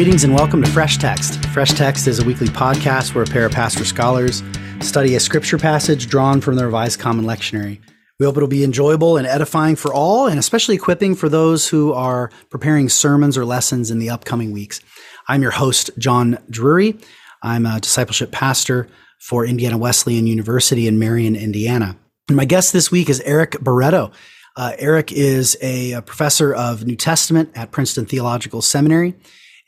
Greetings 0.00 0.24
and 0.24 0.34
welcome 0.34 0.62
to 0.62 0.70
Fresh 0.70 0.96
Text. 0.96 1.44
Fresh 1.48 1.72
Text 1.72 2.06
is 2.06 2.20
a 2.20 2.24
weekly 2.24 2.46
podcast 2.46 3.14
where 3.14 3.22
a 3.22 3.26
pair 3.26 3.44
of 3.44 3.52
pastor 3.52 3.84
scholars 3.84 4.42
study 4.80 5.14
a 5.14 5.20
scripture 5.20 5.58
passage 5.58 6.06
drawn 6.06 6.40
from 6.40 6.56
the 6.56 6.64
Revised 6.64 6.98
Common 6.98 7.26
Lectionary. 7.26 7.82
We 8.18 8.24
hope 8.24 8.34
it'll 8.38 8.48
be 8.48 8.64
enjoyable 8.64 9.18
and 9.18 9.26
edifying 9.26 9.76
for 9.76 9.92
all, 9.92 10.26
and 10.26 10.38
especially 10.38 10.74
equipping 10.74 11.16
for 11.16 11.28
those 11.28 11.68
who 11.68 11.92
are 11.92 12.30
preparing 12.48 12.88
sermons 12.88 13.36
or 13.36 13.44
lessons 13.44 13.90
in 13.90 13.98
the 13.98 14.08
upcoming 14.08 14.52
weeks. 14.52 14.80
I'm 15.28 15.42
your 15.42 15.50
host, 15.50 15.90
John 15.98 16.38
Drury. 16.48 16.98
I'm 17.42 17.66
a 17.66 17.78
discipleship 17.78 18.32
pastor 18.32 18.88
for 19.18 19.44
Indiana 19.44 19.76
Wesleyan 19.76 20.26
University 20.26 20.86
in 20.88 20.98
Marion, 20.98 21.36
Indiana. 21.36 21.94
And 22.26 22.38
my 22.38 22.46
guest 22.46 22.72
this 22.72 22.90
week 22.90 23.10
is 23.10 23.20
Eric 23.20 23.60
Barreto. 23.60 24.12
Uh, 24.56 24.72
Eric 24.78 25.12
is 25.12 25.58
a, 25.60 25.92
a 25.92 26.00
professor 26.00 26.54
of 26.54 26.86
New 26.86 26.96
Testament 26.96 27.50
at 27.54 27.70
Princeton 27.70 28.06
Theological 28.06 28.62
Seminary 28.62 29.14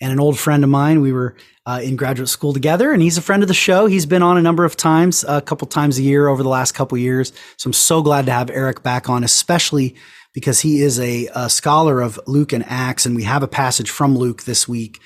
and 0.03 0.13
an 0.13 0.21
old 0.21 0.39
friend 0.39 0.65
of 0.65 0.69
mine. 0.69 1.01
We 1.01 1.13
were 1.13 1.37
uh, 1.65 1.81
in 1.83 1.95
graduate 1.95 2.29
school 2.29 2.53
together, 2.53 2.93
and 2.93 3.01
he's 3.01 3.17
a 3.17 3.23
friend 3.23 3.43
of 3.43 3.49
the 3.49 3.55
show. 3.55 3.87
He's 3.87 4.05
been 4.05 4.23
on 4.23 4.37
a 4.37 4.43
number 4.43 4.65
of 4.65 4.77
times, 4.77 5.25
a 5.27 5.41
couple 5.41 5.69
times 5.69 5.97
a 5.97 6.03
year 6.03 6.27
over 6.27 6.43
the 6.43 6.49
last 6.49 6.73
couple 6.73 6.99
years. 6.99 7.33
So 7.57 7.69
I'm 7.69 7.73
so 7.73 8.03
glad 8.03 8.27
to 8.27 8.33
have 8.33 8.51
Eric 8.51 8.83
back 8.83 9.09
on, 9.09 9.23
especially 9.23 9.95
because 10.35 10.61
he 10.61 10.83
is 10.83 10.99
a, 10.99 11.29
a 11.35 11.49
scholar 11.49 12.01
of 12.01 12.19
Luke 12.27 12.53
and 12.53 12.65
Acts, 12.67 13.07
and 13.07 13.15
we 13.15 13.23
have 13.23 13.45
a 13.45 13.49
passage 13.49 13.91
from 13.91 14.19
Luke 14.19 14.43
this 14.43 14.67
week 14.67 15.01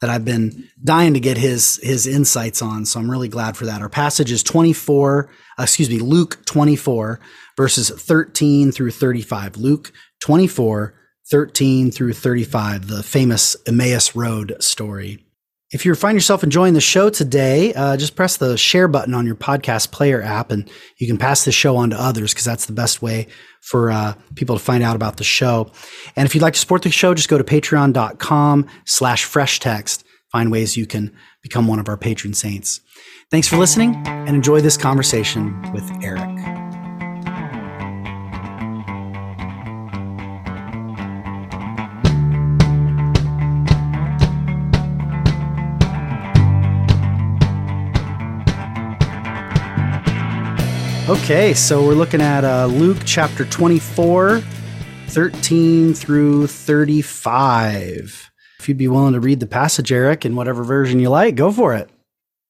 that 0.00 0.10
I've 0.10 0.24
been 0.24 0.68
dying 0.82 1.14
to 1.14 1.20
get 1.20 1.36
his 1.36 1.78
his 1.82 2.06
insights 2.06 2.60
on. 2.60 2.86
So 2.86 2.98
I'm 2.98 3.10
really 3.10 3.28
glad 3.28 3.56
for 3.56 3.66
that. 3.66 3.82
Our 3.82 3.88
passage 3.88 4.32
is 4.32 4.42
24, 4.42 5.30
uh, 5.58 5.62
excuse 5.62 5.88
me, 5.90 5.98
Luke 5.98 6.44
24 6.46 7.20
verses 7.56 7.90
13 7.90 8.72
through 8.72 8.90
35. 8.90 9.58
Luke 9.58 9.92
24 10.20 10.94
13 11.30 11.90
through 11.90 12.12
35, 12.12 12.88
the 12.88 13.02
famous 13.02 13.56
Emmaus 13.66 14.16
Road 14.16 14.56
story. 14.60 15.24
If 15.72 15.86
you 15.86 15.94
find 15.94 16.16
yourself 16.16 16.42
enjoying 16.42 16.74
the 16.74 16.80
show 16.80 17.10
today, 17.10 17.72
uh, 17.74 17.96
just 17.96 18.16
press 18.16 18.36
the 18.36 18.56
share 18.58 18.88
button 18.88 19.14
on 19.14 19.24
your 19.24 19.36
podcast 19.36 19.92
player 19.92 20.20
app 20.20 20.50
and 20.50 20.68
you 20.98 21.06
can 21.06 21.16
pass 21.16 21.44
the 21.44 21.52
show 21.52 21.76
on 21.76 21.90
to 21.90 22.00
others 22.00 22.34
because 22.34 22.44
that's 22.44 22.66
the 22.66 22.72
best 22.72 23.02
way 23.02 23.28
for 23.60 23.92
uh, 23.92 24.14
people 24.34 24.58
to 24.58 24.62
find 24.62 24.82
out 24.82 24.96
about 24.96 25.18
the 25.18 25.24
show. 25.24 25.70
And 26.16 26.26
if 26.26 26.34
you'd 26.34 26.42
like 26.42 26.54
to 26.54 26.60
support 26.60 26.82
the 26.82 26.90
show, 26.90 27.14
just 27.14 27.28
go 27.28 27.38
to 27.38 27.44
patreon.com 27.44 28.66
slash 28.84 29.24
fresh 29.24 29.60
text. 29.60 30.02
Find 30.32 30.50
ways 30.50 30.76
you 30.76 30.86
can 30.86 31.14
become 31.40 31.68
one 31.68 31.78
of 31.78 31.88
our 31.88 31.96
patron 31.96 32.34
saints. 32.34 32.80
Thanks 33.30 33.46
for 33.46 33.56
listening 33.56 33.94
and 34.06 34.30
enjoy 34.30 34.60
this 34.60 34.76
conversation 34.76 35.60
with 35.72 35.88
Eric. 36.02 36.69
Okay, 51.10 51.54
so 51.54 51.84
we're 51.84 51.94
looking 51.94 52.20
at 52.20 52.44
uh, 52.44 52.66
Luke 52.66 52.98
chapter 53.04 53.44
24, 53.44 54.40
13 55.08 55.92
through 55.92 56.46
35. 56.46 58.30
If 58.60 58.68
you'd 58.68 58.78
be 58.78 58.86
willing 58.86 59.14
to 59.14 59.18
read 59.18 59.40
the 59.40 59.48
passage, 59.48 59.90
Eric, 59.90 60.24
in 60.24 60.36
whatever 60.36 60.62
version 60.62 61.00
you 61.00 61.08
like, 61.08 61.34
go 61.34 61.50
for 61.50 61.74
it. 61.74 61.90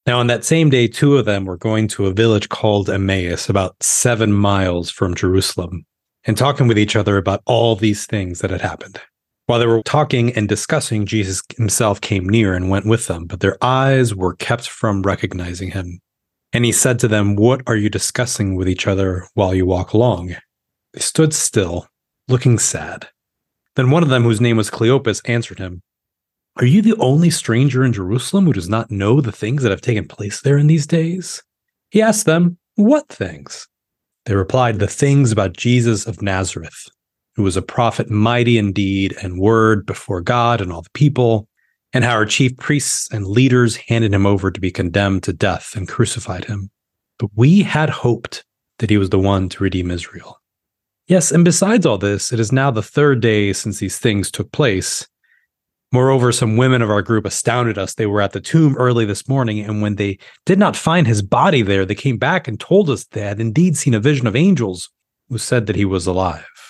Now, 0.06 0.18
on 0.18 0.26
that 0.26 0.44
same 0.44 0.68
day, 0.68 0.88
two 0.88 1.16
of 1.16 1.24
them 1.24 1.46
were 1.46 1.56
going 1.56 1.88
to 1.88 2.04
a 2.04 2.12
village 2.12 2.50
called 2.50 2.90
Emmaus, 2.90 3.48
about 3.48 3.82
seven 3.82 4.30
miles 4.30 4.90
from 4.90 5.14
Jerusalem, 5.14 5.86
and 6.24 6.36
talking 6.36 6.68
with 6.68 6.78
each 6.78 6.96
other 6.96 7.16
about 7.16 7.40
all 7.46 7.76
these 7.76 8.04
things 8.04 8.40
that 8.40 8.50
had 8.50 8.60
happened. 8.60 9.00
While 9.46 9.60
they 9.60 9.66
were 9.66 9.82
talking 9.84 10.34
and 10.34 10.46
discussing, 10.46 11.06
Jesus 11.06 11.40
himself 11.56 12.02
came 12.02 12.28
near 12.28 12.52
and 12.52 12.68
went 12.68 12.84
with 12.84 13.06
them, 13.06 13.24
but 13.24 13.40
their 13.40 13.56
eyes 13.64 14.14
were 14.14 14.34
kept 14.34 14.68
from 14.68 15.00
recognizing 15.00 15.70
him. 15.70 16.02
And 16.52 16.64
he 16.64 16.72
said 16.72 16.98
to 17.00 17.08
them, 17.08 17.36
What 17.36 17.62
are 17.66 17.76
you 17.76 17.88
discussing 17.88 18.56
with 18.56 18.68
each 18.68 18.86
other 18.86 19.26
while 19.34 19.54
you 19.54 19.66
walk 19.66 19.92
along? 19.92 20.36
They 20.92 21.00
stood 21.00 21.32
still, 21.32 21.88
looking 22.28 22.58
sad. 22.58 23.08
Then 23.76 23.90
one 23.90 24.02
of 24.02 24.08
them, 24.08 24.24
whose 24.24 24.40
name 24.40 24.56
was 24.56 24.70
Cleopas, 24.70 25.22
answered 25.26 25.60
him, 25.60 25.82
Are 26.56 26.66
you 26.66 26.82
the 26.82 26.96
only 26.96 27.30
stranger 27.30 27.84
in 27.84 27.92
Jerusalem 27.92 28.46
who 28.46 28.52
does 28.52 28.68
not 28.68 28.90
know 28.90 29.20
the 29.20 29.32
things 29.32 29.62
that 29.62 29.70
have 29.70 29.80
taken 29.80 30.08
place 30.08 30.40
there 30.40 30.58
in 30.58 30.66
these 30.66 30.86
days? 30.86 31.42
He 31.90 32.02
asked 32.02 32.26
them, 32.26 32.58
What 32.74 33.08
things? 33.08 33.68
They 34.26 34.34
replied, 34.34 34.78
The 34.78 34.88
things 34.88 35.30
about 35.30 35.56
Jesus 35.56 36.04
of 36.04 36.20
Nazareth, 36.20 36.88
who 37.36 37.44
was 37.44 37.56
a 37.56 37.62
prophet 37.62 38.10
mighty 38.10 38.58
in 38.58 38.72
deed 38.72 39.14
and 39.22 39.38
word 39.38 39.86
before 39.86 40.20
God 40.20 40.60
and 40.60 40.72
all 40.72 40.82
the 40.82 40.90
people 40.94 41.48
and 41.92 42.04
how 42.04 42.12
our 42.12 42.26
chief 42.26 42.56
priests 42.56 43.08
and 43.12 43.26
leaders 43.26 43.76
handed 43.76 44.12
him 44.14 44.26
over 44.26 44.50
to 44.50 44.60
be 44.60 44.70
condemned 44.70 45.22
to 45.24 45.32
death 45.32 45.74
and 45.76 45.88
crucified 45.88 46.44
him. 46.44 46.70
But 47.18 47.30
we 47.34 47.62
had 47.62 47.90
hoped 47.90 48.44
that 48.78 48.90
he 48.90 48.98
was 48.98 49.10
the 49.10 49.18
one 49.18 49.48
to 49.50 49.62
redeem 49.62 49.90
Israel. 49.90 50.40
Yes, 51.06 51.32
and 51.32 51.44
besides 51.44 51.84
all 51.84 51.98
this, 51.98 52.32
it 52.32 52.38
is 52.38 52.52
now 52.52 52.70
the 52.70 52.82
third 52.82 53.20
day 53.20 53.52
since 53.52 53.78
these 53.78 53.98
things 53.98 54.30
took 54.30 54.52
place. 54.52 55.06
Moreover, 55.92 56.30
some 56.30 56.56
women 56.56 56.82
of 56.82 56.90
our 56.90 57.02
group 57.02 57.26
astounded 57.26 57.76
us. 57.76 57.94
They 57.94 58.06
were 58.06 58.22
at 58.22 58.30
the 58.30 58.40
tomb 58.40 58.76
early 58.76 59.04
this 59.04 59.28
morning, 59.28 59.58
and 59.58 59.82
when 59.82 59.96
they 59.96 60.18
did 60.46 60.58
not 60.58 60.76
find 60.76 61.08
his 61.08 61.20
body 61.20 61.62
there, 61.62 61.84
they 61.84 61.96
came 61.96 62.16
back 62.16 62.46
and 62.46 62.60
told 62.60 62.88
us 62.88 63.04
they 63.06 63.22
had 63.22 63.40
indeed 63.40 63.76
seen 63.76 63.92
a 63.92 64.00
vision 64.00 64.28
of 64.28 64.36
angels 64.36 64.88
who 65.28 65.36
said 65.36 65.66
that 65.66 65.74
he 65.74 65.84
was 65.84 66.06
alive. 66.06 66.69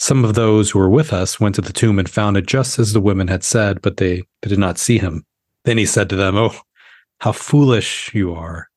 Some 0.00 0.24
of 0.24 0.32
those 0.32 0.70
who 0.70 0.78
were 0.78 0.88
with 0.88 1.12
us 1.12 1.38
went 1.38 1.56
to 1.56 1.60
the 1.60 1.74
tomb 1.74 1.98
and 1.98 2.08
found 2.08 2.38
it 2.38 2.46
just 2.46 2.78
as 2.78 2.94
the 2.94 3.02
women 3.02 3.28
had 3.28 3.44
said, 3.44 3.82
but 3.82 3.98
they, 3.98 4.22
they 4.40 4.48
did 4.48 4.58
not 4.58 4.78
see 4.78 4.96
him. 4.96 5.26
Then 5.64 5.76
he 5.76 5.84
said 5.84 6.08
to 6.08 6.16
them, 6.16 6.38
Oh, 6.38 6.58
how 7.18 7.32
foolish 7.32 8.10
you 8.14 8.32
are, 8.32 8.68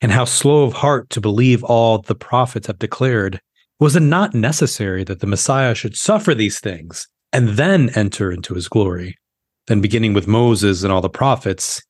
and 0.00 0.12
how 0.12 0.24
slow 0.24 0.64
of 0.64 0.72
heart 0.72 1.10
to 1.10 1.20
believe 1.20 1.62
all 1.62 1.98
the 1.98 2.14
prophets 2.14 2.68
have 2.68 2.78
declared. 2.78 3.38
Was 3.80 3.96
it 3.96 4.00
not 4.00 4.32
necessary 4.32 5.04
that 5.04 5.20
the 5.20 5.26
Messiah 5.26 5.74
should 5.74 5.94
suffer 5.94 6.34
these 6.34 6.58
things 6.58 7.06
and 7.34 7.50
then 7.50 7.90
enter 7.90 8.32
into 8.32 8.54
his 8.54 8.66
glory? 8.66 9.18
Then, 9.66 9.82
beginning 9.82 10.14
with 10.14 10.26
Moses 10.26 10.82
and 10.82 10.90
all 10.90 11.02
the 11.02 11.10
prophets, 11.10 11.82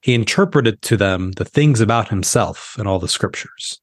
he 0.00 0.14
interpreted 0.14 0.80
to 0.80 0.96
them 0.96 1.32
the 1.32 1.44
things 1.44 1.82
about 1.82 2.08
himself 2.08 2.74
and 2.78 2.88
all 2.88 3.00
the 3.00 3.06
scriptures. 3.06 3.82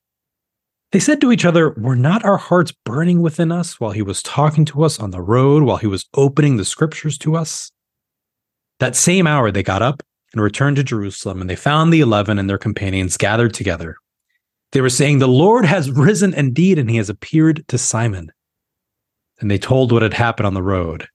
They 0.91 0.99
said 0.99 1.21
to 1.21 1.31
each 1.31 1.45
other, 1.45 1.71
Were 1.71 1.95
not 1.95 2.25
our 2.25 2.37
hearts 2.37 2.73
burning 2.85 3.21
within 3.21 3.51
us 3.51 3.79
while 3.79 3.91
he 3.91 4.01
was 4.01 4.21
talking 4.21 4.65
to 4.65 4.83
us 4.83 4.99
on 4.99 5.11
the 5.11 5.21
road, 5.21 5.63
while 5.63 5.77
he 5.77 5.87
was 5.87 6.07
opening 6.15 6.57
the 6.57 6.65
scriptures 6.65 7.17
to 7.19 7.35
us? 7.35 7.71
That 8.79 8.95
same 8.95 9.25
hour 9.25 9.51
they 9.51 9.63
got 9.63 9.81
up 9.81 10.03
and 10.33 10.41
returned 10.41 10.75
to 10.77 10.83
Jerusalem, 10.83 11.39
and 11.39 11.49
they 11.49 11.55
found 11.55 11.93
the 11.93 12.01
eleven 12.01 12.37
and 12.37 12.49
their 12.49 12.57
companions 12.57 13.15
gathered 13.15 13.53
together. 13.53 13.95
They 14.73 14.81
were 14.81 14.89
saying, 14.89 15.19
The 15.19 15.27
Lord 15.27 15.65
has 15.65 15.91
risen 15.91 16.33
indeed, 16.33 16.77
and 16.77 16.89
he 16.89 16.97
has 16.97 17.09
appeared 17.09 17.65
to 17.69 17.77
Simon. 17.77 18.31
And 19.39 19.49
they 19.49 19.57
told 19.57 19.91
what 19.91 20.01
had 20.01 20.13
happened 20.13 20.47
on 20.47 20.53
the 20.53 20.63
road 20.63 21.07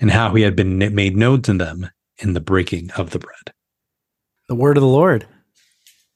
and 0.00 0.10
how 0.10 0.34
he 0.34 0.42
had 0.42 0.56
been 0.56 0.78
made 0.78 1.16
known 1.16 1.42
to 1.42 1.54
them 1.54 1.90
in 2.18 2.32
the 2.32 2.40
breaking 2.40 2.90
of 2.92 3.10
the 3.10 3.18
bread. 3.18 3.52
The 4.48 4.54
word 4.54 4.76
of 4.76 4.82
the 4.82 4.88
Lord. 4.88 5.26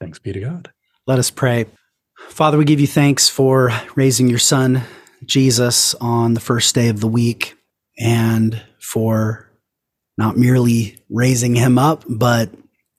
Thanks 0.01 0.19
be 0.19 0.33
to 0.33 0.41
God. 0.41 0.71
Let 1.07 1.19
us 1.19 1.31
pray. 1.31 1.67
Father, 2.27 2.59
we 2.59 2.65
give 2.65 2.81
you 2.81 2.87
thanks 2.87 3.29
for 3.29 3.71
raising 3.95 4.29
your 4.29 4.39
son, 4.39 4.83
Jesus, 5.25 5.95
on 5.95 6.35
the 6.35 6.41
first 6.41 6.75
day 6.75 6.89
of 6.89 7.01
the 7.01 7.09
week 7.09 7.57
and 7.99 8.63
for 8.81 9.51
not 10.17 10.37
merely 10.37 10.99
raising 11.09 11.55
him 11.55 11.79
up, 11.79 12.05
but 12.09 12.51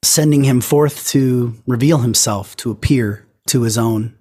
sending 0.04 0.44
him 0.44 0.62
forth 0.62 1.08
to 1.10 1.54
reveal 1.68 2.00
himself, 2.00 2.56
to 2.58 2.72
appear 2.72 3.28
to 3.48 3.64
his 3.64 3.78
own. 3.78 4.16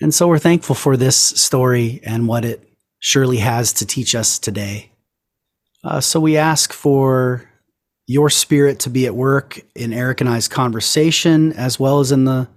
And 0.00 0.14
so 0.14 0.28
we're 0.28 0.38
thankful 0.38 0.76
for 0.76 0.96
this 0.96 1.16
story 1.16 2.00
and 2.04 2.28
what 2.28 2.44
it 2.44 2.68
surely 3.00 3.38
has 3.38 3.72
to 3.74 3.86
teach 3.86 4.14
us 4.14 4.38
today. 4.38 4.92
Uh, 5.82 6.00
so 6.00 6.20
we 6.20 6.36
ask 6.36 6.72
for 6.72 7.48
your 8.06 8.30
spirit 8.30 8.80
to 8.80 8.90
be 8.90 9.06
at 9.06 9.14
work 9.14 9.60
in 9.74 9.92
Eric 9.92 10.20
and 10.20 10.30
I's 10.30 10.48
conversation, 10.48 11.52
as 11.52 11.78
well 11.78 12.00
as 12.00 12.12
in 12.12 12.24
the 12.24 12.48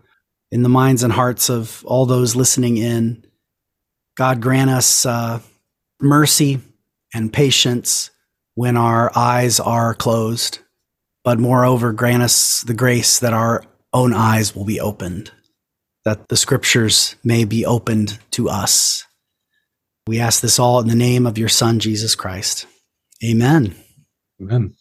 in 0.51 0.63
the 0.63 0.69
minds 0.69 1.03
and 1.03 1.13
hearts 1.13 1.49
of 1.49 1.83
all 1.85 2.05
those 2.05 2.35
listening 2.35 2.77
in. 2.77 3.25
God 4.17 4.41
grant 4.41 4.69
us 4.69 5.05
uh, 5.05 5.39
mercy 6.01 6.59
and 7.13 7.31
patience 7.31 8.11
when 8.55 8.75
our 8.77 9.11
eyes 9.15 9.59
are 9.59 9.93
closed, 9.93 10.59
but 11.23 11.39
moreover, 11.39 11.93
grant 11.93 12.21
us 12.21 12.61
the 12.61 12.73
grace 12.73 13.19
that 13.19 13.33
our 13.33 13.63
own 13.93 14.13
eyes 14.13 14.55
will 14.55 14.65
be 14.65 14.79
opened, 14.79 15.31
that 16.05 16.27
the 16.27 16.37
scriptures 16.37 17.15
may 17.23 17.45
be 17.45 17.65
opened 17.65 18.19
to 18.31 18.49
us. 18.49 19.05
We 20.07 20.19
ask 20.19 20.41
this 20.41 20.59
all 20.59 20.79
in 20.79 20.87
the 20.87 20.95
name 20.95 21.25
of 21.25 21.37
your 21.37 21.49
Son, 21.49 21.79
Jesus 21.79 22.15
Christ. 22.15 22.65
Amen. 23.23 23.75
Amen. 24.41 24.73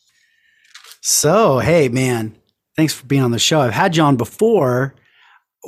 So, 1.02 1.58
hey, 1.58 1.88
man, 1.88 2.34
thanks 2.76 2.94
for 2.94 3.06
being 3.06 3.22
on 3.22 3.30
the 3.30 3.38
show. 3.38 3.60
I've 3.60 3.72
had 3.72 3.96
you 3.96 4.02
on 4.02 4.16
before. 4.16 4.94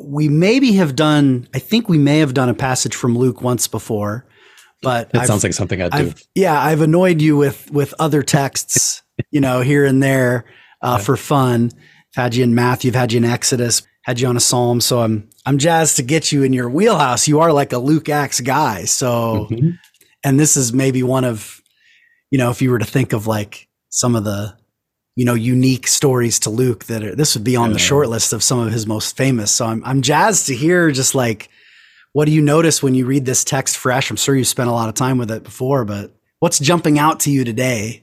We 0.00 0.28
maybe 0.28 0.72
have 0.72 0.96
done, 0.96 1.48
I 1.54 1.58
think 1.58 1.88
we 1.88 1.98
may 1.98 2.18
have 2.20 2.32
done 2.34 2.48
a 2.48 2.54
passage 2.54 2.94
from 2.94 3.16
Luke 3.16 3.42
once 3.42 3.68
before, 3.68 4.24
but 4.82 5.10
it 5.14 5.26
sounds 5.26 5.42
like 5.44 5.52
something 5.52 5.82
I'd 5.82 5.92
do. 5.92 5.98
I've, 5.98 6.22
yeah, 6.34 6.60
I've 6.60 6.80
annoyed 6.80 7.20
you 7.20 7.36
with 7.36 7.70
with 7.70 7.92
other 7.98 8.22
texts, 8.22 9.02
you 9.30 9.40
know, 9.40 9.60
here 9.60 9.84
and 9.84 10.02
there 10.02 10.44
uh, 10.82 10.96
Yeah. 10.98 11.04
for 11.04 11.16
fun. 11.16 11.70
I've 12.16 12.22
had 12.24 12.34
you 12.34 12.42
in 12.44 12.54
Matthew, 12.54 12.90
I've 12.90 12.94
had 12.96 13.12
you 13.12 13.18
in 13.18 13.24
Exodus, 13.24 13.82
had 14.04 14.18
you 14.18 14.28
on 14.28 14.36
a 14.36 14.40
Psalm. 14.40 14.80
So 14.80 15.00
I'm 15.00 15.28
I'm 15.46 15.58
jazzed 15.58 15.96
to 15.96 16.02
get 16.02 16.32
you 16.32 16.42
in 16.42 16.52
your 16.52 16.70
wheelhouse. 16.70 17.28
You 17.28 17.40
are 17.40 17.52
like 17.52 17.72
a 17.72 17.78
Luke 17.78 18.08
Acts 18.08 18.40
guy. 18.40 18.84
So 18.86 19.46
Mhm. 19.50 19.78
and 20.24 20.40
this 20.40 20.56
is 20.56 20.72
maybe 20.72 21.02
one 21.02 21.24
of, 21.24 21.60
you 22.30 22.38
know, 22.38 22.50
if 22.50 22.62
you 22.62 22.70
were 22.70 22.78
to 22.78 22.84
think 22.86 23.12
of 23.12 23.26
like 23.26 23.68
some 23.90 24.16
of 24.16 24.24
the, 24.24 24.56
you 25.14 25.24
know, 25.24 25.34
unique 25.34 25.86
stories 25.86 26.38
to 26.40 26.50
Luke 26.50 26.84
that 26.84 27.04
are, 27.04 27.14
this 27.14 27.34
would 27.34 27.44
be 27.44 27.56
on 27.56 27.72
the 27.72 27.78
short 27.78 28.08
list 28.08 28.32
of 28.32 28.42
some 28.42 28.58
of 28.58 28.72
his 28.72 28.86
most 28.86 29.16
famous. 29.16 29.50
So 29.50 29.66
I'm 29.66 29.84
I'm 29.84 30.02
jazzed 30.02 30.46
to 30.46 30.54
hear 30.54 30.90
just 30.90 31.14
like 31.14 31.50
what 32.12 32.26
do 32.26 32.32
you 32.32 32.42
notice 32.42 32.82
when 32.82 32.94
you 32.94 33.06
read 33.06 33.24
this 33.24 33.42
text 33.42 33.76
fresh? 33.76 34.10
I'm 34.10 34.16
sure 34.16 34.36
you 34.36 34.44
spent 34.44 34.68
a 34.68 34.72
lot 34.72 34.88
of 34.88 34.94
time 34.94 35.18
with 35.18 35.30
it 35.30 35.44
before, 35.44 35.84
but 35.84 36.10
what's 36.40 36.58
jumping 36.58 36.98
out 36.98 37.20
to 37.20 37.30
you 37.30 37.42
today? 37.42 38.02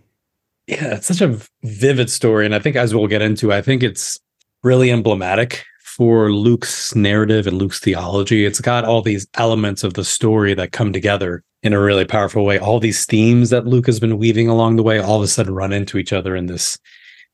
Yeah, 0.68 0.96
it's 0.96 1.08
such 1.08 1.22
a 1.22 1.40
vivid 1.64 2.10
story. 2.10 2.46
And 2.46 2.56
I 2.56 2.60
think, 2.60 2.76
as 2.76 2.94
we'll 2.94 3.08
get 3.08 3.22
into, 3.22 3.54
I 3.54 3.62
think 3.62 3.84
it's 3.84 4.20
really 4.64 4.92
emblematic 4.92 5.64
for 5.84 6.32
Luke's 6.32 6.96
narrative 6.96 7.46
and 7.46 7.58
Luke's 7.58 7.80
theology. 7.80 8.46
It's 8.46 8.62
got 8.62 8.86
all 8.86 9.02
these 9.02 9.28
elements 9.36 9.84
of 9.84 9.94
the 9.94 10.04
story 10.04 10.54
that 10.54 10.72
come 10.72 10.94
together 10.94 11.44
in 11.62 11.74
a 11.74 11.80
really 11.80 12.06
powerful 12.06 12.46
way. 12.46 12.58
All 12.58 12.80
these 12.80 13.06
themes 13.06 13.50
that 13.50 13.68
Luke 13.68 13.86
has 13.86 14.00
been 14.00 14.18
weaving 14.18 14.48
along 14.48 14.76
the 14.76 14.84
way 14.84 15.00
all 15.00 15.18
of 15.18 15.24
a 15.24 15.28
sudden 15.28 15.54
run 15.54 15.74
into 15.74 15.98
each 15.98 16.14
other 16.14 16.36
in 16.36 16.46
this 16.46 16.78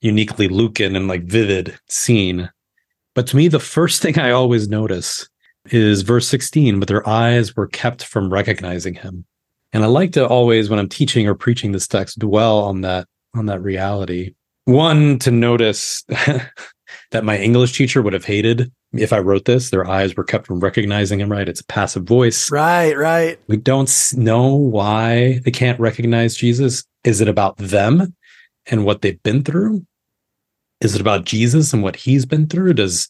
uniquely 0.06 0.48
Lucan 0.48 0.96
and 0.96 1.08
like 1.08 1.24
vivid 1.24 1.78
scene. 1.90 2.50
But 3.16 3.28
to 3.28 3.36
me, 3.36 3.48
the 3.48 3.60
first 3.60 4.02
thing 4.02 4.20
I 4.20 4.32
always 4.32 4.70
notice 4.70 5.28
is 5.72 6.04
verse 6.04 6.28
16, 6.28 6.80
but 6.80 6.88
their 6.88 7.08
eyes 7.08 7.56
were 7.56 7.68
kept 7.68 8.04
from 8.04 8.32
recognizing 8.32 8.94
him. 8.94 9.26
And 9.74 9.84
I 9.84 9.88
like 9.88 10.14
to 10.14 10.26
always, 10.26 10.70
when 10.70 10.80
I'm 10.80 10.88
teaching 10.88 11.28
or 11.28 11.36
preaching 11.36 11.72
this 11.72 11.88
text, 11.88 12.20
dwell 12.20 12.60
on 12.60 12.82
that 12.82 13.08
on 13.36 13.48
that 13.48 13.62
reality. 13.62 14.34
One, 14.64 15.20
to 15.20 15.32
notice 15.32 16.04
that 17.12 17.24
my 17.24 17.38
English 17.38 17.78
teacher 17.78 18.02
would 18.02 18.14
have 18.14 18.24
hated 18.24 18.72
if 18.94 19.12
I 19.12 19.20
wrote 19.20 19.46
this. 19.46 19.70
Their 19.70 19.88
eyes 19.88 20.16
were 20.16 20.24
kept 20.24 20.48
from 20.48 20.60
recognizing 20.60 21.20
him, 21.20 21.32
right? 21.32 21.50
It's 21.50 21.60
a 21.60 21.66
passive 21.66 22.04
voice. 22.04 22.50
Right, 22.50 22.98
right. 22.98 23.40
We 23.48 23.58
don't 23.58 23.92
know 24.16 24.56
why 24.56 25.40
they 25.44 25.52
can't 25.52 25.80
recognize 25.80 26.36
Jesus. 26.36 26.86
Is 27.04 27.22
it 27.22 27.28
about 27.28 27.58
them 27.58 28.16
and 28.68 28.86
what 28.86 29.02
they've 29.02 29.22
been 29.24 29.44
through? 29.44 29.86
Is 30.86 30.94
it 30.94 31.02
about 31.02 31.26
Jesus 31.26 31.74
and 31.74 31.82
what 31.82 31.96
he's 31.96 32.28
been 32.28 32.46
through? 32.46 32.76
Does 32.76 33.10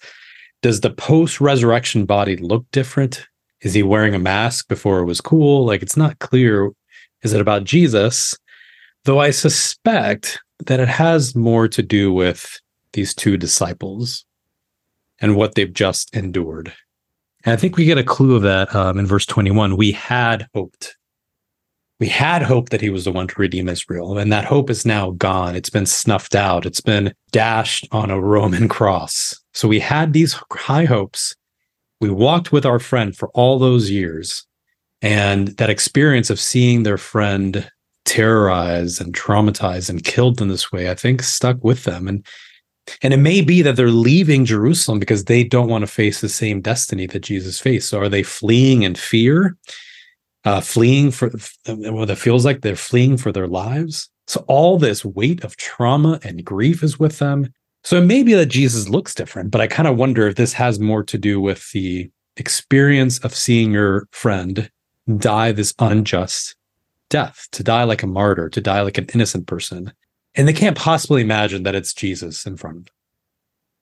does 0.61 0.79
the 0.79 0.89
post-resurrection 0.89 2.05
body 2.05 2.37
look 2.37 2.65
different? 2.71 3.27
Is 3.59 3.73
he 3.73 3.83
wearing 3.83 4.15
a 4.15 4.19
mask 4.19 4.69
before 4.69 4.99
it 4.99 5.05
was 5.05 5.19
cool? 5.19 5.65
Like 5.65 5.81
it's 5.81 5.97
not 5.97 6.19
clear. 6.19 6.71
Is 7.23 7.33
it 7.33 7.41
about 7.41 7.65
Jesus? 7.65 8.33
Though 9.03 9.19
I 9.19 9.31
suspect 9.31 10.39
that 10.67 10.79
it 10.79 10.87
has 10.87 11.35
more 11.35 11.67
to 11.67 11.83
do 11.83 12.13
with 12.13 12.61
these 12.93 13.13
two 13.13 13.35
disciples 13.35 14.23
and 15.19 15.35
what 15.35 15.55
they've 15.55 15.73
just 15.73 16.15
endured. 16.15 16.71
And 17.43 17.51
I 17.51 17.57
think 17.57 17.75
we 17.75 17.83
get 17.83 17.97
a 17.97 18.05
clue 18.05 18.37
of 18.37 18.43
that 18.43 18.73
um, 18.73 18.97
in 18.97 19.05
verse 19.05 19.25
21. 19.25 19.75
We 19.75 19.91
had 19.91 20.47
hoped. 20.55 20.95
We 21.99 22.07
had 22.07 22.41
hope 22.41 22.69
that 22.69 22.81
he 22.81 22.89
was 22.89 23.05
the 23.05 23.11
one 23.11 23.27
to 23.27 23.39
redeem 23.39 23.69
Israel, 23.69 24.17
and 24.17 24.31
that 24.31 24.45
hope 24.45 24.69
is 24.69 24.85
now 24.85 25.11
gone. 25.11 25.55
It's 25.55 25.69
been 25.69 25.85
snuffed 25.85 26.35
out. 26.35 26.65
It's 26.65 26.81
been 26.81 27.13
dashed 27.31 27.87
on 27.91 28.11
a 28.11 28.19
Roman 28.19 28.67
cross. 28.67 29.33
So 29.53 29.67
we 29.67 29.79
had 29.79 30.11
these 30.11 30.37
high 30.51 30.85
hopes. 30.85 31.35
We 32.01 32.09
walked 32.09 32.51
with 32.51 32.65
our 32.65 32.79
friend 32.79 33.15
for 33.15 33.29
all 33.29 33.59
those 33.59 33.89
years. 33.89 34.45
And 35.01 35.49
that 35.57 35.69
experience 35.69 36.29
of 36.29 36.39
seeing 36.39 36.83
their 36.83 36.97
friend 36.97 37.69
terrorized 38.05 39.01
and 39.01 39.13
traumatized 39.13 39.89
and 39.89 40.03
killed 40.03 40.41
in 40.41 40.47
this 40.47 40.71
way, 40.71 40.89
I 40.89 40.95
think 40.95 41.21
stuck 41.23 41.63
with 41.63 41.83
them. 41.83 42.07
And 42.07 42.25
and 43.01 43.13
it 43.13 43.17
may 43.17 43.41
be 43.41 43.63
that 43.63 43.75
they're 43.75 43.89
leaving 43.89 44.45
Jerusalem 44.45 44.99
because 44.99 45.25
they 45.25 45.43
don't 45.43 45.69
want 45.69 45.81
to 45.81 45.87
face 45.87 46.21
the 46.21 46.29
same 46.29 46.61
destiny 46.61 47.07
that 47.07 47.21
Jesus 47.21 47.59
faced. 47.59 47.89
So 47.89 47.99
are 47.99 48.09
they 48.09 48.21
fleeing 48.21 48.83
in 48.83 48.93
fear? 48.93 49.57
Uh, 50.45 50.61
fleeing 50.61 51.09
for 51.09 51.31
what 51.65 52.09
it 52.09 52.17
feels 52.17 52.45
like 52.45 52.61
they're 52.61 52.75
fleeing 52.75 53.17
for 53.17 53.31
their 53.31 53.47
lives. 53.47 54.09
So 54.27 54.45
all 54.47 54.77
this 54.77 55.03
weight 55.03 55.43
of 55.43 55.57
trauma 55.57 56.19
and 56.23 56.45
grief 56.45 56.83
is 56.83 56.99
with 56.99 57.17
them. 57.17 57.51
So 57.83 57.97
it 57.97 58.05
may 58.05 58.23
be 58.23 58.33
that 58.33 58.47
Jesus 58.47 58.87
looks 58.87 59.13
different, 59.15 59.51
but 59.51 59.61
I 59.61 59.67
kind 59.67 59.87
of 59.87 59.97
wonder 59.97 60.27
if 60.27 60.35
this 60.35 60.53
has 60.53 60.79
more 60.79 61.03
to 61.03 61.17
do 61.17 61.41
with 61.41 61.71
the 61.71 62.11
experience 62.37 63.19
of 63.19 63.35
seeing 63.35 63.71
your 63.71 64.07
friend 64.11 64.69
die 65.17 65.51
this 65.51 65.73
unjust 65.79 66.55
death, 67.09 67.47
to 67.51 67.63
die 67.63 67.83
like 67.83 68.03
a 68.03 68.07
martyr, 68.07 68.49
to 68.49 68.61
die 68.61 68.81
like 68.81 68.97
an 68.97 69.07
innocent 69.13 69.47
person. 69.47 69.93
And 70.33 70.47
they 70.47 70.53
can't 70.53 70.77
possibly 70.77 71.21
imagine 71.21 71.63
that 71.63 71.75
it's 71.75 71.93
Jesus 71.93 72.45
in 72.45 72.57
front 72.57 72.77
of 72.77 72.85
them. 72.85 72.93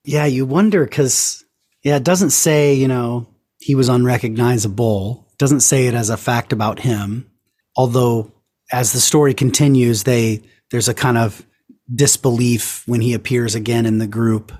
Yeah, 0.04 0.26
you 0.26 0.44
wonder 0.44 0.84
because 0.84 1.44
yeah, 1.82 1.96
it 1.96 2.04
doesn't 2.04 2.30
say 2.30 2.74
you 2.74 2.88
know 2.88 3.26
he 3.58 3.74
was 3.74 3.88
unrecognizable. 3.88 5.23
Doesn't 5.44 5.60
say 5.60 5.88
it 5.88 5.92
as 5.92 6.08
a 6.08 6.16
fact 6.16 6.54
about 6.54 6.78
him. 6.78 7.30
Although 7.76 8.32
as 8.72 8.94
the 8.94 8.98
story 8.98 9.34
continues, 9.34 10.04
they 10.04 10.40
there's 10.70 10.88
a 10.88 10.94
kind 10.94 11.18
of 11.18 11.44
disbelief 11.94 12.82
when 12.88 13.02
he 13.02 13.12
appears 13.12 13.54
again 13.54 13.84
in 13.84 13.98
the 13.98 14.06
group. 14.06 14.52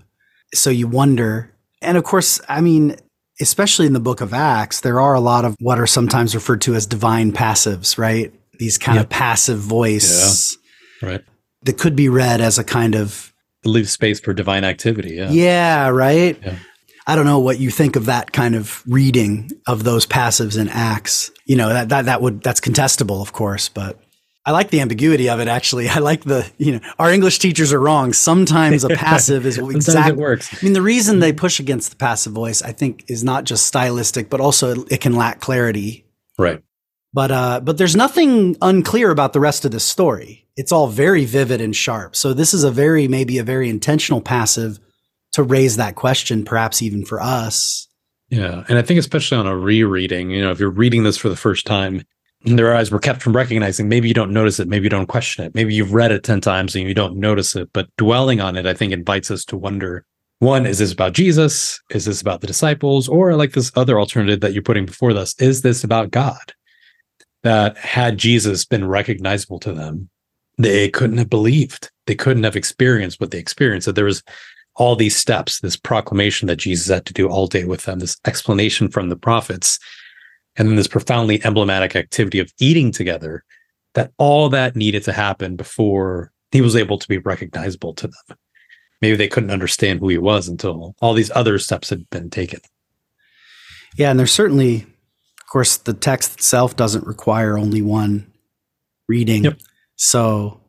So 0.52 0.68
you 0.68 0.86
wonder, 0.86 1.50
and 1.80 1.96
of 1.96 2.04
course, 2.04 2.38
I 2.50 2.60
mean, 2.60 2.96
especially 3.40 3.86
in 3.86 3.94
the 3.94 3.98
book 3.98 4.20
of 4.20 4.34
Acts, 4.34 4.82
there 4.82 5.00
are 5.00 5.14
a 5.14 5.20
lot 5.20 5.46
of 5.46 5.56
what 5.58 5.80
are 5.80 5.86
sometimes 5.86 6.34
referred 6.34 6.60
to 6.60 6.74
as 6.74 6.84
divine 6.84 7.32
passives, 7.32 7.96
right? 7.96 8.30
These 8.58 8.76
kind 8.76 8.98
of 8.98 9.08
passive 9.08 9.60
voice 9.60 10.54
Right. 11.00 11.22
that 11.62 11.78
could 11.78 11.96
be 11.96 12.10
read 12.10 12.42
as 12.42 12.58
a 12.58 12.64
kind 12.64 12.94
of 12.94 13.32
It 13.64 13.68
leaves 13.68 13.90
space 13.90 14.20
for 14.20 14.34
divine 14.34 14.64
activity. 14.64 15.14
Yeah. 15.14 15.30
yeah, 15.30 15.88
right. 15.88 16.38
Yeah. 16.44 16.56
I 17.06 17.16
don't 17.16 17.26
know 17.26 17.38
what 17.38 17.58
you 17.58 17.70
think 17.70 17.96
of 17.96 18.06
that 18.06 18.32
kind 18.32 18.54
of 18.54 18.82
reading 18.86 19.50
of 19.66 19.84
those 19.84 20.06
passives 20.06 20.58
and 20.58 20.70
acts. 20.70 21.30
You 21.44 21.56
know 21.56 21.68
that 21.68 21.90
that 21.90 22.06
that 22.06 22.22
would 22.22 22.42
that's 22.42 22.60
contestable, 22.60 23.20
of 23.20 23.32
course, 23.32 23.68
but 23.68 24.00
I 24.46 24.50
like 24.50 24.70
the 24.70 24.80
ambiguity 24.80 25.28
of 25.28 25.40
it. 25.40 25.48
Actually, 25.48 25.88
I 25.90 25.98
like 25.98 26.24
the 26.24 26.50
you 26.58 26.72
know 26.72 26.80
our 26.98 27.12
English 27.12 27.38
teachers 27.38 27.72
are 27.72 27.80
wrong. 27.80 28.12
Sometimes 28.12 28.84
a 28.84 28.90
passive 28.90 29.46
is 29.46 29.58
exactly. 29.70 30.12
it 30.12 30.16
works. 30.16 30.52
I 30.52 30.64
mean, 30.64 30.72
the 30.72 30.82
reason 30.82 31.18
they 31.18 31.32
push 31.32 31.60
against 31.60 31.90
the 31.90 31.96
passive 31.96 32.32
voice, 32.32 32.62
I 32.62 32.72
think, 32.72 33.04
is 33.08 33.22
not 33.22 33.44
just 33.44 33.66
stylistic, 33.66 34.30
but 34.30 34.40
also 34.40 34.72
it, 34.72 34.92
it 34.92 35.00
can 35.00 35.14
lack 35.14 35.40
clarity. 35.40 36.06
Right. 36.38 36.62
But 37.12 37.30
uh, 37.30 37.60
but 37.60 37.78
there's 37.78 37.96
nothing 37.96 38.56
unclear 38.60 39.10
about 39.10 39.32
the 39.32 39.40
rest 39.40 39.64
of 39.64 39.70
this 39.70 39.84
story. 39.84 40.46
It's 40.56 40.72
all 40.72 40.86
very 40.86 41.24
vivid 41.24 41.60
and 41.60 41.74
sharp. 41.74 42.16
So 42.16 42.32
this 42.32 42.54
is 42.54 42.64
a 42.64 42.70
very 42.70 43.08
maybe 43.08 43.38
a 43.38 43.44
very 43.44 43.68
intentional 43.68 44.20
passive 44.20 44.78
to 45.34 45.42
raise 45.42 45.76
that 45.76 45.94
question, 45.94 46.44
perhaps 46.44 46.82
even 46.82 47.04
for 47.04 47.20
us. 47.20 47.86
Yeah. 48.30 48.64
And 48.68 48.78
I 48.78 48.82
think, 48.82 48.98
especially 48.98 49.38
on 49.38 49.46
a 49.46 49.56
rereading, 49.56 50.30
you 50.30 50.42
know, 50.42 50.50
if 50.50 50.58
you're 50.58 50.70
reading 50.70 51.04
this 51.04 51.16
for 51.16 51.28
the 51.28 51.36
first 51.36 51.66
time, 51.66 52.02
their 52.44 52.74
eyes 52.74 52.90
were 52.90 52.98
kept 52.98 53.22
from 53.22 53.34
recognizing, 53.34 53.88
maybe 53.88 54.08
you 54.08 54.14
don't 54.14 54.32
notice 54.32 54.58
it, 54.58 54.68
maybe 54.68 54.84
you 54.84 54.90
don't 54.90 55.06
question 55.06 55.44
it, 55.44 55.54
maybe 55.54 55.74
you've 55.74 55.94
read 55.94 56.12
it 56.12 56.24
10 56.24 56.40
times 56.40 56.74
and 56.74 56.86
you 56.86 56.94
don't 56.94 57.16
notice 57.16 57.54
it. 57.56 57.68
But 57.72 57.88
dwelling 57.96 58.40
on 58.40 58.56
it, 58.56 58.66
I 58.66 58.74
think, 58.74 58.92
invites 58.92 59.30
us 59.30 59.44
to 59.46 59.56
wonder 59.56 60.04
one, 60.40 60.66
is 60.66 60.78
this 60.78 60.92
about 60.92 61.14
Jesus? 61.14 61.80
Is 61.90 62.04
this 62.04 62.20
about 62.20 62.40
the 62.40 62.46
disciples? 62.46 63.08
Or 63.08 63.34
like 63.34 63.52
this 63.52 63.72
other 63.76 63.98
alternative 63.98 64.40
that 64.40 64.52
you're 64.52 64.62
putting 64.62 64.84
before 64.84 65.12
us, 65.12 65.34
is 65.40 65.62
this 65.62 65.84
about 65.84 66.10
God? 66.10 66.52
That 67.44 67.76
had 67.76 68.18
Jesus 68.18 68.64
been 68.64 68.86
recognizable 68.86 69.58
to 69.60 69.72
them, 69.72 70.10
they 70.58 70.88
couldn't 70.90 71.18
have 71.18 71.30
believed. 71.30 71.90
They 72.06 72.14
couldn't 72.14 72.44
have 72.44 72.56
experienced 72.56 73.20
what 73.20 73.30
they 73.30 73.38
experienced. 73.38 73.86
That 73.86 73.94
there 73.94 74.04
was 74.04 74.22
all 74.76 74.96
these 74.96 75.16
steps, 75.16 75.60
this 75.60 75.76
proclamation 75.76 76.48
that 76.48 76.56
Jesus 76.56 76.88
had 76.88 77.06
to 77.06 77.12
do 77.12 77.28
all 77.28 77.46
day 77.46 77.64
with 77.64 77.84
them, 77.84 78.00
this 78.00 78.16
explanation 78.26 78.88
from 78.88 79.08
the 79.08 79.16
prophets, 79.16 79.78
and 80.56 80.68
then 80.68 80.76
this 80.76 80.88
profoundly 80.88 81.44
emblematic 81.44 81.96
activity 81.96 82.38
of 82.38 82.52
eating 82.58 82.90
together, 82.92 83.44
that 83.94 84.12
all 84.18 84.48
that 84.48 84.74
needed 84.74 85.04
to 85.04 85.12
happen 85.12 85.56
before 85.56 86.32
he 86.50 86.60
was 86.60 86.76
able 86.76 86.98
to 86.98 87.08
be 87.08 87.18
recognizable 87.18 87.94
to 87.94 88.08
them. 88.08 88.38
Maybe 89.00 89.16
they 89.16 89.28
couldn't 89.28 89.50
understand 89.50 90.00
who 90.00 90.08
he 90.08 90.18
was 90.18 90.48
until 90.48 90.94
all 91.00 91.14
these 91.14 91.30
other 91.34 91.58
steps 91.58 91.90
had 91.90 92.08
been 92.10 92.30
taken. 92.30 92.60
Yeah, 93.96 94.10
and 94.10 94.18
there's 94.18 94.32
certainly, 94.32 94.82
of 94.82 95.46
course, 95.50 95.76
the 95.76 95.94
text 95.94 96.34
itself 96.34 96.74
doesn't 96.74 97.06
require 97.06 97.56
only 97.58 97.82
one 97.82 98.32
reading. 99.08 99.44
Yep. 99.44 99.58
So, 99.96 100.60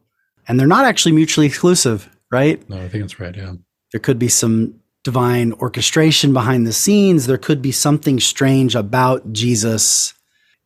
and 0.48 0.60
they're 0.60 0.68
not 0.68 0.86
actually 0.86 1.14
mutually 1.14 1.48
exclusive, 1.48 2.10
right? 2.32 2.68
No, 2.70 2.78
I 2.78 2.90
think 2.90 3.04
that's 3.04 3.20
right. 3.20 3.36
Yeah. 3.36 3.54
There 3.92 4.00
could 4.00 4.20
be 4.20 4.30
some 4.30 4.80
divine 5.04 5.54
orchestration 5.54 6.34
behind 6.34 6.66
the 6.66 6.74
scenes. 6.74 7.28
There 7.28 7.38
could 7.38 7.62
be 7.62 7.72
something 7.72 8.20
strange 8.20 8.76
about 8.76 9.32
Jesus 9.32 10.14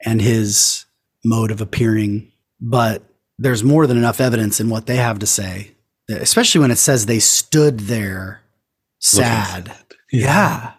and 0.05 0.21
his 0.21 0.85
mode 1.25 1.51
of 1.51 1.61
appearing, 1.61 2.31
but 2.61 3.03
there's 3.37 3.63
more 3.63 3.85
than 3.85 3.97
enough 3.97 4.21
evidence 4.21 4.59
in 4.59 4.69
what 4.69 4.85
they 4.85 4.95
have 4.95 5.19
to 5.19 5.27
say, 5.27 5.71
especially 6.09 6.61
when 6.61 6.71
it 6.71 6.77
says 6.77 7.05
they 7.05 7.19
stood 7.19 7.81
there 7.81 8.41
sad. 8.99 9.73
Yeah. 10.11 10.21
Yeah. 10.21 10.73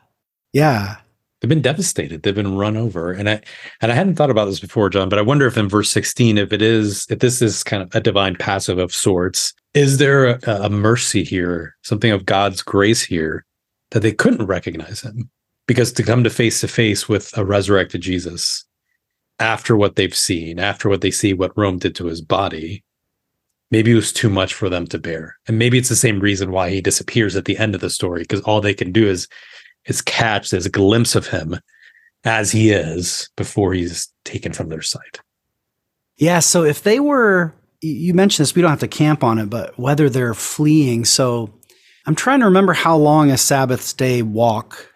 Yeah. 0.53 0.97
They've 1.41 1.49
been 1.49 1.63
devastated. 1.63 2.23
They've 2.23 2.35
been 2.35 2.57
run 2.57 2.77
over. 2.77 3.13
And 3.13 3.29
I 3.29 3.41
and 3.81 3.91
I 3.91 3.95
hadn't 3.95 4.17
thought 4.17 4.31
about 4.31 4.45
this 4.45 4.61
before, 4.61 4.91
John, 4.91 5.09
but 5.09 5.19
I 5.19 5.23
wonder 5.23 5.47
if 5.47 5.57
in 5.57 5.69
verse 5.69 5.91
16, 5.91 6.37
if 6.37 6.53
it 6.53 6.61
is, 6.61 7.07
if 7.09 7.21
this 7.21 7.41
is 7.41 7.65
kind 7.65 7.83
of 7.83 7.95
a 7.95 8.01
divine 8.01 8.37
passive 8.37 8.79
of 8.79 8.93
sorts, 8.93 9.55
is 9.75 9.99
there 9.99 10.27
a, 10.27 10.41
a 10.47 10.71
mercy 10.71 11.25
here, 11.25 11.77
something 11.83 12.11
of 12.11 12.27
God's 12.27 12.63
grace 12.63 13.03
here 13.03 13.45
that 13.91 14.01
they 14.01 14.13
couldn't 14.13 14.47
recognize 14.47 15.01
him? 15.01 15.31
Because 15.67 15.93
to 15.93 16.03
come 16.03 16.25
to 16.25 16.31
face 16.31 16.61
to 16.61 16.69
face 16.69 17.09
with 17.09 17.37
a 17.37 17.45
resurrected 17.45 18.01
Jesus 18.01 18.65
after 19.39 19.77
what 19.77 19.97
they've 19.97 20.15
seen, 20.15 20.59
after 20.59 20.89
what 20.89 21.01
they 21.01 21.11
see 21.11 21.33
what 21.33 21.57
Rome 21.57 21.79
did 21.79 21.95
to 21.97 22.07
his 22.07 22.21
body, 22.21 22.85
maybe 23.71 23.93
it 23.93 23.97
was 23.97 24.13
too 24.13 24.29
much 24.29 24.53
for 24.53 24.69
them 24.69 24.87
to 24.89 24.99
bear. 24.99 25.37
And 25.47 25.59
maybe 25.59 25.79
it's 25.79 25.89
the 25.89 25.97
same 25.97 26.21
reason 26.21 26.51
why 26.51 26.71
he 26.71 26.81
disappears 26.81 27.37
at 27.37 27.45
the 27.45 27.57
end 27.57 27.75
of 27.75 27.81
the 27.81 27.91
story, 27.91 28.23
because 28.23 28.41
all 28.41 28.61
they 28.61 28.75
can 28.75 28.93
do 28.93 29.09
is 29.09 29.29
is 29.87 30.03
catch 30.03 30.51
this 30.51 30.69
glimpse 30.69 31.15
of 31.15 31.27
him 31.29 31.59
as 32.25 32.53
he 32.53 32.71
is 32.71 33.31
before 33.37 33.73
he's 33.73 34.13
taken 34.25 34.53
from 34.53 34.69
their 34.69 34.83
sight. 34.83 35.21
Yeah. 36.17 36.41
So 36.41 36.65
if 36.65 36.83
they 36.83 37.01
were, 37.01 37.55
you 37.81 38.15
mentioned 38.15 38.45
this, 38.45 38.55
we 38.55 38.63
don't 38.63 38.71
have 38.71 38.81
to 38.81 38.89
camp 38.89 39.25
on 39.25 39.39
it, 39.39 39.47
but 39.47 39.79
whether 39.79 40.09
they're 40.09 40.35
fleeing. 40.35 41.05
So 41.05 41.53
I'm 42.07 42.15
trying 42.15 42.41
to 42.41 42.47
remember 42.47 42.73
how 42.73 42.97
long 42.97 43.31
a 43.31 43.39
Sabbath 43.39 43.97
day 43.97 44.23
walk 44.23 44.93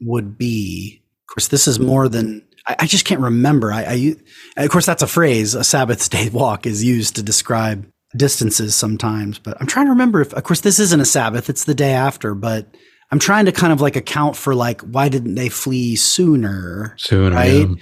would 0.00 0.36
be. 0.36 1.02
Of 1.28 1.34
course, 1.34 1.48
this 1.48 1.66
is 1.66 1.78
more 1.78 2.08
than 2.08 2.46
I, 2.66 2.76
I 2.80 2.86
just 2.86 3.04
can't 3.04 3.20
remember. 3.20 3.72
I, 3.72 4.16
I, 4.56 4.64
of 4.64 4.70
course, 4.70 4.86
that's 4.86 5.02
a 5.02 5.06
phrase. 5.06 5.54
A 5.54 5.64
Sabbath 5.64 6.08
day 6.10 6.28
walk 6.32 6.66
is 6.66 6.84
used 6.84 7.16
to 7.16 7.22
describe 7.22 7.88
distances 8.16 8.74
sometimes, 8.76 9.38
but 9.38 9.56
I'm 9.60 9.66
trying 9.66 9.86
to 9.86 9.92
remember 9.92 10.20
if, 10.20 10.34
of 10.34 10.44
course, 10.44 10.60
this 10.60 10.78
isn't 10.78 11.00
a 11.00 11.06
Sabbath. 11.06 11.48
It's 11.48 11.64
the 11.64 11.74
day 11.74 11.92
after, 11.92 12.34
but 12.34 12.76
I'm 13.10 13.18
trying 13.18 13.46
to 13.46 13.52
kind 13.52 13.72
of 13.72 13.80
like 13.80 13.96
account 13.96 14.36
for 14.36 14.54
like, 14.54 14.80
why 14.82 15.08
didn't 15.08 15.34
they 15.34 15.48
flee 15.48 15.96
sooner? 15.96 16.94
Sooner. 16.98 17.34
Right. 17.34 17.68
Yeah. 17.68 17.74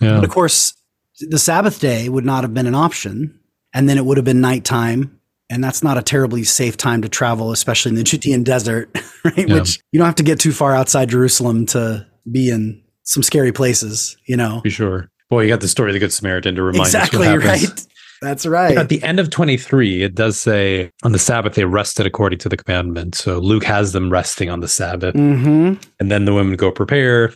Yeah. 0.00 0.14
But 0.16 0.24
of 0.24 0.30
course, 0.30 0.74
the 1.20 1.38
Sabbath 1.38 1.80
day 1.80 2.08
would 2.08 2.24
not 2.24 2.42
have 2.44 2.54
been 2.54 2.66
an 2.66 2.74
option. 2.74 3.38
And 3.74 3.88
then 3.88 3.96
it 3.98 4.04
would 4.04 4.16
have 4.18 4.24
been 4.24 4.40
nighttime. 4.40 5.18
And 5.50 5.62
that's 5.62 5.82
not 5.82 5.98
a 5.98 6.02
terribly 6.02 6.44
safe 6.44 6.76
time 6.76 7.02
to 7.02 7.08
travel, 7.08 7.52
especially 7.52 7.90
in 7.90 7.96
the 7.96 8.04
Judean 8.04 8.42
desert, 8.42 8.90
right? 9.24 9.48
Yeah. 9.48 9.54
Which 9.54 9.78
you 9.92 9.98
don't 9.98 10.06
have 10.06 10.14
to 10.16 10.22
get 10.22 10.40
too 10.40 10.52
far 10.52 10.74
outside 10.74 11.10
Jerusalem 11.10 11.66
to 11.66 12.06
be 12.30 12.50
in 12.50 12.82
some 13.04 13.22
scary 13.22 13.52
places, 13.52 14.16
you 14.26 14.36
know? 14.36 14.60
Be 14.62 14.70
sure. 14.70 15.08
Boy, 15.28 15.42
you 15.42 15.48
got 15.48 15.60
the 15.60 15.68
story 15.68 15.90
of 15.90 15.94
the 15.94 15.98
Good 16.00 16.12
Samaritan 16.12 16.54
to 16.56 16.62
remind 16.62 16.86
Exactly 16.86 17.26
us 17.26 17.42
happens. 17.42 17.62
right. 17.64 17.86
That's 18.22 18.46
right. 18.46 18.78
At 18.78 18.88
the 18.88 19.02
end 19.02 19.18
of 19.18 19.30
23, 19.30 20.04
it 20.04 20.14
does 20.14 20.38
say 20.38 20.90
on 21.02 21.10
the 21.10 21.18
Sabbath 21.18 21.54
they 21.54 21.64
rested 21.64 22.06
according 22.06 22.38
to 22.40 22.48
the 22.48 22.56
commandment. 22.56 23.16
So 23.16 23.38
Luke 23.40 23.64
has 23.64 23.92
them 23.92 24.10
resting 24.10 24.48
on 24.48 24.60
the 24.60 24.68
Sabbath, 24.68 25.14
hmm 25.14 25.72
and 25.98 26.10
then 26.10 26.24
the 26.24 26.32
women 26.32 26.54
go 26.56 26.70
prepare. 26.70 27.32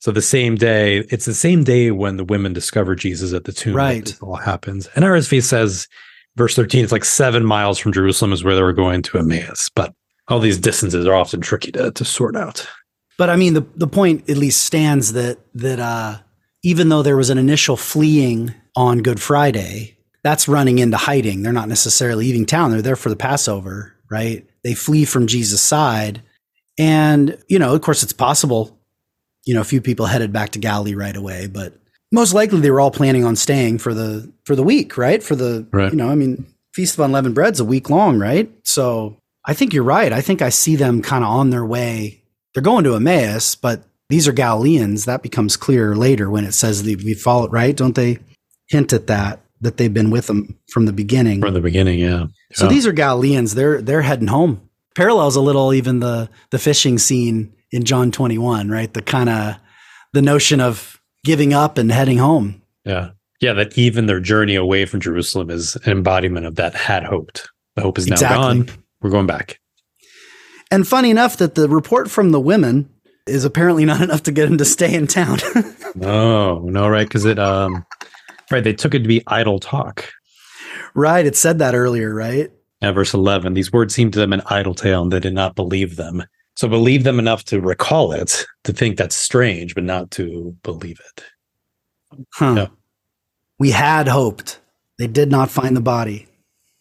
So 0.00 0.10
the 0.10 0.22
same 0.22 0.56
day, 0.56 0.98
it's 1.10 1.26
the 1.26 1.34
same 1.34 1.62
day 1.62 1.90
when 1.90 2.16
the 2.16 2.24
women 2.24 2.52
discover 2.52 2.94
Jesus 2.94 3.32
at 3.34 3.44
the 3.44 3.52
tomb. 3.52 3.76
Right. 3.76 4.04
this 4.04 4.20
all 4.20 4.36
happens. 4.36 4.88
And 4.96 5.04
RSV 5.04 5.42
says, 5.42 5.88
verse 6.36 6.56
13, 6.56 6.82
it's 6.82 6.92
like 6.92 7.04
seven 7.04 7.44
miles 7.44 7.78
from 7.78 7.92
Jerusalem 7.92 8.32
is 8.32 8.42
where 8.42 8.54
they 8.54 8.62
were 8.62 8.72
going 8.72 9.02
to 9.02 9.18
Emmaus. 9.18 9.68
But 9.68 9.94
all 10.28 10.40
these 10.40 10.58
distances 10.58 11.06
are 11.06 11.14
often 11.14 11.42
tricky 11.42 11.70
to, 11.72 11.90
to 11.90 12.04
sort 12.04 12.34
out. 12.34 12.66
But 13.18 13.28
I 13.28 13.36
mean, 13.36 13.52
the, 13.52 13.66
the 13.76 13.86
point 13.86 14.30
at 14.30 14.38
least 14.38 14.64
stands 14.64 15.12
that, 15.12 15.38
that, 15.54 15.78
uh, 15.78 16.18
even 16.62 16.88
though 16.88 17.02
there 17.02 17.16
was 17.16 17.28
an 17.28 17.38
initial 17.38 17.76
fleeing 17.76 18.54
on 18.76 18.98
Good 19.02 19.20
Friday, 19.20 19.98
that's 20.22 20.48
running 20.48 20.78
into 20.78 20.96
hiding. 20.96 21.42
They're 21.42 21.52
not 21.52 21.68
necessarily 21.68 22.24
leaving 22.24 22.46
town. 22.46 22.70
They're 22.70 22.82
there 22.82 22.96
for 22.96 23.10
the 23.10 23.16
Passover, 23.16 23.94
right? 24.10 24.46
They 24.64 24.74
flee 24.74 25.04
from 25.04 25.26
Jesus' 25.26 25.62
side. 25.62 26.22
And, 26.78 27.36
you 27.48 27.58
know, 27.58 27.74
of 27.74 27.82
course, 27.82 28.02
it's 28.02 28.12
possible, 28.12 28.79
you 29.50 29.54
know, 29.56 29.60
a 29.62 29.64
few 29.64 29.80
people 29.80 30.06
headed 30.06 30.32
back 30.32 30.50
to 30.50 30.60
Galilee 30.60 30.94
right 30.94 31.16
away, 31.16 31.48
but 31.48 31.74
most 32.12 32.32
likely 32.34 32.60
they 32.60 32.70
were 32.70 32.78
all 32.80 32.92
planning 32.92 33.24
on 33.24 33.34
staying 33.34 33.78
for 33.78 33.92
the, 33.94 34.32
for 34.44 34.54
the 34.54 34.62
week, 34.62 34.96
right? 34.96 35.20
For 35.24 35.34
the, 35.34 35.66
Right. 35.72 35.90
you 35.90 35.96
know, 35.98 36.08
I 36.08 36.14
mean, 36.14 36.46
Feast 36.72 36.94
of 36.94 37.00
Unleavened 37.04 37.34
Bread's 37.34 37.58
a 37.58 37.64
week 37.64 37.90
long, 37.90 38.16
right? 38.20 38.48
So 38.62 39.16
I 39.44 39.54
think 39.54 39.72
you're 39.72 39.82
right. 39.82 40.12
I 40.12 40.20
think 40.20 40.40
I 40.40 40.50
see 40.50 40.76
them 40.76 41.02
kind 41.02 41.24
of 41.24 41.30
on 41.30 41.50
their 41.50 41.66
way. 41.66 42.22
They're 42.54 42.62
going 42.62 42.84
to 42.84 42.94
Emmaus, 42.94 43.56
but 43.56 43.82
these 44.08 44.28
are 44.28 44.32
Galileans. 44.32 45.04
That 45.04 45.20
becomes 45.24 45.56
clear 45.56 45.96
later 45.96 46.30
when 46.30 46.44
it 46.44 46.52
says 46.52 46.84
that 46.84 47.02
we 47.02 47.14
followed, 47.14 47.52
right? 47.52 47.76
Don't 47.76 47.96
they 47.96 48.18
hint 48.68 48.92
at 48.92 49.08
that, 49.08 49.40
that 49.62 49.76
they've 49.78 49.92
been 49.92 50.10
with 50.10 50.28
them 50.28 50.56
from 50.72 50.86
the 50.86 50.92
beginning? 50.92 51.40
From 51.40 51.54
the 51.54 51.60
beginning, 51.60 51.98
yeah. 51.98 52.26
So 52.52 52.66
Yeah. 52.66 52.70
these 52.70 52.86
are 52.86 52.92
Galileans. 52.92 53.54
They're 53.56 53.82
they're 53.82 54.02
heading 54.02 54.28
home. 54.28 54.60
Parallels 54.96 55.34
a 55.36 55.40
little 55.40 55.72
even 55.74 55.98
the 56.00 56.28
the 56.50 56.58
fishing 56.58 56.98
scene 56.98 57.52
in 57.72 57.84
John 57.84 58.10
21, 58.10 58.68
right? 58.68 58.92
The 58.92 59.02
kind 59.02 59.28
of 59.28 59.56
the 60.12 60.22
notion 60.22 60.60
of 60.60 61.00
giving 61.24 61.52
up 61.52 61.78
and 61.78 61.90
heading 61.92 62.18
home. 62.18 62.62
Yeah. 62.84 63.10
Yeah, 63.40 63.54
that 63.54 63.78
even 63.78 64.06
their 64.06 64.20
journey 64.20 64.54
away 64.54 64.84
from 64.84 65.00
Jerusalem 65.00 65.48
is 65.50 65.76
an 65.84 65.92
embodiment 65.92 66.44
of 66.46 66.56
that 66.56 66.74
had 66.74 67.04
hoped. 67.04 67.48
The 67.76 67.82
hope 67.82 67.96
is 67.98 68.06
now 68.06 68.14
Exactly. 68.14 68.36
gone. 68.64 68.68
We're 69.00 69.10
going 69.10 69.26
back. 69.26 69.58
And 70.70 70.86
funny 70.86 71.10
enough 71.10 71.38
that 71.38 71.54
the 71.54 71.68
report 71.68 72.10
from 72.10 72.30
the 72.32 72.40
women 72.40 72.90
is 73.26 73.44
apparently 73.44 73.84
not 73.84 74.00
enough 74.02 74.22
to 74.24 74.32
get 74.32 74.48
him 74.50 74.58
to 74.58 74.64
stay 74.64 74.94
in 74.94 75.06
town. 75.06 75.38
No, 75.96 76.60
no, 76.60 76.86
right? 76.88 77.06
Because 77.08 77.24
it, 77.24 77.36
um, 77.40 77.84
right, 78.52 78.62
they 78.62 78.72
took 78.72 78.94
it 78.94 79.00
to 79.00 79.08
be 79.08 79.24
idle 79.26 79.58
talk. 79.58 80.08
right, 80.94 81.26
it 81.26 81.34
said 81.34 81.58
that 81.58 81.74
earlier, 81.74 82.14
right? 82.14 82.48
At 82.80 82.94
verse 82.94 83.12
11, 83.12 83.54
these 83.54 83.72
words 83.72 83.92
seemed 83.92 84.12
to 84.12 84.20
them 84.20 84.32
an 84.32 84.40
idle 84.46 84.74
tale, 84.76 85.02
and 85.02 85.12
they 85.12 85.18
did 85.18 85.34
not 85.34 85.56
believe 85.56 85.96
them. 85.96 86.22
So 86.56 86.68
believe 86.68 87.04
them 87.04 87.18
enough 87.18 87.44
to 87.44 87.60
recall 87.60 88.12
it, 88.12 88.44
to 88.64 88.72
think 88.72 88.96
that's 88.96 89.16
strange, 89.16 89.74
but 89.74 89.84
not 89.84 90.10
to 90.12 90.54
believe 90.62 91.00
it. 91.00 91.24
Huh. 92.34 92.54
Yeah. 92.56 92.66
We 93.58 93.70
had 93.70 94.08
hoped. 94.08 94.60
They 94.98 95.06
did 95.06 95.30
not 95.30 95.50
find 95.50 95.76
the 95.76 95.80
body. 95.80 96.26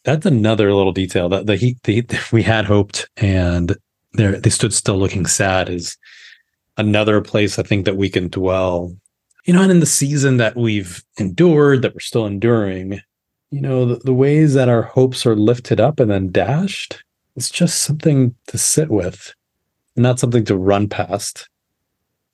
That's 0.04 0.26
another 0.26 0.74
little 0.74 0.92
detail 0.92 1.30
that 1.30 1.46
the 1.46 1.56
he, 1.56 1.78
the, 1.84 2.06
we 2.32 2.44
had 2.44 2.66
hoped, 2.66 3.10
and 3.18 3.76
they 4.16 4.28
they 4.32 4.50
stood 4.50 4.74
still, 4.74 4.98
looking 4.98 5.26
sad. 5.26 5.70
Is 5.70 5.98
another 6.78 7.22
place 7.22 7.60
I 7.60 7.64
think 7.64 7.86
that 7.86 7.98
we 7.98 8.10
can 8.10 8.30
dwell. 8.30 8.96
You 9.46 9.54
know, 9.54 9.62
and 9.62 9.72
in 9.72 9.80
the 9.80 9.86
season 9.86 10.38
that 10.38 10.56
we've 10.56 11.04
endured, 11.18 11.82
that 11.82 11.94
we're 11.94 12.00
still 12.00 12.26
enduring, 12.26 13.02
you 13.52 13.62
know, 13.62 13.86
the, 13.86 13.96
the 13.98 14.14
ways 14.14 14.54
that 14.54 14.70
our 14.70 14.84
hopes 14.84 15.26
are 15.26 15.36
lifted 15.36 15.80
up 15.80 16.00
and 16.00 16.12
then 16.12 16.32
dashed. 16.32 17.04
It's 17.36 17.50
just 17.50 17.84
something 17.84 18.36
to 18.48 18.58
sit 18.58 18.90
with, 18.90 19.34
not 20.00 20.20
something 20.20 20.46
to 20.46 20.58
run 20.58 20.88
past. 20.88 21.48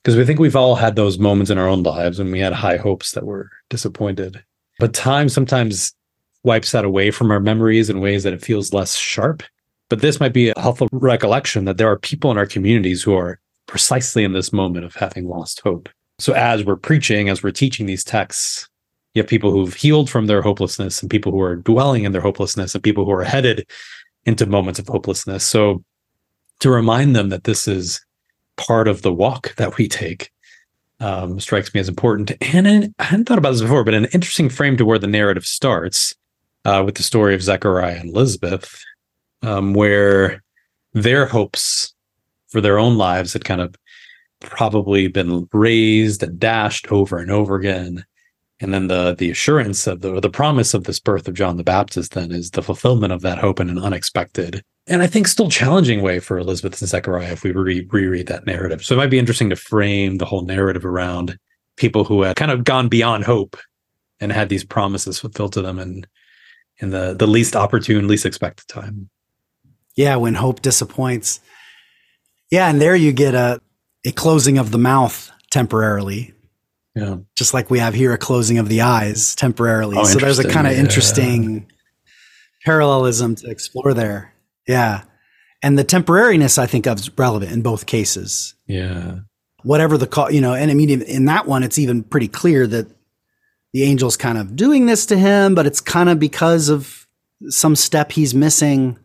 Because 0.02 0.16
we 0.16 0.24
think 0.24 0.38
we've 0.38 0.56
all 0.56 0.76
had 0.76 0.94
those 0.94 1.18
moments 1.18 1.50
in 1.50 1.58
our 1.58 1.68
own 1.68 1.82
lives 1.82 2.18
when 2.18 2.30
we 2.30 2.38
had 2.38 2.52
high 2.52 2.76
hopes 2.76 3.12
that 3.12 3.26
were 3.26 3.50
disappointed. 3.70 4.42
But 4.78 4.94
time 4.94 5.28
sometimes 5.28 5.94
wipes 6.44 6.70
that 6.72 6.84
away 6.84 7.10
from 7.10 7.30
our 7.32 7.40
memories 7.40 7.90
in 7.90 8.00
ways 8.00 8.22
that 8.22 8.32
it 8.32 8.44
feels 8.44 8.72
less 8.72 8.94
sharp. 8.94 9.42
But 9.88 10.00
this 10.00 10.20
might 10.20 10.32
be 10.32 10.50
a 10.50 10.60
helpful 10.60 10.88
recollection 10.92 11.64
that 11.64 11.76
there 11.76 11.90
are 11.90 11.98
people 11.98 12.30
in 12.30 12.38
our 12.38 12.46
communities 12.46 13.02
who 13.02 13.14
are 13.14 13.40
precisely 13.66 14.22
in 14.22 14.32
this 14.32 14.52
moment 14.52 14.84
of 14.84 14.94
having 14.94 15.28
lost 15.28 15.60
hope. 15.60 15.88
So 16.18 16.32
as 16.34 16.64
we're 16.64 16.76
preaching, 16.76 17.28
as 17.28 17.42
we're 17.42 17.50
teaching 17.50 17.86
these 17.86 18.04
texts, 18.04 18.68
you 19.14 19.22
have 19.22 19.28
people 19.28 19.50
who've 19.50 19.74
healed 19.74 20.08
from 20.08 20.26
their 20.26 20.42
hopelessness 20.42 21.02
and 21.02 21.10
people 21.10 21.32
who 21.32 21.40
are 21.40 21.56
dwelling 21.56 22.04
in 22.04 22.12
their 22.12 22.20
hopelessness 22.20 22.74
and 22.74 22.84
people 22.84 23.04
who 23.04 23.12
are 23.12 23.24
headed 23.24 23.68
into 24.24 24.46
moments 24.46 24.78
of 24.78 24.86
hopelessness. 24.86 25.44
So 25.44 25.82
to 26.60 26.70
remind 26.70 27.14
them 27.14 27.28
that 27.28 27.44
this 27.44 27.68
is 27.68 28.04
part 28.56 28.88
of 28.88 29.02
the 29.02 29.12
walk 29.12 29.54
that 29.56 29.76
we 29.76 29.88
take 29.88 30.32
um, 31.00 31.38
strikes 31.40 31.74
me 31.74 31.80
as 31.80 31.88
important. 31.88 32.32
And 32.54 32.68
I 32.68 32.90
I 32.98 33.04
hadn't 33.04 33.26
thought 33.26 33.38
about 33.38 33.52
this 33.52 33.62
before, 33.62 33.84
but 33.84 33.94
an 33.94 34.06
interesting 34.06 34.48
frame 34.48 34.76
to 34.76 34.84
where 34.84 34.98
the 34.98 35.06
narrative 35.06 35.44
starts 35.44 36.14
uh, 36.64 36.82
with 36.84 36.96
the 36.96 37.02
story 37.02 37.34
of 37.34 37.42
Zechariah 37.42 37.96
and 38.00 38.10
Elizabeth, 38.10 38.82
um, 39.42 39.74
where 39.74 40.42
their 40.94 41.26
hopes 41.26 41.94
for 42.48 42.60
their 42.60 42.78
own 42.78 42.96
lives 42.96 43.32
had 43.32 43.44
kind 43.44 43.60
of 43.60 43.74
probably 44.40 45.08
been 45.08 45.48
raised 45.52 46.22
and 46.22 46.38
dashed 46.38 46.90
over 46.90 47.18
and 47.18 47.30
over 47.30 47.56
again. 47.56 48.04
And 48.60 48.72
then 48.72 48.86
the 48.86 49.14
the 49.14 49.30
assurance 49.30 49.86
of 49.86 50.00
the 50.00 50.18
the 50.20 50.30
promise 50.30 50.72
of 50.72 50.84
this 50.84 50.98
birth 50.98 51.28
of 51.28 51.34
John 51.34 51.58
the 51.58 51.64
Baptist 51.64 52.12
then 52.12 52.32
is 52.32 52.52
the 52.52 52.62
fulfillment 52.62 53.12
of 53.12 53.20
that 53.20 53.38
hope 53.38 53.60
in 53.60 53.68
an 53.68 53.78
unexpected 53.78 54.64
and 54.88 55.02
I 55.02 55.06
think 55.06 55.26
still 55.28 55.48
challenging 55.50 56.02
way 56.02 56.18
for 56.20 56.38
Elizabeth 56.38 56.80
and 56.80 56.88
Zechariah 56.88 57.32
if 57.32 57.42
we 57.42 57.52
re- 57.52 57.86
reread 57.90 58.28
that 58.28 58.46
narrative. 58.46 58.84
So 58.84 58.94
it 58.94 58.98
might 58.98 59.10
be 59.10 59.18
interesting 59.18 59.50
to 59.50 59.56
frame 59.56 60.18
the 60.18 60.24
whole 60.24 60.42
narrative 60.42 60.84
around 60.84 61.38
people 61.76 62.04
who 62.04 62.22
had 62.22 62.36
kind 62.36 62.50
of 62.50 62.64
gone 62.64 62.88
beyond 62.88 63.24
hope 63.24 63.56
and 64.20 64.32
had 64.32 64.48
these 64.48 64.64
promises 64.64 65.18
fulfilled 65.18 65.52
to 65.54 65.62
them 65.62 65.78
in 65.78 66.06
in 66.78 66.90
the 66.90 67.14
the 67.14 67.26
least 67.26 67.56
opportune, 67.56 68.06
least 68.06 68.26
expected 68.26 68.68
time. 68.68 69.08
Yeah, 69.94 70.16
when 70.16 70.34
hope 70.34 70.60
disappoints. 70.62 71.40
Yeah, 72.50 72.68
and 72.68 72.80
there 72.80 72.94
you 72.96 73.12
get 73.12 73.34
a 73.34 73.60
a 74.04 74.12
closing 74.12 74.56
of 74.58 74.70
the 74.70 74.78
mouth 74.78 75.30
temporarily. 75.50 76.32
Yeah. 76.94 77.16
Just 77.34 77.52
like 77.52 77.70
we 77.70 77.78
have 77.78 77.92
here 77.94 78.12
a 78.12 78.18
closing 78.18 78.58
of 78.58 78.68
the 78.68 78.80
eyes 78.82 79.34
temporarily. 79.34 79.96
Oh, 79.98 80.04
so 80.04 80.18
there's 80.18 80.38
a 80.38 80.48
kind 80.48 80.66
of 80.66 80.72
Yeah. 80.74 80.78
interesting 80.80 81.66
parallelism 82.64 83.34
to 83.36 83.50
explore 83.50 83.92
there. 83.94 84.32
Yeah. 84.66 85.02
And 85.62 85.78
the 85.78 85.84
temporariness 85.84 86.58
I 86.58 86.66
think 86.66 86.86
of 86.86 86.98
is 86.98 87.10
relevant 87.18 87.52
in 87.52 87.62
both 87.62 87.86
cases. 87.86 88.54
Yeah. 88.66 89.20
Whatever 89.62 89.98
the 89.98 90.06
call, 90.06 90.30
you 90.30 90.40
know, 90.40 90.54
and 90.54 90.70
I 90.70 90.74
mean 90.74 90.90
in- 90.90 91.02
in 91.02 91.24
that 91.26 91.46
one 91.46 91.62
it's 91.62 91.78
even 91.78 92.02
pretty 92.02 92.28
clear 92.28 92.66
that 92.66 92.86
the 93.72 93.84
angel's 93.84 94.16
kind 94.16 94.38
of 94.38 94.56
doing 94.56 94.86
this 94.86 95.06
to 95.06 95.18
him, 95.18 95.54
but 95.54 95.66
it's 95.66 95.80
kind 95.80 96.08
of 96.08 96.18
because 96.18 96.68
of 96.68 97.06
some 97.48 97.76
step 97.76 98.12
he's 98.12 98.34
missing, 98.34 98.98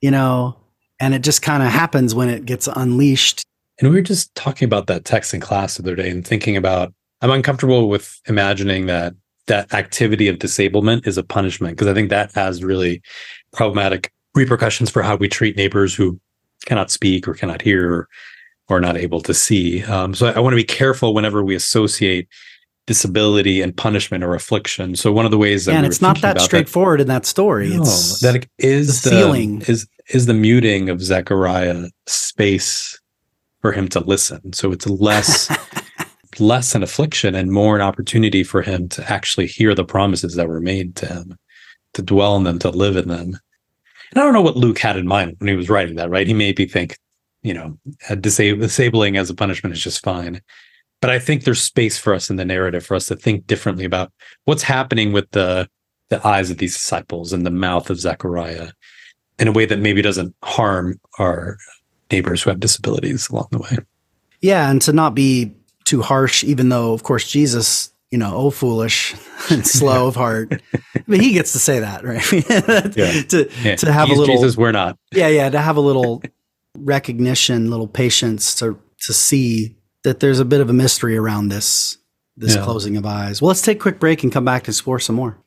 you 0.00 0.10
know, 0.10 0.56
and 1.00 1.14
it 1.14 1.22
just 1.22 1.42
kind 1.42 1.62
of 1.62 1.70
happens 1.70 2.14
when 2.14 2.28
it 2.28 2.44
gets 2.44 2.68
unleashed. 2.68 3.42
And 3.80 3.90
we 3.90 3.96
were 3.96 4.02
just 4.02 4.34
talking 4.34 4.66
about 4.66 4.88
that 4.88 5.04
text 5.04 5.34
in 5.34 5.40
class 5.40 5.76
the 5.76 5.82
other 5.82 5.96
day 5.96 6.10
and 6.10 6.26
thinking 6.26 6.56
about 6.56 6.92
I'm 7.20 7.30
uncomfortable 7.30 7.88
with 7.88 8.20
imagining 8.28 8.86
that 8.86 9.14
that 9.46 9.72
activity 9.72 10.28
of 10.28 10.38
disablement 10.38 11.06
is 11.06 11.18
a 11.18 11.22
punishment 11.22 11.76
because 11.76 11.88
I 11.88 11.94
think 11.94 12.10
that 12.10 12.32
has 12.34 12.62
really 12.62 13.02
problematic 13.52 14.12
repercussions 14.38 14.90
for 14.90 15.02
how 15.02 15.16
we 15.16 15.28
treat 15.28 15.56
neighbors 15.56 15.94
who 15.94 16.20
cannot 16.66 16.90
speak 16.90 17.28
or 17.28 17.34
cannot 17.34 17.62
hear 17.62 18.08
or, 18.68 18.80
not 18.80 18.98
able 18.98 19.22
to 19.22 19.32
see. 19.32 19.82
Um, 19.84 20.14
so 20.14 20.26
I, 20.26 20.32
I 20.32 20.40
want 20.40 20.52
to 20.52 20.56
be 20.56 20.64
careful 20.64 21.14
whenever 21.14 21.42
we 21.42 21.54
associate 21.54 22.28
disability 22.86 23.62
and 23.62 23.76
punishment 23.76 24.22
or 24.22 24.34
affliction. 24.34 24.94
So 24.94 25.10
one 25.10 25.24
of 25.24 25.30
the 25.30 25.38
ways 25.38 25.64
that 25.64 25.72
Yeah, 25.72 25.78
and 25.78 25.84
we 25.84 25.88
it's 25.88 26.02
not 26.02 26.20
that 26.20 26.40
straightforward 26.40 27.00
in 27.00 27.06
that 27.08 27.24
story. 27.24 27.70
no, 27.70 27.82
it's 27.82 28.20
that 28.20 28.34
it 28.34 28.48
is 28.58 29.02
the 29.02 29.10
the, 29.10 29.16
sealing. 29.16 29.62
is 29.62 29.86
is 30.10 30.26
the 30.26 30.34
muting 30.34 30.88
of 30.88 31.00
Zechariah 31.00 31.86
space 32.06 32.98
for 33.60 33.72
him 33.72 33.88
to 33.88 34.00
listen. 34.00 34.52
So 34.52 34.72
it's 34.72 34.86
less 34.86 35.50
less 36.40 36.74
an 36.74 36.82
affliction 36.82 37.34
and 37.34 37.50
more 37.50 37.76
an 37.76 37.82
opportunity 37.82 38.42
for 38.44 38.62
him 38.62 38.88
to 38.90 39.10
actually 39.10 39.46
hear 39.46 39.74
the 39.74 39.84
promises 39.84 40.34
that 40.34 40.48
were 40.48 40.60
made 40.60 40.96
to 40.96 41.06
him, 41.06 41.38
to 41.94 42.02
dwell 42.02 42.36
in 42.36 42.44
them, 42.44 42.58
to 42.60 42.70
live 42.70 42.96
in 42.96 43.08
them. 43.08 43.38
And 44.10 44.20
I 44.20 44.24
don't 44.24 44.32
know 44.32 44.42
what 44.42 44.56
Luke 44.56 44.78
had 44.78 44.96
in 44.96 45.06
mind 45.06 45.36
when 45.38 45.48
he 45.48 45.56
was 45.56 45.68
writing 45.68 45.96
that, 45.96 46.10
right? 46.10 46.26
He 46.26 46.34
maybe 46.34 46.66
think, 46.66 46.96
you 47.42 47.54
know, 47.54 47.78
disab- 48.10 48.60
disabling 48.60 49.16
as 49.16 49.30
a 49.30 49.34
punishment 49.34 49.74
is 49.74 49.82
just 49.82 50.02
fine. 50.02 50.40
But 51.00 51.10
I 51.10 51.18
think 51.18 51.44
there's 51.44 51.60
space 51.60 51.98
for 51.98 52.12
us 52.14 52.28
in 52.28 52.36
the 52.36 52.44
narrative 52.44 52.84
for 52.84 52.94
us 52.94 53.06
to 53.06 53.16
think 53.16 53.46
differently 53.46 53.84
about 53.84 54.12
what's 54.44 54.62
happening 54.62 55.12
with 55.12 55.30
the 55.30 55.68
the 56.10 56.26
eyes 56.26 56.50
of 56.50 56.56
these 56.56 56.72
disciples 56.72 57.34
and 57.34 57.44
the 57.44 57.50
mouth 57.50 57.90
of 57.90 58.00
Zechariah 58.00 58.70
in 59.38 59.46
a 59.46 59.52
way 59.52 59.66
that 59.66 59.78
maybe 59.78 60.00
doesn't 60.00 60.34
harm 60.42 60.98
our 61.18 61.58
neighbors 62.10 62.42
who 62.42 62.50
have 62.50 62.60
disabilities 62.60 63.28
along 63.28 63.48
the 63.50 63.58
way. 63.58 63.76
yeah, 64.40 64.70
and 64.70 64.80
to 64.82 64.92
not 64.92 65.14
be 65.14 65.54
too 65.84 66.00
harsh, 66.00 66.42
even 66.44 66.70
though 66.70 66.94
of 66.94 67.02
course 67.02 67.30
Jesus, 67.30 67.92
you 68.10 68.18
know, 68.18 68.32
oh 68.34 68.50
foolish 68.50 69.14
and 69.50 69.66
slow 69.66 70.06
of 70.08 70.16
heart. 70.16 70.62
But 71.06 71.20
he 71.20 71.32
gets 71.32 71.52
to 71.52 71.58
say 71.58 71.80
that, 71.80 72.04
right? 72.04 72.24
Yeah. 72.96 73.22
to 73.22 73.50
Yeah, 73.62 73.76
to 73.76 73.92
have 73.92 74.10
a 74.10 74.14
little 74.14 74.36
Jesus, 74.36 74.56
we're 74.56 74.72
not. 74.72 74.96
yeah, 75.12 75.28
yeah, 75.28 75.50
to 75.50 75.58
have 75.60 75.76
a 75.76 75.80
little 75.80 76.22
recognition, 76.76 77.70
little 77.70 77.88
patience 77.88 78.54
to 78.56 78.78
to 79.06 79.12
see 79.12 79.76
that 80.04 80.20
there's 80.20 80.40
a 80.40 80.44
bit 80.44 80.60
of 80.60 80.70
a 80.70 80.72
mystery 80.72 81.16
around 81.16 81.48
this 81.48 81.98
this 82.36 82.54
Yeah. 82.54 82.64
closing 82.64 82.96
of 82.96 83.04
eyes. 83.04 83.42
Well, 83.42 83.48
let's 83.48 83.62
take 83.62 83.78
a 83.78 83.80
quick 83.80 83.98
break 83.98 84.22
and 84.22 84.32
come 84.32 84.44
back 84.44 84.62
and 84.62 84.68
explore 84.68 85.00
some 85.00 85.16
more. 85.16 85.38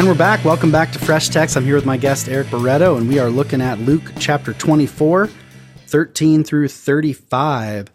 And 0.00 0.08
we're 0.08 0.14
back. 0.14 0.42
Welcome 0.46 0.72
back 0.72 0.92
to 0.92 0.98
Fresh 0.98 1.28
Text. 1.28 1.58
I'm 1.58 1.64
here 1.66 1.74
with 1.74 1.84
my 1.84 1.98
guest, 1.98 2.26
Eric 2.26 2.48
Barreto, 2.48 2.96
and 2.96 3.06
we 3.06 3.18
are 3.18 3.28
looking 3.28 3.60
at 3.60 3.80
Luke 3.80 4.12
chapter 4.18 4.54
24, 4.54 5.28
13 5.88 6.42
through 6.42 6.68
35. 6.68 7.90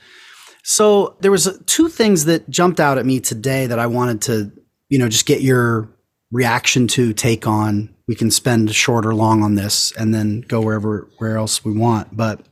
So 0.63 1.17
there 1.21 1.31
was 1.31 1.59
two 1.65 1.89
things 1.89 2.25
that 2.25 2.47
jumped 2.47 2.79
out 2.79 2.99
at 2.99 3.07
me 3.07 3.19
today 3.19 3.65
that 3.65 3.79
I 3.79 3.87
wanted 3.87 4.21
to, 4.21 4.51
you 4.87 4.99
know, 4.99 5.09
just 5.09 5.25
get 5.25 5.41
your 5.41 5.89
reaction 6.31 6.85
to, 6.89 7.11
take 7.11 7.47
on. 7.47 7.95
We 8.07 8.13
can 8.13 8.29
spend 8.29 8.75
short 8.75 9.03
or 9.03 9.15
long 9.15 9.41
on 9.41 9.55
this 9.55 9.91
and 9.93 10.13
then 10.13 10.41
go 10.41 10.61
wherever 10.61 11.09
where 11.17 11.37
else 11.37 11.65
we 11.65 11.75
want. 11.75 12.15
But 12.15 12.45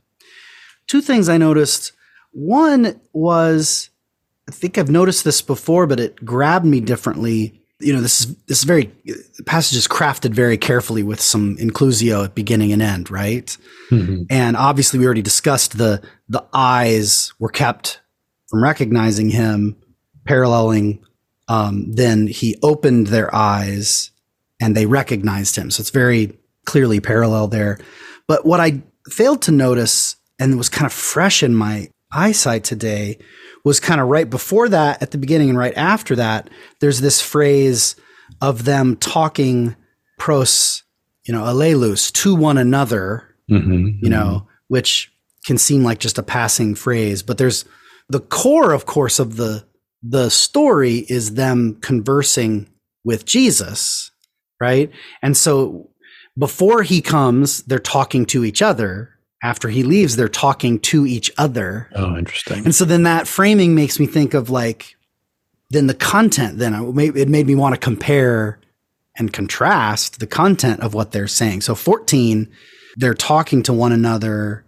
two 0.88 1.00
things 1.00 1.28
I 1.28 1.38
noticed. 1.38 1.92
One 2.32 3.00
was 3.12 3.90
I 4.48 4.50
think 4.50 4.78
I've 4.78 4.90
noticed 4.90 5.22
this 5.22 5.42
before, 5.42 5.86
but 5.86 6.00
it 6.00 6.24
grabbed 6.24 6.66
me 6.66 6.80
differently. 6.80 7.63
You 7.80 7.92
know, 7.92 8.00
this 8.00 8.20
is 8.20 8.36
this 8.46 8.58
is 8.58 8.64
very 8.64 8.92
the 9.04 9.42
passage 9.44 9.76
is 9.76 9.88
crafted 9.88 10.32
very 10.32 10.56
carefully 10.56 11.02
with 11.02 11.20
some 11.20 11.56
inclusio 11.56 12.24
at 12.24 12.34
beginning 12.34 12.72
and 12.72 12.80
end, 12.80 13.10
right? 13.10 13.56
Mhm. 13.90 14.26
And 14.30 14.56
obviously, 14.56 14.98
we 14.98 15.06
already 15.06 15.22
discussed 15.22 15.76
the 15.76 16.00
the 16.28 16.44
eyes 16.52 17.32
were 17.38 17.48
kept 17.48 18.00
from 18.48 18.62
recognizing 18.62 19.30
him, 19.30 19.76
paralleling. 20.24 21.00
Um, 21.48 21.92
then 21.92 22.26
he 22.28 22.56
opened 22.62 23.08
their 23.08 23.34
eyes, 23.34 24.10
and 24.60 24.76
they 24.76 24.86
recognized 24.86 25.56
him. 25.56 25.70
So 25.70 25.80
it's 25.80 25.90
very 25.90 26.38
clearly 26.64 27.00
parallel 27.00 27.48
there. 27.48 27.78
But 28.26 28.46
what 28.46 28.60
I 28.60 28.82
failed 29.10 29.42
to 29.42 29.52
notice, 29.52 30.16
and 30.38 30.56
was 30.56 30.68
kind 30.68 30.86
of 30.86 30.92
fresh 30.92 31.42
in 31.42 31.54
my 31.54 31.90
eyesight 32.12 32.64
today, 32.64 33.18
was 33.64 33.80
kind 33.80 34.00
of 34.00 34.08
right 34.08 34.28
before 34.28 34.68
that, 34.68 35.02
at 35.02 35.10
the 35.10 35.18
beginning, 35.18 35.48
and 35.48 35.58
right 35.58 35.76
after 35.76 36.14
that. 36.16 36.50
There's 36.80 37.00
this 37.00 37.20
phrase 37.20 37.96
of 38.40 38.64
them 38.64 38.96
talking 38.96 39.74
pros, 40.18 40.82
you 41.26 41.32
know, 41.34 41.44
allelous 41.44 42.10
to 42.12 42.34
one 42.34 42.58
another 42.58 43.34
Mhm. 43.50 43.98
you 44.00 44.08
know, 44.08 44.46
which 44.68 45.12
can 45.46 45.58
seem 45.58 45.84
like 45.84 45.98
just 45.98 46.16
a 46.18 46.22
passing 46.22 46.74
phrase, 46.74 47.22
but 47.22 47.36
there's 47.36 47.66
the 48.08 48.20
core, 48.20 48.72
of 48.72 48.86
course, 48.86 49.18
of 49.18 49.36
the 49.36 49.64
the 50.02 50.28
story 50.30 51.06
is 51.08 51.34
them 51.34 51.78
conversing 51.80 52.68
with 53.04 53.24
Jesus, 53.24 54.10
right? 54.60 54.90
And 55.22 55.34
so 55.36 55.88
before 56.38 56.82
he 56.82 57.00
comes, 57.00 57.62
they're 57.62 57.78
talking 57.78 58.26
to 58.26 58.44
each 58.44 58.60
other. 58.60 59.10
After 59.44 59.68
he 59.68 59.82
leaves, 59.82 60.16
they're 60.16 60.26
talking 60.26 60.80
to 60.80 61.06
each 61.06 61.30
other. 61.36 61.90
Oh, 61.94 62.16
interesting. 62.16 62.64
And 62.64 62.74
so 62.74 62.86
then 62.86 63.02
that 63.02 63.28
framing 63.28 63.74
makes 63.74 64.00
me 64.00 64.06
think 64.06 64.32
of 64.32 64.48
like, 64.48 64.96
then 65.68 65.86
the 65.86 65.94
content, 65.94 66.56
then 66.56 66.72
it 66.72 66.94
made, 66.94 67.14
it 67.14 67.28
made 67.28 67.46
me 67.46 67.54
want 67.54 67.74
to 67.74 67.78
compare 67.80 68.58
and 69.18 69.34
contrast 69.34 70.18
the 70.18 70.26
content 70.26 70.80
of 70.80 70.94
what 70.94 71.12
they're 71.12 71.28
saying. 71.28 71.60
So 71.60 71.74
14, 71.74 72.50
they're 72.96 73.12
talking 73.12 73.62
to 73.64 73.72
one 73.74 73.92
another 73.92 74.64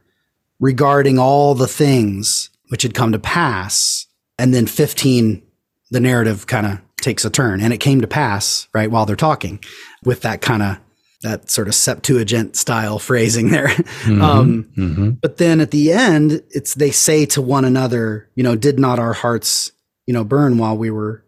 regarding 0.61 1.19
all 1.19 1.55
the 1.55 1.67
things 1.67 2.51
which 2.69 2.83
had 2.83 2.93
come 2.93 3.13
to 3.13 3.19
pass. 3.19 4.07
And 4.39 4.53
then 4.53 4.67
15, 4.67 5.43
the 5.91 6.01
narrative 6.01 6.47
kind 6.47 6.67
of 6.67 6.81
takes 7.01 7.25
a 7.25 7.31
turn 7.31 7.63
and 7.63 7.73
it 7.73 7.79
came 7.79 8.03
to 8.03 8.07
pass, 8.07 8.69
right, 8.75 8.91
while 8.91 9.07
they're 9.07 9.17
talking 9.17 9.59
with 10.05 10.21
that 10.21 10.43
kind 10.43 10.63
of 10.63 10.79
that 11.23 11.51
sort 11.51 11.67
of 11.69 11.75
Septuagint 11.75 12.57
style 12.57 12.99
phrasing 12.99 13.49
there. 13.51 13.69
Mhm. 14.05 14.21
Um, 14.23 14.67
Mhm. 14.77 15.19
but 15.21 15.39
then 15.39 15.61
at 15.61 15.71
the 15.71 15.91
end, 15.93 16.43
it's 16.51 16.75
they 16.75 16.91
say 16.91 17.25
to 17.27 17.41
one 17.43 17.65
another, 17.65 18.29
you 18.35 18.43
know, 18.43 18.55
did 18.57 18.79
not 18.79 18.99
our 18.99 19.13
hearts, 19.15 19.73
you 20.07 20.13
know, 20.15 20.25
burn 20.25 20.59
while 20.59 20.77
we 20.77 20.91
were 20.91 21.25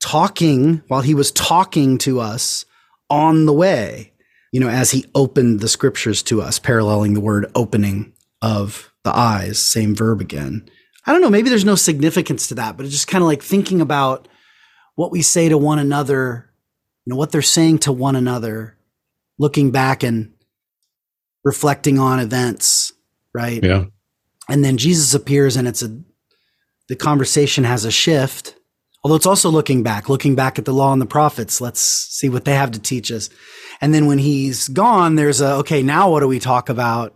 talking, 0.00 0.82
while 0.88 1.00
he 1.02 1.14
was 1.14 1.30
talking 1.30 1.98
to 1.98 2.20
us 2.20 2.64
on 3.08 3.46
the 3.46 3.52
way, 3.52 4.12
you 4.50 4.60
know, 4.60 4.68
as 4.68 4.90
he 4.90 5.04
opened 5.14 5.60
the 5.60 5.68
scriptures 5.68 6.22
to 6.24 6.42
us, 6.42 6.58
paralleling 6.58 7.14
the 7.14 7.20
word 7.20 7.46
opening 7.54 8.12
of 8.40 8.90
the 9.04 9.16
eyes, 9.16 9.58
same 9.58 9.94
verb 9.94 10.20
again. 10.20 10.68
I 11.06 11.12
don't 11.12 11.20
know, 11.20 11.30
maybe 11.30 11.48
there's 11.48 11.64
no 11.64 11.74
significance 11.74 12.48
to 12.48 12.54
that, 12.56 12.76
but 12.76 12.84
it's 12.86 12.94
just 12.94 13.08
kind 13.08 13.22
of 13.22 13.26
like 13.28 13.42
thinking 13.42 13.80
about 13.80 14.28
what 14.94 15.10
we 15.12 15.22
say 15.22 15.48
to 15.48 15.56
one 15.58 15.78
another, 15.78 16.50
you 17.04 17.10
know, 17.12 17.16
what 17.16 17.30
they're 17.32 17.42
saying 17.42 17.78
to 17.78 17.92
one 17.92 18.16
another, 18.16 18.76
looking 19.42 19.72
back 19.72 20.04
and 20.04 20.32
reflecting 21.44 21.98
on 21.98 22.20
events, 22.20 22.92
right? 23.34 23.62
Yeah. 23.62 23.86
And 24.48 24.64
then 24.64 24.76
Jesus 24.78 25.14
appears 25.14 25.56
and 25.56 25.66
it's 25.66 25.82
a 25.82 26.00
the 26.88 26.94
conversation 26.96 27.64
has 27.64 27.84
a 27.84 27.90
shift. 27.90 28.54
Although 29.02 29.16
it's 29.16 29.26
also 29.26 29.50
looking 29.50 29.82
back, 29.82 30.08
looking 30.08 30.36
back 30.36 30.60
at 30.60 30.64
the 30.64 30.72
law 30.72 30.92
and 30.92 31.02
the 31.02 31.06
prophets. 31.06 31.60
Let's 31.60 31.80
see 31.80 32.28
what 32.28 32.44
they 32.44 32.54
have 32.54 32.70
to 32.70 32.78
teach 32.78 33.10
us. 33.10 33.30
And 33.80 33.92
then 33.92 34.06
when 34.06 34.18
he's 34.18 34.68
gone, 34.68 35.16
there's 35.16 35.40
a 35.40 35.54
okay, 35.56 35.82
now 35.82 36.10
what 36.10 36.20
do 36.20 36.28
we 36.28 36.38
talk 36.38 36.68
about? 36.68 37.12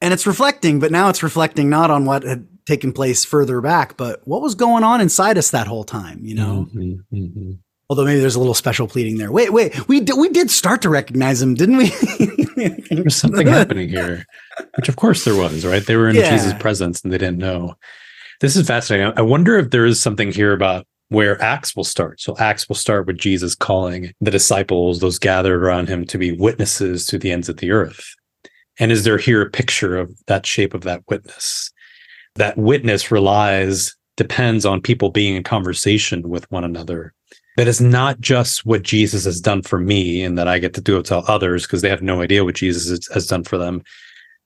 And 0.00 0.12
it's 0.12 0.26
reflecting, 0.26 0.80
but 0.80 0.90
now 0.90 1.08
it's 1.08 1.22
reflecting 1.22 1.70
not 1.70 1.90
on 1.90 2.04
what 2.04 2.24
had 2.24 2.48
taken 2.66 2.92
place 2.92 3.24
further 3.24 3.60
back, 3.60 3.96
but 3.96 4.26
what 4.26 4.42
was 4.42 4.56
going 4.56 4.82
on 4.82 5.00
inside 5.00 5.38
us 5.38 5.50
that 5.50 5.68
whole 5.68 5.84
time, 5.84 6.18
you 6.24 6.34
know? 6.34 6.66
Mhm. 6.74 6.98
Mhm. 7.12 7.58
Although 7.90 8.04
maybe 8.06 8.20
there's 8.20 8.34
a 8.34 8.38
little 8.40 8.54
special 8.54 8.88
pleading 8.88 9.18
there. 9.18 9.30
Wait, 9.30 9.52
wait, 9.52 9.88
we 9.88 10.00
did, 10.00 10.16
we 10.16 10.30
did 10.30 10.50
start 10.50 10.80
to 10.82 10.88
recognize 10.88 11.42
him, 11.42 11.54
didn't 11.54 11.76
we? 11.76 11.92
There's 12.90 13.16
something 13.16 13.46
happening 13.46 13.88
here, 13.88 14.24
which 14.76 14.88
of 14.88 14.96
course 14.96 15.24
there 15.24 15.34
was, 15.34 15.66
right? 15.66 15.84
They 15.84 15.96
were 15.96 16.08
in 16.08 16.16
Yeah. 16.16 16.30
Jesus' 16.30 16.54
presence 16.54 17.02
and 17.02 17.12
they 17.12 17.18
didn't 17.18 17.38
know. 17.38 17.74
This 18.40 18.56
is 18.56 18.66
fascinating. 18.66 19.12
I 19.16 19.22
wonder 19.22 19.58
if 19.58 19.70
there 19.70 19.84
is 19.84 20.00
something 20.00 20.32
here 20.32 20.52
about 20.52 20.86
where 21.08 21.40
Acts 21.42 21.76
will 21.76 21.84
start. 21.84 22.20
So 22.20 22.36
Acts 22.38 22.68
will 22.68 22.76
start 22.76 23.06
with 23.06 23.18
Jesus 23.18 23.54
calling 23.54 24.12
the 24.20 24.30
disciples, 24.30 25.00
those 25.00 25.18
gathered 25.18 25.62
around 25.62 25.88
him, 25.88 26.06
to 26.06 26.16
be 26.18 26.32
witnesses 26.32 27.06
to 27.08 27.18
the 27.18 27.32
ends 27.32 27.48
of 27.48 27.58
the 27.58 27.70
earth. 27.70 28.14
And 28.78 28.90
is 28.90 29.04
there 29.04 29.18
here 29.18 29.42
a 29.42 29.50
picture 29.50 29.96
of 29.96 30.16
that 30.26 30.46
shape 30.46 30.74
of 30.74 30.82
that 30.82 31.02
witness? 31.08 31.70
That 32.36 32.56
witness 32.56 33.10
relies, 33.10 33.94
depends 34.16 34.64
on 34.64 34.80
people 34.80 35.10
being 35.10 35.36
in 35.36 35.42
conversation 35.42 36.28
with 36.28 36.50
one 36.50 36.64
another. 36.64 37.12
That 37.56 37.68
is 37.68 37.80
not 37.80 38.20
just 38.20 38.66
what 38.66 38.82
Jesus 38.82 39.24
has 39.24 39.40
done 39.40 39.62
for 39.62 39.78
me 39.78 40.22
and 40.22 40.36
that 40.36 40.48
I 40.48 40.58
get 40.58 40.74
to 40.74 40.80
do 40.80 40.98
it 40.98 41.06
to 41.06 41.18
others 41.18 41.62
because 41.62 41.82
they 41.82 41.88
have 41.88 42.02
no 42.02 42.20
idea 42.20 42.44
what 42.44 42.56
Jesus 42.56 43.08
has 43.08 43.26
done 43.26 43.44
for 43.44 43.58
them 43.58 43.82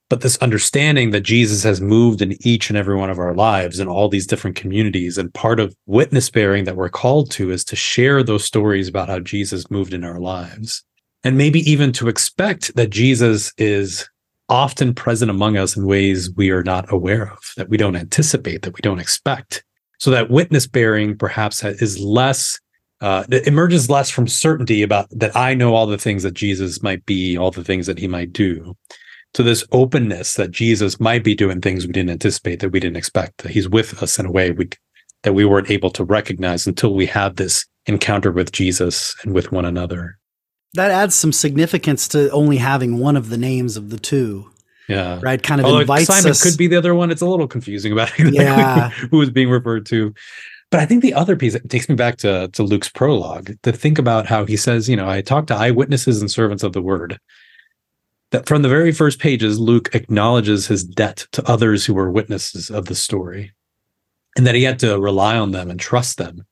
but 0.08 0.22
this 0.22 0.38
understanding 0.38 1.10
that 1.10 1.20
Jesus 1.20 1.62
has 1.64 1.80
moved 1.80 2.22
in 2.22 2.36
each 2.46 2.70
and 2.70 2.78
every 2.78 2.96
one 2.96 3.10
of 3.10 3.18
our 3.18 3.34
lives 3.34 3.78
in 3.78 3.88
all 3.88 4.08
these 4.08 4.26
different 4.26 4.56
communities. 4.56 5.18
And 5.18 5.32
part 5.34 5.60
of 5.60 5.76
witness 5.86 6.30
bearing 6.30 6.64
that 6.64 6.76
we're 6.76 6.88
called 6.88 7.30
to 7.32 7.50
is 7.50 7.64
to 7.66 7.76
share 7.76 8.22
those 8.22 8.44
stories 8.44 8.88
about 8.88 9.08
how 9.08 9.18
Jesus 9.18 9.70
moved 9.70 9.92
in 9.92 10.04
our 10.04 10.18
lives. 10.18 10.82
And 11.24 11.36
maybe 11.36 11.60
even 11.70 11.92
to 11.94 12.08
expect 12.08 12.74
that 12.76 12.90
Jesus 12.90 13.52
is 13.58 14.08
often 14.48 14.94
present 14.94 15.30
among 15.30 15.58
us 15.58 15.76
in 15.76 15.84
ways 15.84 16.30
we 16.34 16.50
are 16.50 16.62
not 16.62 16.90
aware 16.90 17.30
of, 17.30 17.38
that 17.58 17.68
we 17.68 17.76
don't 17.76 17.96
anticipate, 17.96 18.62
that 18.62 18.74
we 18.74 18.80
don't 18.80 19.00
expect. 19.00 19.62
So 19.98 20.10
that 20.12 20.30
witness 20.30 20.66
bearing 20.66 21.18
perhaps 21.18 21.62
is 21.62 21.98
less, 21.98 22.58
uh, 23.00 23.24
it 23.30 23.46
emerges 23.46 23.88
less 23.88 24.10
from 24.10 24.26
certainty 24.26 24.82
about 24.82 25.06
that 25.10 25.36
I 25.36 25.54
know 25.54 25.74
all 25.74 25.86
the 25.86 25.98
things 25.98 26.22
that 26.24 26.34
Jesus 26.34 26.82
might 26.82 27.04
be, 27.06 27.36
all 27.36 27.50
the 27.50 27.64
things 27.64 27.86
that 27.86 27.98
he 27.98 28.08
might 28.08 28.32
do 28.32 28.76
to 29.34 29.42
this 29.42 29.64
openness 29.72 30.34
that 30.34 30.50
Jesus 30.50 30.98
might 30.98 31.22
be 31.22 31.34
doing 31.34 31.60
things 31.60 31.86
we 31.86 31.92
didn't 31.92 32.10
anticipate, 32.10 32.60
that 32.60 32.70
we 32.70 32.80
didn't 32.80 32.96
expect, 32.96 33.38
that 33.42 33.52
he's 33.52 33.68
with 33.68 34.02
us 34.02 34.18
in 34.18 34.26
a 34.26 34.30
way 34.32 34.50
we, 34.50 34.68
that 35.22 35.34
we 35.34 35.44
weren't 35.44 35.70
able 35.70 35.90
to 35.90 36.02
recognize 36.04 36.66
until 36.66 36.94
we 36.94 37.06
had 37.06 37.36
this 37.36 37.66
encounter 37.86 38.32
with 38.32 38.52
Jesus 38.52 39.14
and 39.22 39.34
with 39.34 39.52
one 39.52 39.64
another. 39.64 40.18
That 40.74 40.90
adds 40.90 41.14
some 41.14 41.32
significance 41.32 42.08
to 42.08 42.30
only 42.30 42.56
having 42.56 42.98
one 42.98 43.16
of 43.16 43.28
the 43.28 43.38
names 43.38 43.76
of 43.76 43.90
the 43.90 43.98
two. 43.98 44.50
Yeah. 44.88 45.20
Right. 45.22 45.42
Kind 45.42 45.60
of 45.60 45.66
Although 45.66 45.80
invites 45.80 46.06
Simon 46.06 46.30
us. 46.30 46.42
could 46.42 46.56
be 46.56 46.66
the 46.66 46.76
other 46.76 46.94
one. 46.94 47.10
It's 47.10 47.20
a 47.20 47.26
little 47.26 47.46
confusing 47.46 47.92
about 47.92 48.08
exactly 48.18 48.34
Yeah. 48.36 48.88
who 49.10 49.20
is 49.20 49.30
being 49.30 49.50
referred 49.50 49.84
to. 49.86 50.14
But 50.70 50.80
I 50.80 50.86
think 50.86 51.02
the 51.02 51.14
other 51.14 51.34
piece 51.34 51.54
it 51.54 51.70
takes 51.70 51.88
me 51.88 51.94
back 51.94 52.18
to, 52.18 52.48
to 52.48 52.62
Luke's 52.62 52.90
prologue 52.90 53.52
to 53.62 53.72
think 53.72 53.98
about 53.98 54.26
how 54.26 54.44
he 54.44 54.56
says, 54.56 54.88
you 54.88 54.96
know, 54.96 55.08
I 55.08 55.22
talked 55.22 55.48
to 55.48 55.54
eyewitnesses 55.54 56.20
and 56.20 56.30
servants 56.30 56.62
of 56.62 56.74
the 56.74 56.82
word 56.82 57.18
that 58.30 58.46
from 58.46 58.62
the 58.62 58.68
very 58.68 58.92
first 58.92 59.18
pages, 59.18 59.58
Luke 59.58 59.94
acknowledges 59.94 60.66
his 60.66 60.84
debt 60.84 61.26
to 61.32 61.48
others 61.48 61.86
who 61.86 61.94
were 61.94 62.10
witnesses 62.10 62.70
of 62.70 62.86
the 62.86 62.94
story, 62.94 63.52
and 64.36 64.46
that 64.46 64.54
he 64.54 64.64
had 64.64 64.78
to 64.80 65.00
rely 65.00 65.36
on 65.36 65.52
them 65.52 65.70
and 65.70 65.80
trust 65.80 66.18
them 66.18 66.44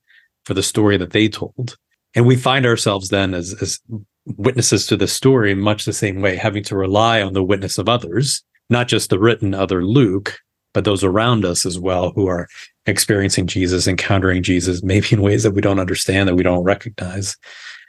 for 0.45 0.53
the 0.53 0.63
story 0.63 0.97
that 0.97 1.11
they 1.11 1.27
told. 1.27 1.77
And 2.15 2.25
we 2.25 2.35
find 2.35 2.65
ourselves 2.65 3.09
then 3.09 3.33
as, 3.33 3.53
as 3.61 3.79
witnesses 4.25 4.87
to 4.87 4.97
the 4.97 5.07
story 5.07 5.51
in 5.51 5.59
much 5.59 5.85
the 5.85 5.93
same 5.93 6.21
way, 6.21 6.35
having 6.35 6.63
to 6.63 6.75
rely 6.75 7.21
on 7.21 7.33
the 7.33 7.43
witness 7.43 7.77
of 7.77 7.87
others, 7.87 8.43
not 8.69 8.87
just 8.87 9.09
the 9.09 9.19
written 9.19 9.53
other 9.53 9.85
Luke, 9.85 10.39
but 10.73 10.83
those 10.83 11.03
around 11.03 11.45
us 11.45 11.65
as 11.65 11.79
well 11.79 12.11
who 12.11 12.27
are 12.27 12.47
experiencing 12.85 13.47
Jesus, 13.47 13.87
encountering 13.87 14.43
Jesus, 14.43 14.83
maybe 14.83 15.07
in 15.11 15.21
ways 15.21 15.43
that 15.43 15.51
we 15.51 15.61
don't 15.61 15.79
understand, 15.79 16.27
that 16.29 16.35
we 16.35 16.43
don't 16.43 16.63
recognize. 16.63 17.35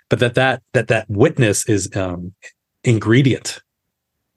But 0.09 0.21
that 0.21 0.35
that 0.35 0.63
that 0.73 0.89
that 0.89 1.09
witness 1.11 1.69
is 1.69 1.95
um, 1.95 2.33
ingredient 2.85 3.61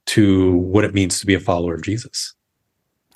to 0.08 0.54
what 0.58 0.84
it 0.84 0.94
means 0.94 1.20
to 1.20 1.26
be 1.26 1.34
a 1.34 1.40
follower 1.40 1.76
of 1.76 1.84
Jesus. 1.84 2.34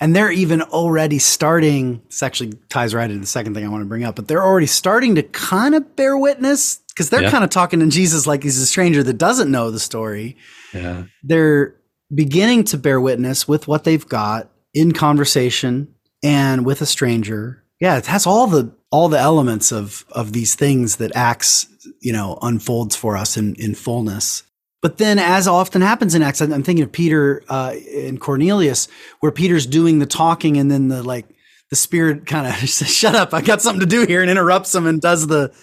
And 0.00 0.14
they're 0.14 0.30
even 0.30 0.62
already 0.62 1.18
starting. 1.18 2.02
This 2.08 2.22
actually 2.22 2.52
ties 2.68 2.94
right 2.94 3.10
into 3.10 3.20
the 3.20 3.26
second 3.26 3.54
thing 3.54 3.64
I 3.64 3.68
want 3.68 3.82
to 3.82 3.86
bring 3.88 4.04
up, 4.04 4.16
but 4.16 4.28
they're 4.28 4.44
already 4.44 4.66
starting 4.66 5.14
to 5.16 5.22
kind 5.22 5.74
of 5.74 5.96
bear 5.96 6.16
witness 6.18 6.80
because 6.88 7.10
they're 7.10 7.22
Yeah. 7.22 7.30
kind 7.30 7.44
of 7.44 7.50
talking 7.50 7.80
to 7.80 7.86
Jesus 7.88 8.26
like 8.26 8.42
he's 8.42 8.58
a 8.58 8.66
stranger 8.66 9.02
that 9.02 9.14
doesn't 9.18 9.50
know 9.50 9.70
the 9.70 9.80
story. 9.80 10.36
Yeah. 10.74 11.04
They're 11.22 11.74
beginning 12.14 12.64
to 12.64 12.78
bear 12.78 13.00
witness 13.00 13.48
with 13.48 13.66
what 13.68 13.84
they've 13.84 14.06
got 14.06 14.50
in 14.76 14.92
conversation 14.92 15.88
and 16.22 16.66
with 16.66 16.82
a 16.82 16.86
stranger. 16.86 17.64
Yeah, 17.80 17.96
it 17.96 18.06
has 18.06 18.26
all 18.26 18.46
the 18.46 18.72
all 18.90 19.08
the 19.08 19.18
elements 19.18 19.72
of 19.72 20.04
of 20.12 20.32
these 20.32 20.54
things 20.54 20.96
that 20.96 21.16
Acts, 21.16 21.66
you 22.00 22.12
know, 22.12 22.38
unfolds 22.42 22.94
for 22.94 23.16
us 23.16 23.36
in 23.36 23.54
in 23.56 23.74
fullness. 23.74 24.42
But 24.82 24.98
then, 24.98 25.18
as 25.18 25.48
often 25.48 25.80
happens 25.80 26.14
in 26.14 26.22
Acts, 26.22 26.42
I'm 26.42 26.62
thinking 26.62 26.84
of 26.84 26.92
Peter 26.92 27.42
uh, 27.48 27.74
and 27.94 28.20
Cornelius, 28.20 28.88
where 29.20 29.32
Peter's 29.32 29.66
doing 29.66 29.98
the 29.98 30.06
talking, 30.06 30.58
and 30.58 30.70
then 30.70 30.88
the 30.88 31.02
like, 31.02 31.26
the 31.70 31.76
Spirit 31.76 32.26
kind 32.26 32.46
of 32.46 32.54
says, 32.68 32.94
"Shut 32.94 33.14
up! 33.14 33.32
I 33.32 33.40
got 33.40 33.62
something 33.62 33.80
to 33.80 33.86
do 33.86 34.06
here," 34.06 34.20
and 34.20 34.30
interrupts 34.30 34.74
him 34.74 34.86
and 34.86 35.00
does 35.00 35.26
the, 35.26 35.54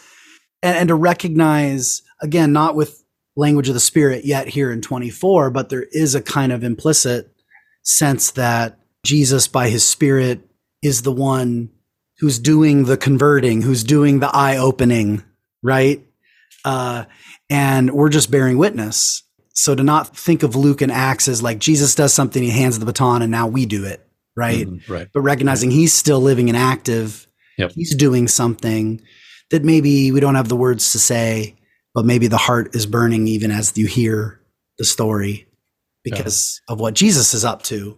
and, 0.63 0.75
and 0.75 0.87
to 0.89 0.95
recognize 0.95 2.01
again, 2.19 2.51
not 2.51 2.75
with 2.75 3.03
language 3.35 3.67
of 3.67 3.75
the 3.75 3.79
Spirit 3.79 4.25
yet 4.25 4.47
here 4.47 4.71
in 4.71 4.81
24, 4.81 5.51
but 5.51 5.69
there 5.69 5.85
is 5.91 6.15
a 6.15 6.21
kind 6.21 6.51
of 6.51 6.63
implicit 6.63 7.31
sense 7.83 8.31
that 8.31 8.79
Jesus, 9.03 9.47
by 9.47 9.69
His 9.69 9.85
Spirit, 9.87 10.41
is 10.81 11.01
the 11.01 11.11
one 11.11 11.69
who's 12.19 12.39
doing 12.39 12.85
the 12.85 12.97
converting, 12.97 13.61
who's 13.61 13.83
doing 13.83 14.19
the 14.19 14.29
eye 14.33 14.57
opening, 14.57 15.23
right? 15.61 16.05
Uh, 16.63 17.05
and 17.49 17.91
we're 17.91 18.09
just 18.09 18.31
bearing 18.31 18.57
witness. 18.57 19.23
So 19.53 19.75
to 19.75 19.83
not 19.83 20.15
think 20.15 20.43
of 20.43 20.55
Luke 20.55 20.81
and 20.81 20.91
Acts 20.91 21.27
as 21.27 21.43
like 21.43 21.59
Jesus 21.59 21.95
does 21.95 22.13
something, 22.13 22.41
he 22.41 22.49
hands 22.49 22.79
the 22.79 22.85
baton, 22.85 23.21
and 23.21 23.31
now 23.31 23.47
we 23.47 23.65
do 23.65 23.83
it, 23.85 24.05
right? 24.35 24.67
Mhm, 24.67 24.87
right. 24.89 25.07
But 25.13 25.21
recognizing 25.21 25.69
he's 25.71 25.93
still 25.93 26.21
living 26.21 26.49
and 26.49 26.57
active, 26.57 27.27
Yep. 27.57 27.73
he's 27.75 27.95
doing 27.95 28.27
something 28.27 29.01
that 29.51 29.63
maybe 29.63 30.11
we 30.11 30.19
don't 30.19 30.35
have 30.35 30.49
the 30.49 30.55
words 30.55 30.91
to 30.93 30.99
say, 30.99 31.55
but 31.93 32.05
maybe 32.05 32.27
the 32.27 32.37
heart 32.37 32.75
is 32.75 32.85
burning 32.87 33.27
even 33.27 33.51
as 33.51 33.77
you 33.77 33.85
hear 33.85 34.39
the 34.79 34.85
story 34.85 35.45
because 36.03 36.61
of 36.67 36.79
what 36.79 36.95
Jesus 36.95 37.33
is 37.35 37.45
up 37.45 37.61
to. 37.63 37.97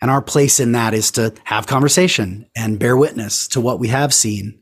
And 0.00 0.10
our 0.10 0.22
place 0.22 0.60
in 0.60 0.72
that 0.72 0.94
is 0.94 1.10
to 1.12 1.34
have 1.44 1.66
conversation 1.66 2.48
and 2.56 2.78
bear 2.78 2.96
witness 2.96 3.48
to 3.48 3.60
what 3.60 3.80
we 3.80 3.88
have 3.88 4.14
seen 4.14 4.60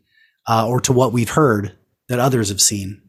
uh, 0.49 0.67
or 0.67 0.81
to 0.81 0.93
what 0.93 1.13
we've 1.13 1.31
heard 1.31 1.77
that 2.09 2.19
others 2.19 2.49
have 2.49 2.61
seen. 2.61 3.03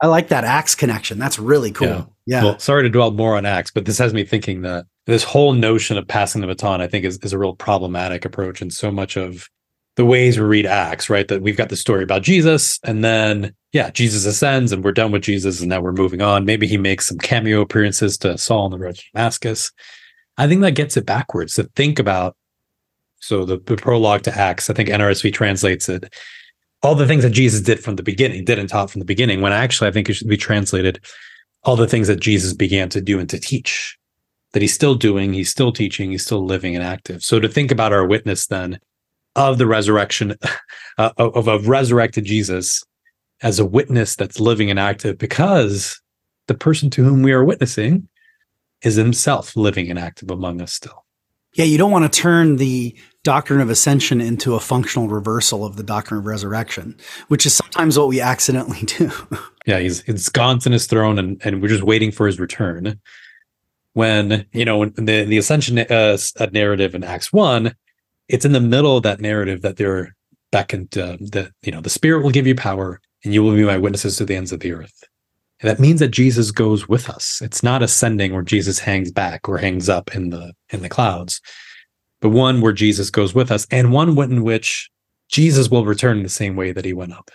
I 0.00 0.06
like 0.06 0.28
that 0.28 0.44
Acts 0.44 0.74
connection. 0.74 1.18
That's 1.18 1.38
really 1.38 1.72
cool. 1.72 1.88
Yeah. 1.88 2.04
Yeah. 2.26 2.44
Well, 2.44 2.58
sorry 2.58 2.84
to 2.84 2.88
dwell 2.88 3.10
more 3.10 3.36
on 3.36 3.44
Acts, 3.44 3.70
but 3.70 3.84
this 3.84 3.98
has 3.98 4.14
me 4.14 4.24
thinking 4.24 4.62
that 4.62 4.86
this 5.06 5.24
whole 5.24 5.52
notion 5.52 5.98
of 5.98 6.06
passing 6.06 6.40
the 6.40 6.46
baton, 6.46 6.80
I 6.80 6.86
think, 6.86 7.04
is, 7.04 7.18
is 7.18 7.32
a 7.32 7.38
real 7.38 7.54
problematic 7.54 8.24
approach 8.24 8.62
in 8.62 8.70
so 8.70 8.90
much 8.90 9.16
of 9.16 9.48
the 9.96 10.04
ways 10.04 10.38
we 10.38 10.44
read 10.44 10.66
Acts, 10.66 11.10
right? 11.10 11.26
That 11.26 11.42
we've 11.42 11.56
got 11.56 11.68
the 11.68 11.76
story 11.76 12.04
about 12.04 12.22
Jesus, 12.22 12.78
and 12.84 13.02
then, 13.02 13.52
yeah, 13.72 13.90
Jesus 13.90 14.24
ascends 14.24 14.70
and 14.70 14.84
we're 14.84 14.92
done 14.92 15.10
with 15.10 15.22
Jesus, 15.22 15.60
and 15.60 15.68
now 15.68 15.80
we're 15.80 15.92
moving 15.92 16.22
on. 16.22 16.44
Maybe 16.44 16.68
he 16.68 16.76
makes 16.78 17.08
some 17.08 17.18
cameo 17.18 17.60
appearances 17.60 18.16
to 18.18 18.38
Saul 18.38 18.66
on 18.66 18.70
the 18.70 18.78
road 18.78 18.94
to 18.94 19.04
Damascus. 19.12 19.72
I 20.40 20.48
think 20.48 20.62
that 20.62 20.74
gets 20.74 20.96
it 20.96 21.04
backwards 21.04 21.54
to 21.54 21.64
think 21.76 21.98
about. 21.98 22.34
So 23.20 23.44
the, 23.44 23.58
the 23.58 23.76
prologue 23.76 24.22
to 24.22 24.36
Acts, 24.36 24.70
I 24.70 24.74
think 24.74 24.88
NRSV 24.88 25.34
translates 25.34 25.88
it 25.88 26.14
all 26.82 26.94
the 26.94 27.06
things 27.06 27.22
that 27.24 27.30
Jesus 27.30 27.60
did 27.60 27.80
from 27.80 27.96
the 27.96 28.02
beginning, 28.02 28.46
did 28.46 28.58
and 28.58 28.66
taught 28.66 28.90
from 28.90 29.00
the 29.00 29.04
beginning, 29.04 29.42
when 29.42 29.52
actually 29.52 29.88
I 29.88 29.92
think 29.92 30.08
it 30.08 30.14
should 30.14 30.28
be 30.28 30.38
translated 30.38 30.98
all 31.62 31.76
the 31.76 31.86
things 31.86 32.08
that 32.08 32.20
Jesus 32.20 32.54
began 32.54 32.88
to 32.88 33.02
do 33.02 33.18
and 33.18 33.28
to 33.28 33.38
teach, 33.38 33.98
that 34.52 34.62
he's 34.62 34.72
still 34.72 34.94
doing, 34.94 35.34
he's 35.34 35.50
still 35.50 35.72
teaching, 35.72 36.10
he's 36.10 36.24
still 36.24 36.42
living 36.42 36.74
and 36.74 36.82
active. 36.82 37.22
So 37.22 37.38
to 37.38 37.48
think 37.48 37.70
about 37.70 37.92
our 37.92 38.06
witness 38.06 38.46
then 38.46 38.80
of 39.36 39.58
the 39.58 39.66
resurrection, 39.66 40.36
uh, 40.98 41.10
of 41.18 41.48
a 41.48 41.58
resurrected 41.58 42.24
Jesus 42.24 42.82
as 43.42 43.58
a 43.58 43.66
witness 43.66 44.16
that's 44.16 44.40
living 44.40 44.70
and 44.70 44.80
active 44.80 45.18
because 45.18 46.00
the 46.46 46.54
person 46.54 46.88
to 46.90 47.04
whom 47.04 47.22
we 47.22 47.32
are 47.32 47.44
witnessing 47.44 48.08
is 48.82 48.96
himself 48.96 49.56
living 49.56 49.90
and 49.90 49.98
active 49.98 50.30
among 50.30 50.60
us 50.60 50.72
still. 50.72 51.04
Yeah, 51.54 51.64
you 51.64 51.78
don't 51.78 51.90
want 51.90 52.10
to 52.10 52.20
turn 52.20 52.56
the 52.56 52.96
doctrine 53.24 53.60
of 53.60 53.68
ascension 53.68 54.20
into 54.20 54.54
a 54.54 54.60
functional 54.60 55.08
reversal 55.08 55.64
of 55.64 55.76
the 55.76 55.82
doctrine 55.82 56.20
of 56.20 56.26
resurrection, 56.26 56.96
which 57.28 57.44
is 57.44 57.54
sometimes 57.54 57.98
what 57.98 58.08
we 58.08 58.20
accidentally 58.20 58.82
do. 58.86 59.10
Yeah, 59.66 59.78
he's 59.80 60.02
ensconced 60.02 60.66
in 60.66 60.72
his 60.72 60.86
throne, 60.86 61.18
and 61.18 61.40
and 61.44 61.60
we're 61.60 61.68
just 61.68 61.82
waiting 61.82 62.12
for 62.12 62.26
his 62.26 62.38
return. 62.38 63.00
When 63.94 64.46
you 64.52 64.64
know 64.64 64.78
when 64.78 64.92
the 64.94 65.24
the 65.24 65.38
ascension 65.38 65.78
uh, 65.78 66.16
uh, 66.38 66.46
narrative 66.52 66.94
in 66.94 67.02
Acts 67.02 67.32
one, 67.32 67.74
it's 68.28 68.44
in 68.44 68.52
the 68.52 68.60
middle 68.60 68.96
of 68.96 69.02
that 69.02 69.20
narrative 69.20 69.62
that 69.62 69.76
they're 69.76 70.14
beckoned 70.52 70.96
uh, 70.96 71.16
that 71.32 71.50
you 71.62 71.72
know 71.72 71.80
the 71.80 71.90
Spirit 71.90 72.22
will 72.22 72.30
give 72.30 72.46
you 72.46 72.54
power, 72.54 73.00
and 73.24 73.34
you 73.34 73.42
will 73.42 73.54
be 73.54 73.64
my 73.64 73.78
witnesses 73.78 74.16
to 74.16 74.24
the 74.24 74.36
ends 74.36 74.52
of 74.52 74.60
the 74.60 74.72
earth. 74.72 75.02
And 75.60 75.68
that 75.68 75.80
means 75.80 76.00
that 76.00 76.08
Jesus 76.08 76.50
goes 76.50 76.88
with 76.88 77.08
us. 77.10 77.40
It's 77.42 77.62
not 77.62 77.82
ascending 77.82 78.32
where 78.32 78.42
Jesus 78.42 78.78
hangs 78.78 79.12
back 79.12 79.48
or 79.48 79.58
hangs 79.58 79.88
up 79.88 80.14
in 80.14 80.30
the 80.30 80.54
in 80.70 80.82
the 80.82 80.88
clouds, 80.88 81.40
but 82.20 82.30
one 82.30 82.60
where 82.60 82.72
Jesus 82.72 83.10
goes 83.10 83.34
with 83.34 83.50
us, 83.50 83.66
and 83.70 83.92
one 83.92 84.18
in 84.18 84.42
which 84.42 84.90
Jesus 85.28 85.70
will 85.70 85.84
return 85.84 86.22
the 86.22 86.28
same 86.28 86.56
way 86.56 86.72
that 86.72 86.84
he 86.84 86.92
went 86.92 87.12
up. 87.12 87.30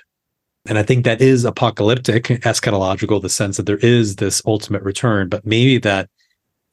And 0.68 0.78
I 0.80 0.84
think 0.84 1.06
that 1.06 1.22
is 1.22 1.46
apocalyptic, 1.46 2.24
eschatological, 2.24 3.22
the 3.22 3.30
sense 3.30 3.58
that 3.58 3.68
there 3.68 3.78
is 3.78 4.16
this 4.16 4.42
ultimate 4.46 4.82
return, 4.82 5.30
but 5.30 5.46
maybe 5.46 5.78
that 5.80 6.10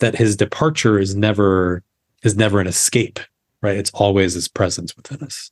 that 0.01 0.17
his 0.17 0.37
departure 0.37 0.99
is 0.99 1.15
never 1.15 1.83
is 2.23 2.37
never 2.37 2.61
an 2.61 2.67
escape, 2.67 3.21
right? 3.61 3.77
It's 3.77 3.91
always 3.93 4.35
his 4.35 4.49
presence 4.49 4.97
within 4.97 5.23
us. 5.23 5.51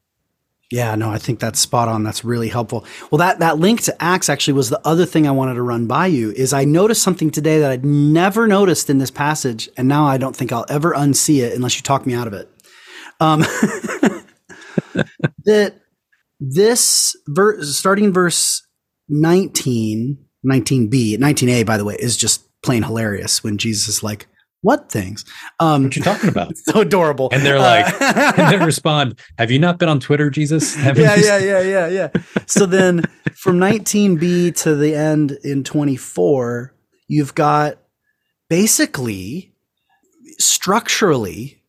Yeah, 0.71 0.95
no, 0.95 1.11
I 1.11 1.19
think 1.19 1.41
that's 1.41 1.59
spot 1.59 1.89
on. 1.89 2.05
That's 2.05 2.25
really 2.25 2.49
helpful. 2.49 2.85
Well, 3.11 3.19
that 3.19 3.41
that 3.41 3.59
link 3.59 3.83
to 3.83 4.03
Acts 4.03 4.29
actually 4.29 4.55
was 4.55 4.71
the 4.71 4.81
other 4.87 5.05
thing 5.05 5.27
I 5.27 5.33
wanted 5.33 5.55
to 5.55 5.63
run 5.63 5.87
by 5.87 6.07
you. 6.07 6.31
Is 6.31 6.53
I 6.53 6.65
noticed 6.65 7.03
something 7.03 7.31
today 7.31 7.59
that 7.59 7.73
I'd 7.73 7.85
never 7.85 8.47
noticed 8.47 8.89
in 8.89 8.99
this 8.99 9.11
passage, 9.11 9.69
and 9.77 9.89
now 9.89 10.07
I 10.07 10.17
don't 10.17 10.37
think 10.37 10.53
I'll 10.53 10.67
ever 10.69 10.93
unsee 10.93 11.43
it 11.43 11.55
unless 11.55 11.77
you 11.77 11.83
talk 11.83 12.07
me 12.07 12.15
out 12.15 12.29
of 12.29 12.35
it. 12.35 12.49
Um, 13.19 13.41
that 15.45 15.81
this 16.39 17.17
verse, 17.27 17.77
starting 17.77 18.05
in 18.05 18.13
verse 18.13 18.65
19, 19.09 20.19
19b, 20.47 21.19
19a, 21.19 21.67
by 21.67 21.77
the 21.77 21.85
way, 21.85 21.97
is 21.99 22.17
just 22.17 22.47
plain 22.63 22.85
hilarious 22.85 23.43
when 23.43 23.59
Jesus 23.59 23.89
is 23.89 24.03
like, 24.05 24.29
what 24.63 24.91
things? 24.91 25.25
Um, 25.59 25.85
what 25.85 25.97
you 25.97 26.03
talking 26.03 26.29
about? 26.29 26.57
so 26.57 26.81
adorable. 26.81 27.29
And 27.33 27.43
they're 27.43 27.59
like, 27.59 27.87
uh, 28.01 28.33
and 28.37 28.53
they 28.53 28.65
respond, 28.65 29.19
"Have 29.39 29.51
you 29.51 29.59
not 29.59 29.79
been 29.79 29.89
on 29.89 30.01
Twitter, 30.01 30.31
Jesus?" 30.31 30.77
yeah, 30.79 30.93
yeah, 30.95 31.39
yeah, 31.39 31.61
yeah, 31.61 31.87
yeah. 31.89 32.09
So 32.47 32.67
then, 32.67 33.03
from 33.35 33.59
19b 33.59 34.55
to 34.63 34.75
the 34.75 34.95
end 34.95 35.39
in 35.43 35.65
24, 35.65 36.75
you've 37.09 37.35
got 37.35 37.79
basically 38.49 39.55
structurally, 40.39 41.63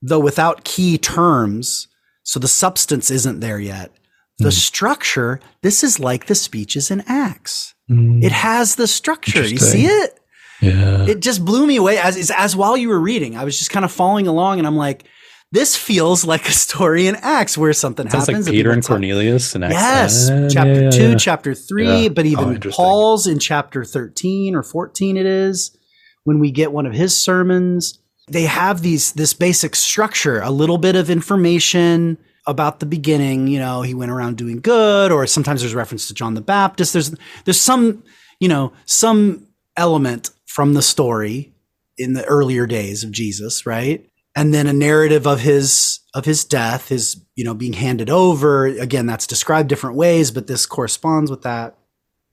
though 0.00 0.20
without 0.20 0.64
key 0.64 0.98
terms, 0.98 1.88
so 2.22 2.38
the 2.38 2.48
substance 2.48 3.10
isn't 3.10 3.40
there 3.40 3.58
yet. 3.58 3.90
The 4.38 4.50
mm. 4.50 4.52
structure, 4.52 5.40
this 5.62 5.82
is 5.82 5.98
like 5.98 6.26
the 6.26 6.36
speeches 6.36 6.92
in 6.92 7.02
Acts. 7.08 7.74
Mm. 7.90 8.22
It 8.22 8.30
has 8.30 8.76
the 8.76 8.86
structure. 8.86 9.44
You 9.44 9.58
see 9.58 9.86
it? 9.86 10.17
Yeah. 10.60 11.06
It 11.06 11.20
just 11.20 11.44
blew 11.44 11.66
me 11.66 11.76
away 11.76 11.98
as 11.98 12.30
as 12.30 12.56
while 12.56 12.76
you 12.76 12.88
were 12.88 12.98
reading. 12.98 13.36
I 13.36 13.44
was 13.44 13.58
just 13.58 13.70
kind 13.70 13.84
of 13.84 13.92
following 13.92 14.26
along 14.26 14.58
and 14.58 14.66
I'm 14.66 14.76
like, 14.76 15.04
this 15.52 15.76
feels 15.76 16.24
like 16.24 16.48
a 16.48 16.52
story 16.52 17.06
in 17.06 17.16
Acts 17.16 17.56
where 17.56 17.72
something 17.72 18.08
Sounds 18.08 18.26
happens. 18.26 18.46
Like 18.46 18.54
Peter 18.54 18.70
and 18.70 18.84
Cornelius 18.84 19.54
and 19.54 19.64
Yes, 19.64 20.28
chapter 20.52 20.74
yeah, 20.74 20.80
yeah, 20.80 20.90
two, 20.90 21.10
yeah. 21.10 21.16
chapter 21.16 21.54
three, 21.54 22.08
but 22.08 22.26
even 22.26 22.60
oh, 22.64 22.70
Paul's 22.70 23.26
in 23.26 23.38
chapter 23.38 23.84
13 23.84 24.54
or 24.54 24.62
14 24.62 25.16
it 25.16 25.26
is 25.26 25.76
when 26.24 26.38
we 26.38 26.50
get 26.50 26.72
one 26.72 26.86
of 26.86 26.92
his 26.92 27.16
sermons. 27.16 27.98
They 28.30 28.44
have 28.44 28.82
these 28.82 29.12
this 29.12 29.32
basic 29.32 29.74
structure, 29.74 30.40
a 30.40 30.50
little 30.50 30.76
bit 30.76 30.96
of 30.96 31.08
information 31.08 32.18
about 32.46 32.80
the 32.80 32.86
beginning, 32.86 33.46
you 33.46 33.58
know, 33.58 33.82
he 33.82 33.94
went 33.94 34.10
around 34.10 34.38
doing 34.38 34.60
good, 34.60 35.12
or 35.12 35.26
sometimes 35.26 35.60
there's 35.60 35.74
reference 35.74 36.08
to 36.08 36.14
John 36.14 36.34
the 36.34 36.40
Baptist. 36.40 36.94
There's 36.94 37.14
there's 37.44 37.60
some, 37.60 38.02
you 38.40 38.48
know, 38.48 38.72
some 38.86 39.46
element 39.76 40.30
from 40.48 40.72
the 40.72 40.82
story 40.82 41.52
in 41.98 42.14
the 42.14 42.24
earlier 42.24 42.66
days 42.66 43.04
of 43.04 43.12
Jesus, 43.12 43.66
right? 43.66 44.04
And 44.34 44.54
then 44.54 44.66
a 44.66 44.72
narrative 44.72 45.26
of 45.26 45.40
his 45.40 46.00
of 46.14 46.24
his 46.24 46.44
death, 46.44 46.88
his 46.88 47.22
you 47.36 47.44
know 47.44 47.54
being 47.54 47.74
handed 47.74 48.08
over. 48.08 48.66
Again, 48.66 49.06
that's 49.06 49.26
described 49.26 49.68
different 49.68 49.96
ways, 49.96 50.30
but 50.30 50.46
this 50.46 50.66
corresponds 50.66 51.30
with 51.30 51.42
that. 51.42 51.76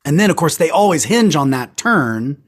And 0.06 0.20
then, 0.20 0.30
of 0.30 0.38
course, 0.38 0.58
they 0.58 0.70
always 0.70 1.06
hinge 1.06 1.36
on 1.36 1.50
that 1.52 1.78
turn 1.78 2.42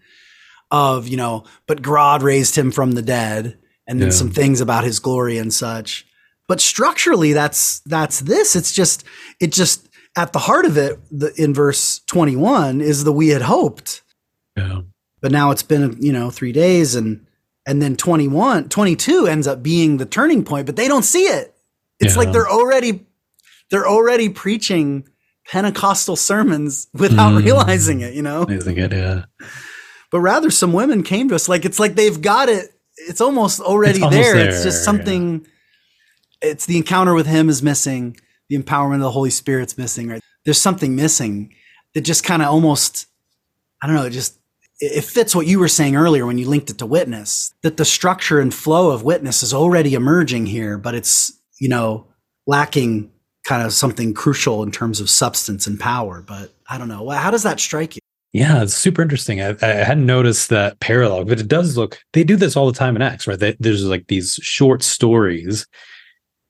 of 0.72 1.08
you 1.08 1.18
know, 1.18 1.44
but 1.66 1.82
God 1.82 2.24
raised 2.24 2.56
him 2.56 2.72
from 2.72 2.94
the 2.94 3.02
dead, 3.02 3.58
and 3.88 4.00
then 4.00 4.10
yeah. 4.10 4.14
some 4.14 4.32
things 4.32 4.62
about 4.62 4.84
his 4.84 5.00
glory 5.00 5.38
and 5.38 5.54
such. 5.54 6.06
But 6.48 6.62
structurally, 6.62 7.34
that's 7.34 7.82
that's 7.82 8.22
this. 8.22 8.56
It's 8.56 8.72
just 8.72 9.04
it 9.42 9.52
just 9.52 9.90
at 10.16 10.34
the 10.34 10.40
heart 10.40 10.66
of 10.66 10.78
it, 10.78 11.00
the, 11.12 11.34
in 11.36 11.54
verse 11.54 12.00
twenty 12.08 12.36
one, 12.38 12.80
is 12.80 13.04
the 13.04 13.12
we 13.12 13.30
had 13.30 13.42
hoped. 13.42 14.02
Yeah 14.56 14.82
but 15.22 15.32
now 15.32 15.52
it's 15.52 15.64
been 15.64 15.98
you 16.00 16.12
know 16.12 16.30
three 16.30 16.52
days 16.52 16.96
and 16.96 17.26
and 17.66 17.82
then 17.82 17.96
21 17.96 18.70
22 18.70 19.28
ends 19.28 19.48
up 19.48 19.62
being 19.62 19.98
the 19.98 20.06
turning 20.06 20.44
point 20.44 20.66
but 20.66 20.76
they 20.76 20.88
don't 20.88 21.04
see 21.04 21.24
it 21.24 21.56
it's 22.00 22.14
yeah. 22.16 22.20
like 22.20 22.32
they're 22.32 22.50
already 22.50 23.06
they're 23.70 23.88
already 23.88 24.30
preaching 24.30 25.08
pentecostal 25.48 26.16
sermons 26.16 26.88
without 26.94 27.34
mm. 27.34 27.44
realizing 27.44 28.02
it 28.02 28.14
you 28.14 28.22
know 28.22 28.44
realizing 28.46 28.78
it 28.78 28.92
yeah 28.92 29.26
but 30.12 30.20
rather 30.20 30.50
some 30.50 30.74
women 30.74 31.04
came 31.04 31.30
to 31.30 31.36
us 31.36 31.50
like 31.50 31.66
it's 31.66 31.80
like 31.80 31.96
they've 31.96 32.22
got 32.22 32.50
it 32.50 32.74
it's 33.08 33.22
almost 33.22 33.60
already 33.60 34.00
it's 34.00 34.10
there. 34.10 34.36
there. 34.36 34.50
it's 34.50 34.64
just 34.64 34.84
something 34.84 35.46
yeah. 36.42 36.50
it's 36.50 36.66
the 36.66 36.78
encounter 36.78 37.14
with 37.14 37.28
him 37.28 37.50
is 37.50 37.62
missing 37.62 38.18
the 38.50 38.58
empowerment 38.58 38.96
of 38.96 39.02
the 39.02 39.12
holy 39.12 39.30
spirit's 39.30 39.78
missing 39.78 40.08
right 40.08 40.22
there's 40.46 40.62
something 40.62 40.96
missing 40.96 41.54
that 41.94 42.02
just 42.02 42.24
kind 42.24 42.42
of 42.42 42.50
almost 42.50 43.08
i 43.82 43.88
don't 43.88 43.96
know 43.96 44.06
it 44.06 44.12
just 44.12 44.38
it 44.80 45.04
fits 45.04 45.36
what 45.36 45.48
you 45.48 45.60
were 45.60 45.68
saying 45.68 45.96
earlier 45.96 46.26
when 46.26 46.38
you 46.38 46.48
linked 46.48 46.70
it 46.70 46.78
to 46.78 46.86
witness 46.86 47.54
that 47.62 47.78
the 47.78 47.86
structure 47.86 48.40
and 48.40 48.54
flow 48.54 48.92
of 48.92 49.04
witness 49.04 49.44
is 49.44 49.54
already 49.54 49.94
emerging 49.94 50.46
here 50.46 50.78
but 50.78 50.96
it's 50.96 51.34
you 51.60 51.70
know 51.70 52.06
lacking 52.46 53.12
kind 53.44 53.66
of 53.66 53.74
something 53.74 54.14
crucial 54.14 54.62
in 54.64 54.72
terms 54.72 55.00
of 55.00 55.10
substance 55.10 55.68
and 55.68 55.80
power 55.80 56.22
but 56.22 56.52
i 56.70 56.78
don't 56.78 56.90
know. 56.90 57.10
How 57.10 57.32
does 57.32 57.44
that 57.44 57.60
strike 57.60 57.96
you? 57.96 58.02
Yeah 58.34 58.62
it's 58.62 58.76
super 58.76 59.02
interesting. 59.02 59.42
I, 59.42 59.56
I 59.62 59.68
hadn't 59.68 60.06
noticed 60.06 60.50
that 60.50 60.80
parallel 60.80 61.26
but 61.26 61.40
it 61.40 61.48
does 61.48 61.78
look 61.78 62.00
they 62.14 62.24
do 62.24 62.36
this 62.36 62.56
all 62.56 62.68
the 62.68 62.78
time 62.78 62.96
in 62.96 63.02
acts 63.02 63.28
right? 63.28 63.40
They, 63.40 63.56
there's 63.60 63.86
like 63.86 64.08
these 64.08 64.36
short 64.42 64.84
stories 64.84 65.66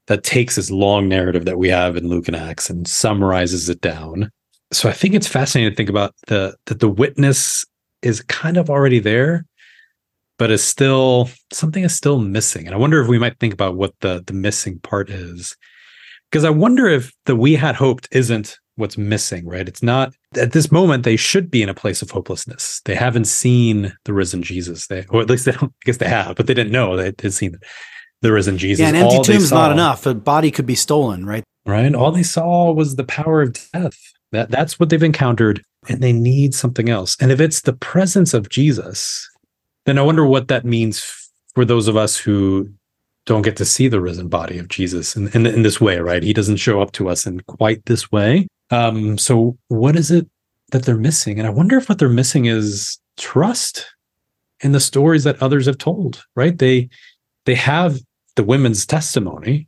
that 0.08 0.24
takes 0.24 0.56
this 0.56 0.72
long 0.72 1.10
narrative 1.10 1.46
that 1.46 1.58
we 1.58 1.68
have 1.70 1.98
in 1.98 2.08
luke 2.10 2.28
and 2.28 2.36
acts 2.36 2.70
and 2.70 2.88
summarizes 2.88 3.70
it 3.70 3.80
down. 3.80 4.32
So 4.74 4.90
i 4.90 4.92
think 4.92 5.14
it's 5.14 5.28
fascinating 5.28 5.72
to 5.72 5.76
think 5.78 5.90
about 5.90 6.14
the 6.28 6.56
that 6.66 6.80
the 6.80 6.90
witness 6.90 7.64
is 8.08 8.22
kind 8.22 8.58
of 8.58 8.70
already 8.70 9.00
there, 9.00 9.46
but 10.38 10.52
is 10.52 10.64
still 10.64 11.30
something 11.52 11.84
is 11.84 11.96
still 11.96 12.20
missing. 12.20 12.66
And 12.66 12.76
I 12.76 12.78
wonder 12.78 13.02
if 13.02 13.08
we 13.08 13.20
might 13.20 13.40
think 13.40 13.54
about 13.54 13.76
what 13.76 13.94
the 14.02 14.24
the 14.26 14.34
missing 14.34 14.80
part 14.80 15.10
is. 15.10 15.56
Because 16.32 16.44
I 16.44 16.50
wonder 16.50 16.88
if 16.88 17.14
the 17.26 17.36
we 17.36 17.56
had 17.56 17.76
hoped 17.76 18.08
isn't 18.12 18.58
what's 18.76 18.98
missing, 18.98 19.48
right? 19.48 19.68
It's 19.68 19.84
not 19.84 20.14
at 20.36 20.52
this 20.52 20.72
moment 20.72 21.04
they 21.04 21.16
should 21.16 21.50
be 21.50 21.64
in 21.64 21.70
a 21.70 21.74
place 21.74 22.02
of 22.02 22.12
hopelessness. 22.12 22.82
They 22.86 22.96
haven't 22.96 23.26
seen 23.26 23.94
the 24.06 24.14
risen 24.14 24.44
Jesus. 24.44 24.88
They 24.88 25.06
or 25.10 25.22
at 25.22 25.30
least 25.30 25.46
they 25.46 25.52
don't 25.52 25.72
I 25.72 25.86
guess 25.86 25.98
they 25.98 26.10
have, 26.10 26.36
but 26.36 26.48
they 26.48 26.54
didn't 26.54 26.72
know 26.72 26.96
they 26.96 27.06
had 27.06 27.34
seen 27.34 27.58
the 28.22 28.32
risen 28.32 28.58
Jesus. 28.58 28.82
Yeah, 28.82 28.90
an 28.90 28.96
empty 28.96 29.22
tomb 29.24 29.38
is 29.38 29.52
not 29.52 29.72
enough. 29.72 30.06
A 30.06 30.14
body 30.14 30.52
could 30.52 30.66
be 30.66 30.76
stolen, 30.76 31.26
right? 31.26 31.44
Right. 31.66 31.94
All 31.94 32.12
they 32.12 32.24
saw 32.24 32.72
was 32.72 32.96
the 32.96 33.04
power 33.04 33.42
of 33.42 33.58
death. 33.74 33.98
That 34.32 34.50
that's 34.50 34.80
what 34.80 34.90
they've 34.90 35.04
encountered 35.04 35.64
and 35.90 36.02
they 36.02 36.14
need 36.14 36.54
something 36.54 36.90
else. 36.90 37.16
And 37.20 37.32
if 37.32 37.40
it's 37.40 37.62
the 37.62 37.74
presence 37.74 38.34
of 38.34 38.50
Jesus, 38.50 39.30
then 39.86 39.98
I 39.98 40.02
wonder 40.02 40.26
what 40.26 40.48
that 40.50 40.66
means 40.66 41.04
for 41.56 41.66
those 41.66 41.88
of 41.88 41.98
us 41.98 42.18
who 42.18 42.70
don't 43.26 43.42
get 43.42 43.58
to 43.58 43.66
see 43.66 43.88
the 43.88 44.02
risen 44.02 44.30
body 44.30 44.58
of 44.58 44.70
Jesus 44.70 45.16
in, 45.16 45.28
in, 45.30 45.46
in 45.46 45.64
this 45.64 45.82
way, 45.82 45.98
right? 46.00 46.24
He 46.24 46.34
doesn't 46.34 46.58
show 46.58 46.82
up 46.82 46.94
to 46.94 47.10
us 47.10 47.26
in 47.26 47.42
quite 47.42 47.86
this 47.86 48.12
way. 48.12 48.48
Um, 48.72 49.18
so 49.18 49.58
what 49.68 49.96
is 49.96 50.12
it 50.12 50.28
that 50.72 50.84
they're 50.84 50.98
missing? 50.98 51.38
And 51.38 51.48
I 51.48 51.52
wonder 51.52 51.78
if 51.78 51.90
what 51.90 52.00
they're 52.00 52.10
missing 52.10 52.46
is 52.46 53.00
trust 53.18 53.86
in 54.62 54.72
the 54.72 54.80
stories 54.80 55.24
that 55.26 55.42
others 55.42 55.66
have 55.66 55.78
told, 55.78 56.24
right? 56.36 56.58
They 56.58 56.90
they 57.46 57.56
have 57.56 58.00
the 58.36 58.44
women's 58.44 58.86
testimony, 58.86 59.68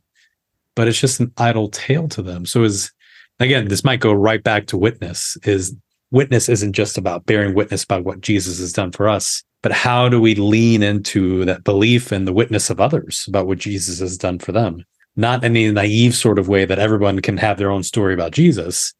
but 0.74 0.88
it's 0.88 1.00
just 1.00 1.20
an 1.20 1.32
idle 1.36 1.68
tale 1.68 2.08
to 2.08 2.22
them. 2.22 2.46
So 2.46 2.62
is 2.62 2.92
again, 3.38 3.68
this 3.68 3.84
might 3.84 4.00
go 4.00 4.12
right 4.12 4.42
back 4.42 4.66
to 4.68 4.76
witness 4.76 5.36
is 5.44 5.74
witness 6.10 6.48
isn't 6.48 6.72
just 6.72 6.98
about 6.98 7.26
bearing 7.26 7.54
witness 7.54 7.84
about 7.84 8.04
what 8.04 8.20
Jesus 8.20 8.58
has 8.58 8.72
done 8.72 8.92
for 8.92 9.08
us, 9.08 9.42
but 9.62 9.72
how 9.72 10.08
do 10.08 10.20
we 10.20 10.34
lean 10.34 10.82
into 10.82 11.44
that 11.44 11.64
belief 11.64 12.12
and 12.12 12.26
the 12.26 12.32
witness 12.32 12.70
of 12.70 12.80
others 12.80 13.24
about 13.28 13.46
what 13.46 13.58
Jesus 13.58 14.00
has 14.00 14.16
done 14.16 14.38
for 14.38 14.52
them? 14.52 14.84
Not 15.16 15.44
in 15.44 15.56
a 15.56 15.72
naive 15.72 16.14
sort 16.14 16.38
of 16.38 16.48
way 16.48 16.64
that 16.64 16.78
everyone 16.78 17.20
can 17.20 17.36
have 17.36 17.58
their 17.58 17.70
own 17.70 17.82
story 17.82 18.14
about 18.14 18.32
Jesus, 18.32 18.94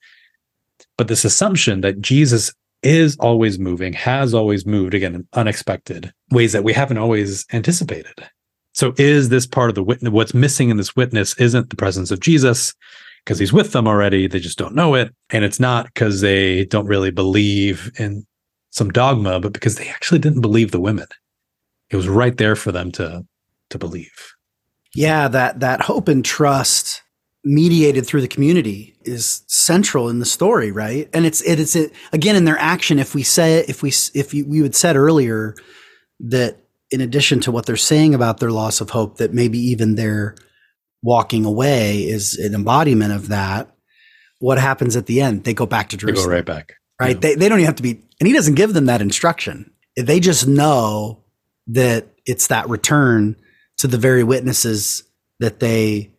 but 0.97 1.09
this 1.09 1.25
assumption 1.25 1.81
that 1.81 2.01
Jesus 2.01 2.53
is 2.83 3.17
always 3.21 3.59
moving, 3.59 3.93
has 3.93 4.35
always 4.35 4.67
moved, 4.67 4.95
again, 4.95 5.15
in 5.15 5.29
unexpected 5.35 6.13
ways 6.31 6.53
that 6.53 6.65
we 6.65 6.73
haven't 6.73 6.99
always 6.99 7.47
anticipated. 7.53 8.29
So, 8.73 8.95
is 8.97 9.29
this 9.29 9.47
part 9.47 9.69
of 9.69 9.75
the 9.75 9.83
witness? 9.83 10.13
What's 10.13 10.35
missing 10.35 10.71
in 10.71 10.77
this 10.77 10.97
witness 10.97 11.39
isn't 11.39 11.71
the 11.71 11.77
presence 11.77 12.11
of 12.11 12.21
Jesus, 12.21 12.75
because 13.25 13.39
he's 13.39 13.53
with 13.53 13.73
them 13.73 13.87
already. 13.87 14.27
They 14.27 14.41
just 14.41 14.59
don't 14.59 14.75
know 14.75 14.95
it. 14.95 15.15
And 15.31 15.45
it's 15.45 15.61
not 15.61 15.87
because 15.87 16.21
they 16.21 16.65
don't 16.67 16.87
really 16.87 17.11
believe 17.11 17.91
in 17.99 18.27
some 18.71 18.91
dogma, 18.91 19.41
but 19.41 19.53
because 19.53 19.77
they 19.77 19.89
actually 19.89 20.19
didn't 20.19 20.41
believe 20.41 20.71
the 20.71 20.81
women. 20.81 21.07
It 21.91 21.97
was 21.97 22.09
right 22.09 22.37
there 22.37 22.57
for 22.57 22.73
them 22.73 22.93
to 22.93 23.25
to 23.71 23.79
believe. 23.79 24.35
Yeah, 24.95 25.29
that 25.29 25.61
that 25.61 25.83
hope 25.83 26.09
and 26.09 26.25
trust 26.25 27.03
mediated 27.43 28.07
through 28.07 28.21
the 28.21 28.29
community 28.29 28.95
is 29.03 29.43
central 29.47 30.09
in 30.09 30.19
the 30.19 30.27
story, 30.27 30.71
right? 30.71 31.09
And 31.15 31.25
it's 31.25 31.41
it, 31.43 31.59
it's 31.59 31.75
it, 31.75 31.93
again 32.13 32.37
in 32.37 32.45
their 32.45 32.59
action. 32.59 32.99
If 32.99 33.15
we 33.15 33.23
say 33.23 33.65
if 33.67 33.83
we 33.83 33.91
if 34.15 34.33
we 34.33 34.61
had 34.61 34.75
said 34.75 34.97
earlier 34.97 35.55
that 36.21 36.59
in 36.91 37.01
addition 37.01 37.41
to 37.41 37.53
what 37.53 37.67
they're 37.67 37.77
saying 37.77 38.15
about 38.15 38.39
their 38.39 38.51
loss 38.51 38.81
of 38.81 38.91
hope, 38.91 39.19
that 39.19 39.33
maybe 39.33 39.59
even 39.59 39.95
their 39.95 40.35
walking 41.03 41.45
away 41.45 42.01
is 42.01 42.37
an 42.37 42.55
embodiment 42.55 43.13
of 43.13 43.29
that. 43.29 43.75
What 44.39 44.59
happens 44.59 44.97
at 44.97 45.07
the 45.07 45.21
end? 45.21 45.45
They 45.45 45.55
go 45.55 45.67
back 45.67 45.91
to 45.91 45.97
Jerusalem. 45.97 46.25
They 46.25 46.31
go 46.31 46.37
right 46.37 46.45
back. 46.45 46.75
Right. 47.01 47.17
Yeah. 47.17 47.21
They, 47.21 47.35
they 47.35 47.49
don't 47.49 47.59
even 47.59 47.67
have 47.67 47.77
to 47.77 47.83
be, 47.83 48.03
and 48.21 48.27
he 48.27 48.33
doesn't 48.33 48.55
give 48.55 48.75
them 48.75 48.87
that 48.87 49.01
instruction. 49.01 49.73
They 49.97 50.21
just 50.21 50.47
know 50.47 51.25
that 51.69 52.09
it's 52.27 52.49
that 52.49 52.69
return 52.69 53.37
to 53.79 53.87
the 53.87 53.99
very 53.99 54.25
witnesses 54.25 55.05
that 55.39 55.61
they 55.61 56.11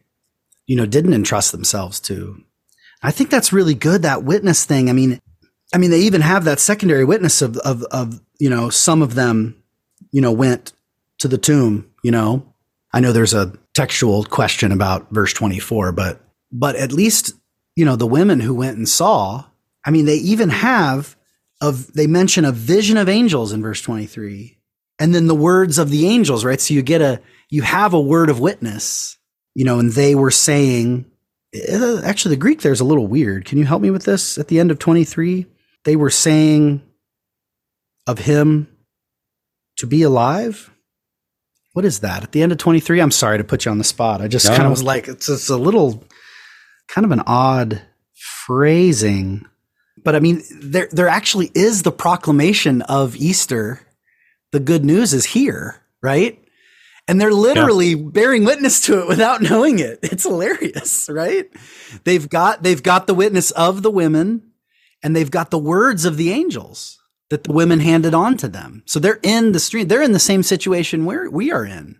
you 0.71 0.77
know, 0.77 0.85
didn't 0.85 1.13
entrust 1.13 1.51
themselves 1.51 1.99
to. 1.99 2.41
I 3.03 3.11
think 3.11 3.29
that's 3.29 3.51
really 3.51 3.73
good. 3.73 4.03
That 4.03 4.23
witness 4.23 4.63
thing. 4.63 4.89
I 4.89 4.93
mean, 4.93 5.19
I 5.73 5.77
mean, 5.77 5.91
they 5.91 5.99
even 5.99 6.21
have 6.21 6.45
that 6.45 6.61
secondary 6.61 7.03
witness 7.03 7.41
of, 7.41 7.57
of, 7.57 7.83
of, 7.91 8.21
you 8.39 8.49
know, 8.49 8.69
some 8.69 9.01
of 9.01 9.15
them, 9.15 9.61
you 10.11 10.21
know, 10.21 10.31
went 10.31 10.71
to 11.19 11.27
the 11.27 11.37
tomb, 11.37 11.91
you 12.05 12.11
know, 12.11 12.53
I 12.93 13.01
know 13.01 13.11
there's 13.11 13.33
a 13.33 13.51
textual 13.73 14.23
question 14.23 14.71
about 14.71 15.09
verse 15.11 15.33
24, 15.33 15.91
but, 15.91 16.21
but 16.51 16.75
at 16.75 16.91
least, 16.91 17.33
you 17.75 17.85
know, 17.85 17.95
the 17.95 18.07
women 18.07 18.39
who 18.39 18.53
went 18.53 18.77
and 18.77 18.87
saw, 18.87 19.45
I 19.85 19.91
mean, 19.91 20.05
they 20.05 20.17
even 20.17 20.49
have 20.49 21.15
of, 21.61 21.93
they 21.93 22.07
mention 22.07 22.45
a 22.45 22.51
vision 22.51 22.97
of 22.97 23.07
angels 23.07 23.53
in 23.53 23.61
verse 23.61 23.81
23 23.81 24.57
and 24.99 25.15
then 25.15 25.27
the 25.27 25.35
words 25.35 25.79
of 25.79 25.89
the 25.89 26.07
angels, 26.07 26.45
right? 26.45 26.61
So 26.61 26.73
you 26.73 26.81
get 26.81 27.01
a, 27.01 27.21
you 27.49 27.63
have 27.63 27.93
a 27.93 27.99
word 27.99 28.29
of 28.29 28.39
witness, 28.39 29.17
you 29.55 29.65
know, 29.65 29.79
and 29.79 29.91
they 29.91 30.15
were 30.15 30.31
saying, 30.31 31.05
uh, 31.55 32.01
actually, 32.03 32.35
the 32.35 32.39
Greek 32.39 32.61
there's 32.61 32.79
a 32.79 32.85
little 32.85 33.07
weird. 33.07 33.45
Can 33.45 33.57
you 33.57 33.65
help 33.65 33.81
me 33.81 33.91
with 33.91 34.03
this 34.03 34.37
at 34.37 34.47
the 34.47 34.59
end 34.59 34.71
of 34.71 34.79
23? 34.79 35.45
They 35.83 35.95
were 35.95 36.09
saying 36.09 36.81
of 38.07 38.19
him 38.19 38.67
to 39.77 39.87
be 39.87 40.03
alive. 40.03 40.71
What 41.73 41.85
is 41.85 41.99
that? 41.99 42.23
At 42.23 42.31
the 42.31 42.43
end 42.43 42.51
of 42.51 42.57
23? 42.57 42.99
I'm 42.99 43.11
sorry 43.11 43.37
to 43.37 43.43
put 43.43 43.65
you 43.65 43.71
on 43.71 43.77
the 43.77 43.83
spot. 43.83 44.21
I 44.21 44.27
just 44.27 44.45
no. 44.47 44.51
kind 44.51 44.63
of 44.63 44.71
was 44.71 44.83
like, 44.83 45.07
it's, 45.07 45.29
it's 45.29 45.49
a 45.49 45.57
little 45.57 46.03
kind 46.87 47.05
of 47.05 47.11
an 47.11 47.23
odd 47.25 47.81
phrasing. 48.45 49.45
But 50.03 50.15
I 50.15 50.19
mean, 50.19 50.43
there 50.59 50.89
there 50.91 51.07
actually 51.07 51.51
is 51.53 51.83
the 51.83 51.91
proclamation 51.91 52.81
of 52.83 53.15
Easter. 53.15 53.81
The 54.51 54.59
good 54.59 54.83
news 54.83 55.13
is 55.13 55.25
here, 55.25 55.81
right? 56.01 56.37
And 57.07 57.19
they're 57.19 57.31
literally 57.31 57.89
yeah. 57.89 58.09
bearing 58.09 58.43
witness 58.43 58.81
to 58.81 59.01
it 59.01 59.07
without 59.07 59.41
knowing 59.49 59.79
it. 59.79 59.99
It's 60.03 60.23
hilarious, 60.23 61.09
right? 61.09 61.49
They've 62.03 62.27
got 62.27 62.63
they've 62.63 62.81
got 62.81 63.07
the 63.07 63.13
witness 63.13 63.51
of 63.51 63.83
the 63.83 63.91
women 63.91 64.51
and 65.03 65.15
they've 65.15 65.31
got 65.31 65.51
the 65.51 65.59
words 65.59 66.05
of 66.05 66.17
the 66.17 66.31
angels 66.31 67.00
that 67.31 67.45
the 67.45 67.51
women 67.51 67.79
handed 67.79 68.13
on 68.13 68.37
to 68.37 68.47
them. 68.47 68.83
So 68.85 68.99
they're 68.99 69.19
in 69.23 69.53
the 69.53 69.59
stream. 69.59 69.87
They're 69.87 70.03
in 70.03 70.11
the 70.11 70.19
same 70.19 70.43
situation 70.43 71.05
where 71.05 71.29
we 71.29 71.51
are 71.51 71.65
in. 71.65 71.97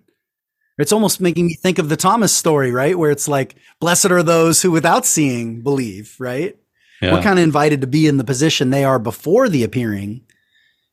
It's 0.78 0.92
almost 0.92 1.22
making 1.22 1.48
me 1.48 1.56
think 1.56 1.80
of 1.80 1.90
the 1.90 1.98
Thomas 1.98 2.36
story, 2.36 2.72
right? 2.72 2.98
Where 2.98 3.12
it's 3.12 3.28
like, 3.28 3.56
blessed 3.80 4.12
are 4.12 4.24
those 4.24 4.62
who 4.62 4.72
without 4.72 5.06
seeing 5.06 5.62
believe, 5.62 6.16
right? 6.20 6.58
Yeah. 7.02 7.14
We're 7.14 7.24
kind 7.24 7.40
of 7.40 7.44
invited 7.44 7.82
to 7.82 7.88
be 7.88 8.08
in 8.08 8.18
the 8.18 8.24
position 8.24 8.70
they 8.70 8.84
are 8.84 9.00
before 9.00 9.50
the 9.50 9.64
appearing. 9.64 10.22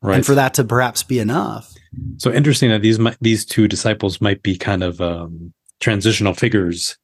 Right. 0.01 0.15
And 0.15 0.25
for 0.25 0.35
that 0.35 0.53
to 0.53 0.63
perhaps 0.63 1.03
be 1.03 1.19
enough. 1.19 1.73
So 2.17 2.31
interesting 2.31 2.69
that 2.69 2.81
these 2.81 2.97
these 3.19 3.45
two 3.45 3.67
disciples 3.67 4.21
might 4.21 4.41
be 4.41 4.57
kind 4.57 4.81
of 4.81 5.01
um, 5.01 5.53
transitional 5.81 6.33
figures. 6.33 6.97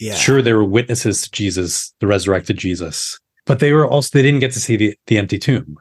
Yeah. 0.00 0.14
Sure, 0.14 0.42
they 0.42 0.52
were 0.52 0.64
witnesses 0.64 1.22
to 1.22 1.30
Jesus, 1.30 1.94
the 2.00 2.08
resurrected 2.08 2.56
Jesus, 2.56 3.20
but 3.46 3.60
they 3.60 3.72
were 3.72 3.86
also 3.86 4.10
they 4.12 4.22
didn't 4.22 4.40
get 4.40 4.50
to 4.52 4.60
see 4.60 4.76
the, 4.76 4.96
the 5.06 5.18
empty 5.18 5.38
tomb? 5.38 5.76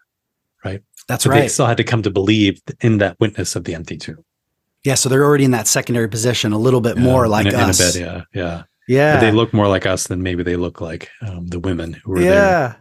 That's 1.08 1.26
but 1.26 1.32
right. 1.32 1.42
They 1.42 1.48
still 1.48 1.66
had 1.66 1.78
to 1.78 1.84
come 1.84 2.02
to 2.04 2.12
believe 2.12 2.62
in 2.82 3.00
that 3.00 3.20
witness 3.20 3.56
of 3.56 3.64
the 3.64 3.76
empty 3.76 3.98
tomb. 3.98 4.24
Yeah, 4.84 4.96
so 4.96 5.10
they're 5.10 5.24
already 5.24 5.46
in 5.46 5.52
that 5.52 5.68
secondary 5.68 6.10
position, 6.10 6.54
a 6.54 6.58
little 6.58 6.82
bit 6.82 6.98
yeah, 6.98 7.04
more 7.04 7.28
like 7.28 7.46
in, 7.46 7.56
us. 7.56 7.80
In 7.80 8.04
a 8.04 8.06
bit, 8.08 8.26
yeah, 8.34 8.42
yeah, 8.42 8.64
yeah. 8.88 9.16
But 9.16 9.22
they 9.22 9.32
look 9.32 9.54
more 9.54 9.68
like 9.68 9.86
us 9.86 10.08
than 10.08 10.24
maybe 10.24 10.42
they 10.42 10.56
look 10.56 10.82
like 10.82 11.10
um, 11.22 11.48
the 11.48 11.60
women 11.60 11.94
who 11.94 12.12
were 12.12 12.20
there. 12.20 12.34
yeah. 12.34 12.60
there. 12.60 12.78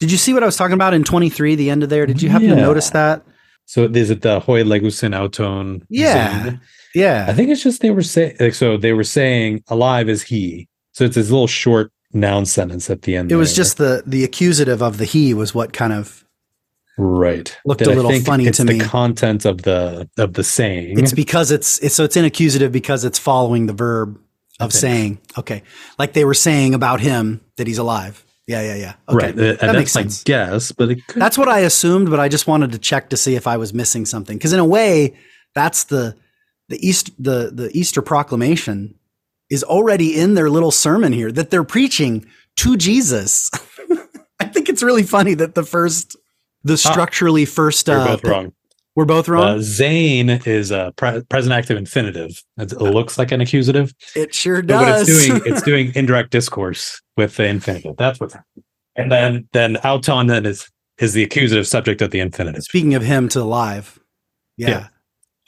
Did 0.00 0.10
you 0.10 0.16
see 0.16 0.32
what 0.32 0.42
I 0.42 0.46
was 0.46 0.56
talking 0.56 0.72
about 0.72 0.94
in 0.94 1.04
23, 1.04 1.56
the 1.56 1.68
end 1.68 1.82
of 1.82 1.90
there? 1.90 2.06
Did 2.06 2.22
you 2.22 2.30
happen 2.30 2.48
yeah. 2.48 2.54
to 2.54 2.60
notice 2.62 2.88
that? 2.90 3.22
So 3.66 3.84
is 3.84 4.08
it 4.08 4.22
the 4.22 4.40
hoi 4.40 4.64
legusin 4.64 5.14
auton? 5.14 5.86
Yeah. 5.90 6.56
Yeah. 6.94 7.26
I 7.28 7.34
think 7.34 7.50
it's 7.50 7.62
just 7.62 7.82
they 7.82 7.90
were 7.90 8.02
saying, 8.02 8.36
like, 8.40 8.54
so 8.54 8.76
they 8.76 8.94
were 8.94 9.04
saying 9.04 9.62
alive 9.68 10.08
is 10.08 10.22
he. 10.22 10.68
So 10.92 11.04
it's 11.04 11.14
this 11.14 11.30
little 11.30 11.46
short 11.46 11.92
noun 12.12 12.46
sentence 12.46 12.90
at 12.90 13.02
the 13.02 13.14
end. 13.14 13.30
It 13.30 13.36
was 13.36 13.54
just 13.54 13.76
the, 13.76 14.02
the 14.06 14.24
accusative 14.24 14.82
of 14.82 14.98
the 14.98 15.04
he 15.04 15.34
was 15.34 15.54
what 15.54 15.72
kind 15.72 15.92
of 15.92 16.24
right 17.00 17.58
looked 17.64 17.80
that 17.80 17.88
a 17.88 17.94
little 17.94 18.20
funny 18.20 18.50
to 18.50 18.64
me. 18.64 18.78
The 18.78 18.84
content 18.84 19.44
of 19.44 19.62
the, 19.62 20.08
of 20.18 20.34
the 20.34 20.44
saying. 20.44 20.98
It's 20.98 21.12
because 21.12 21.50
it's, 21.50 21.78
it's, 21.78 21.94
so 21.94 22.04
it's 22.04 22.16
in 22.16 22.24
accusative 22.24 22.72
because 22.72 23.04
it's 23.04 23.18
following 23.18 23.66
the 23.66 23.72
verb 23.72 24.18
of 24.60 24.72
saying, 24.72 25.20
okay. 25.38 25.62
Like 25.98 26.12
they 26.12 26.24
were 26.24 26.34
saying 26.34 26.74
about 26.74 27.00
him 27.00 27.40
that 27.56 27.66
he's 27.66 27.78
alive. 27.78 28.24
Yeah, 28.46 28.62
yeah, 28.62 28.74
yeah. 28.74 28.94
Okay. 29.08 29.26
Right. 29.26 29.38
Uh, 29.38 29.66
that 29.66 29.74
makes 29.74 29.92
sense. 29.92 30.24
Guess, 30.24 30.72
but 30.72 30.88
could- 31.06 31.22
that's 31.22 31.38
what 31.38 31.48
I 31.48 31.60
assumed. 31.60 32.10
But 32.10 32.18
I 32.18 32.28
just 32.28 32.46
wanted 32.48 32.72
to 32.72 32.78
check 32.78 33.10
to 33.10 33.16
see 33.16 33.36
if 33.36 33.46
I 33.46 33.56
was 33.56 33.72
missing 33.72 34.04
something 34.04 34.36
because 34.36 34.52
in 34.52 34.58
a 34.58 34.64
way, 34.64 35.16
that's 35.54 35.84
the 35.84 36.16
the 36.68 36.84
East 36.86 37.12
the 37.16 37.50
the 37.54 37.70
Easter 37.72 38.02
proclamation 38.02 38.96
is 39.50 39.62
already 39.62 40.18
in 40.18 40.34
their 40.34 40.50
little 40.50 40.72
sermon 40.72 41.12
here 41.12 41.30
that 41.30 41.50
they're 41.50 41.64
preaching 41.64 42.26
to 42.56 42.76
Jesus. 42.76 43.50
I 44.40 44.46
think 44.46 44.68
it's 44.68 44.82
really 44.82 45.02
funny 45.04 45.34
that 45.34 45.54
the 45.54 45.64
first 45.64 46.16
the 46.62 46.76
structurally 46.76 47.42
ah, 47.42 47.50
first 47.50 47.88
uh, 47.88 48.06
both 48.06 48.24
wrong. 48.24 48.52
We're 48.96 49.04
both 49.04 49.28
wrong. 49.28 49.44
Uh, 49.44 49.58
Zane 49.60 50.30
is 50.30 50.70
a 50.70 50.92
pre- 50.96 51.22
present 51.22 51.52
active 51.52 51.76
infinitive. 51.76 52.42
It 52.58 52.72
looks 52.72 53.18
like 53.18 53.30
an 53.32 53.40
accusative. 53.40 53.94
It 54.16 54.34
sure 54.34 54.62
does. 54.62 55.06
but 55.06 55.08
it's 55.08 55.28
doing 55.28 55.42
it's 55.46 55.62
doing 55.64 55.92
indirect 55.94 56.30
discourse 56.30 57.00
with 57.16 57.36
the 57.36 57.46
infinitive. 57.46 57.96
That's 57.96 58.18
what's 58.20 58.34
happening. 58.34 58.64
And 58.96 59.12
then 59.12 59.48
then 59.52 59.76
auton 59.78 60.26
then 60.26 60.44
is 60.44 60.68
is 60.98 61.14
the 61.14 61.22
accusative 61.22 61.66
subject 61.66 62.02
of 62.02 62.10
the 62.10 62.20
infinitive. 62.20 62.62
Speaking 62.64 62.94
of 62.94 63.02
him 63.02 63.28
to 63.30 63.44
live. 63.44 63.98
Yeah. 64.56 64.68
yeah. 64.68 64.86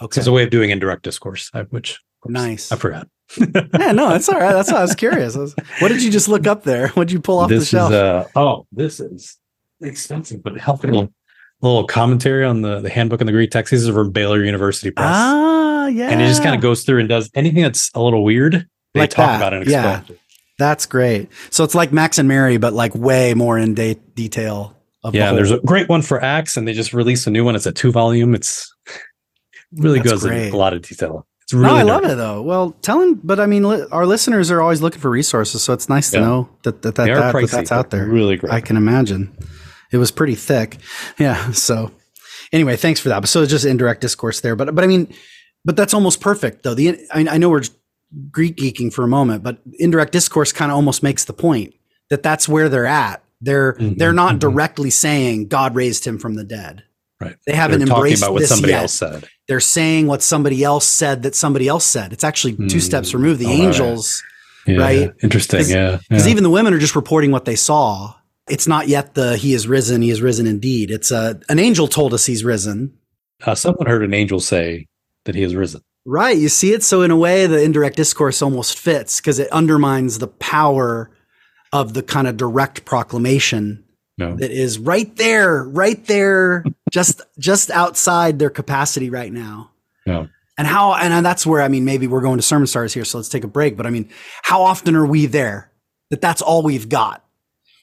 Okay. 0.01 0.21
It's 0.21 0.27
a 0.27 0.33
way 0.33 0.45
of 0.45 0.51
doing 0.51 0.71
indirect 0.71 1.03
discourse, 1.03 1.51
which 1.71 2.01
nice. 2.27 2.73
I 2.73 2.77
forgot. 2.77 3.09
yeah, 3.39 3.93
no, 3.93 4.11
that's 4.11 4.29
all 4.29 4.39
right. 4.39 4.53
That's 4.53 4.71
why 4.71 4.79
I 4.79 4.83
was 4.83 4.95
curious. 4.95 5.37
I 5.37 5.41
was, 5.41 5.55
what 5.79 5.89
did 5.89 6.03
you 6.03 6.11
just 6.11 6.29
look 6.29 6.47
up 6.47 6.65
there? 6.65 6.89
What 6.89 7.09
did 7.09 7.13
you 7.13 7.21
pull 7.21 7.39
off 7.39 7.49
this 7.49 7.65
the 7.71 7.77
shelf? 7.77 7.93
Is, 7.93 7.97
uh, 7.97 8.29
oh, 8.37 8.67
this 8.73 9.01
is 9.01 9.39
expensive, 9.89 10.43
but 10.43 10.57
helpful 10.59 11.13
little 11.63 11.87
commentary 11.87 12.45
on 12.45 12.63
the, 12.63 12.81
the 12.81 12.91
handbook 12.91 13.21
on 13.21 13.27
the 13.27 13.33
Greek 13.33 13.51
text. 13.51 13.71
This 13.71 13.83
is 13.83 13.89
from 13.89 14.11
Baylor 14.11 14.45
University 14.45 14.91
Press. 14.91 15.09
Ah, 15.09 15.87
yeah. 15.87 16.11
And 16.11 16.21
it 16.21 16.27
just 16.27 16.43
kind 16.43 16.55
of 16.55 16.61
goes 16.61 16.85
through 16.85 17.01
and 17.01 17.09
does 17.09 17.31
anything 17.35 17.63
that's 17.63 17.91
a 17.95 18.01
little 18.01 18.25
weird. 18.25 18.69
They 18.95 19.01
like 19.01 19.11
talk 19.11 19.27
that. 19.27 19.37
about 19.37 19.53
it 19.55 19.63
and 19.63 19.71
yeah. 19.71 20.03
it. 20.09 20.19
That's 20.59 20.87
great. 20.87 21.29
So 21.51 21.65
it's 21.65 21.75
like 21.75 21.93
Max 21.93 22.19
and 22.19 22.29
Mary, 22.29 22.57
but 22.57 22.73
like 22.73 22.95
way 22.95 23.35
more 23.35 23.59
in 23.59 23.75
de- 23.75 23.95
detail. 24.15 24.77
yeah, 25.13 25.31
the 25.31 25.37
there's 25.37 25.51
a 25.51 25.59
great 25.61 25.89
one 25.89 26.03
for 26.03 26.23
Acts, 26.23 26.57
and 26.57 26.69
they 26.69 26.73
just 26.73 26.93
released 26.93 27.27
a 27.27 27.31
new 27.31 27.45
one. 27.45 27.57
It's 27.57 27.67
a 27.67 27.73
two 27.73 27.91
volume. 27.91 28.35
It's 28.35 28.73
really 29.73 29.99
that's 29.99 30.11
goes 30.11 30.23
great. 30.23 30.45
into 30.45 30.57
a 30.57 30.59
lot 30.59 30.75
of 30.75 30.83
detail. 30.83 31.27
It's 31.43 31.53
really. 31.53 31.67
No, 31.67 31.75
I 31.75 31.83
love 31.83 32.05
it 32.05 32.17
though. 32.17 32.43
Well, 32.43 32.77
telling, 32.83 33.15
but 33.15 33.41
I 33.41 33.47
mean, 33.47 33.67
li- 33.67 33.87
our 33.91 34.07
listeners 34.07 34.51
are 34.51 34.61
always 34.61 34.83
looking 34.83 35.01
for 35.01 35.11
resources, 35.11 35.63
so 35.63 35.73
it's 35.73 35.89
nice 35.89 36.11
to 36.13 36.21
know 36.21 36.49
that 36.63 36.83
that, 36.83 36.97
that, 36.97 37.07
that, 37.07 37.33
that 37.33 37.51
that's 37.51 37.73
out 37.73 37.91
there. 37.91 38.07
Really 38.07 38.37
great. 38.37 38.53
I 38.53 38.61
can 38.61 38.77
imagine. 38.77 39.35
It 39.93 39.99
was 39.99 40.11
pretty 40.11 40.35
thick. 40.35 40.79
Yeah. 41.19 41.53
So 41.53 41.93
anyway, 42.53 42.77
thanks 42.77 43.01
for 43.01 43.09
that. 43.11 43.27
So 43.29 43.43
it's 43.43 43.51
just 43.51 43.65
indirect 43.65 44.01
discourse 44.01 44.41
there. 44.41 44.57
But 44.57 44.75
but 44.75 44.85
I 44.85 44.87
mean, 44.87 45.13
but 45.65 45.77
that's 45.77 45.95
almost 45.95 46.21
perfect 46.21 46.63
though. 46.63 46.75
The 46.75 47.07
I, 47.13 47.27
I 47.31 47.39
know 47.39 47.51
we're 47.51 47.63
Greek 48.31 48.57
geeking 48.57 48.93
for 48.93 49.05
a 49.05 49.09
moment, 49.09 49.43
but 49.43 49.59
indirect 49.79 50.13
discourse 50.13 50.53
kind 50.53 50.71
of 50.71 50.77
almost 50.77 51.03
makes 51.03 51.25
the 51.25 51.33
point 51.33 51.75
that 52.11 52.23
that's 52.23 52.49
where 52.49 52.69
they're 52.69 52.87
at. 52.87 53.23
They're 53.41 53.75
mm-hmm, 53.75 53.95
they're 53.99 54.13
not 54.13 54.33
mm-hmm. 54.33 54.39
directly 54.39 54.91
saying 54.91 55.49
God 55.49 55.75
raised 55.75 56.07
him 56.07 56.19
from 56.19 56.35
the 56.35 56.45
dead. 56.45 56.85
Right. 57.21 57.37
They 57.47 57.55
haven't 57.55 57.79
they're 57.79 57.89
embraced 57.89 58.23
talking 58.23 58.35
about 58.35 58.41
what 58.41 58.49
somebody 58.49 58.73
yet. 58.73 58.83
else 58.83 58.95
said. 58.95 59.29
They're 59.47 59.61
saying 59.61 60.09
what 60.09 60.23
somebody 60.23 60.65
else 60.65 60.87
said 60.87 61.23
that 61.23 61.37
somebody 61.37 61.69
else 61.69 61.85
said. 61.85 62.13
It's 62.13 62.25
actually 62.25 62.55
mm. 62.55 62.69
two 62.69 62.81
steps 62.81 63.15
removed. 63.15 63.39
The 63.39 63.47
oh, 63.47 63.51
angels, 63.51 64.23
right? 64.67 64.75
Yeah, 64.75 64.81
right? 64.81 65.13
Interesting. 65.23 65.69
Yeah. 65.69 65.99
Because 66.09 66.27
yeah. 66.27 66.33
even 66.33 66.43
the 66.43 66.51
women 66.51 66.75
are 66.75 66.79
just 66.79 66.97
reporting 66.97 67.31
what 67.31 67.45
they 67.45 67.55
saw 67.55 68.15
it's 68.49 68.67
not 68.67 68.89
yet 68.89 69.15
the 69.15 69.37
he 69.37 69.55
is 69.55 69.67
risen, 69.67 70.03
he 70.03 70.11
is 70.11 70.21
risen 70.21 70.47
indeed. 70.47 70.91
It's 70.91 71.11
a 71.11 71.17
uh, 71.17 71.35
an 71.49 71.59
angel 71.59 71.89
told 71.89 72.15
us 72.15 72.27
he's 72.27 72.45
risen. 72.45 72.97
Uh, 73.45 73.55
someone 73.55 73.87
heard 73.87 74.03
an 74.03 74.15
angel 74.15 74.41
say 74.41 74.87
that 75.25 75.35
he 75.35 75.43
is 75.43 75.55
risen. 75.55 75.83
Right. 76.05 76.37
You 76.37 76.49
see 76.49 76.73
it. 76.73 76.83
So 76.83 77.03
in 77.03 77.11
a 77.11 77.17
way, 77.17 77.47
the 77.47 77.63
indirect 77.63 77.97
discourse 77.97 78.43
almost 78.43 78.79
fits 78.79 79.21
because 79.21 79.39
it 79.39 79.51
undermines 79.53 80.19
the 80.19 80.27
power 80.27 81.11
of 81.73 81.95
the 81.95 82.03
kind 82.03 82.27
of 82.27 82.37
direct 82.37 82.85
proclamation 82.85 83.85
no. 84.19 84.37
that 84.37 84.51
is 84.51 84.79
right 84.79 85.15
there, 85.17 85.63
right 85.65 86.05
there, 86.07 86.65
just 86.91 87.23
just 87.39 87.71
outside 87.71 88.39
their 88.39 88.51
capacity 88.51 89.11
right 89.11 89.33
now. 89.33 89.71
No. 90.07 90.29
And 90.59 90.67
how 90.67 90.95
and 90.95 91.25
that's 91.25 91.47
where 91.47 91.63
I 91.63 91.69
mean 91.69 91.85
maybe 91.85 92.07
we're 92.07 92.21
going 92.21 92.39
to 92.39 92.43
sermon 92.43 92.67
stars 92.67 92.93
here, 92.93 93.05
so 93.05 93.19
let's 93.19 93.29
take 93.29 93.45
a 93.45 93.49
break. 93.49 93.77
But 93.77 93.87
I 93.87 93.91
mean, 93.91 94.11
how 94.43 94.63
often 94.63 94.97
are 94.97 95.07
we 95.07 95.27
there 95.27 95.71
that 96.11 96.21
that's 96.21 96.43
all 96.43 96.63
we've 96.63 96.89
got? 96.89 97.22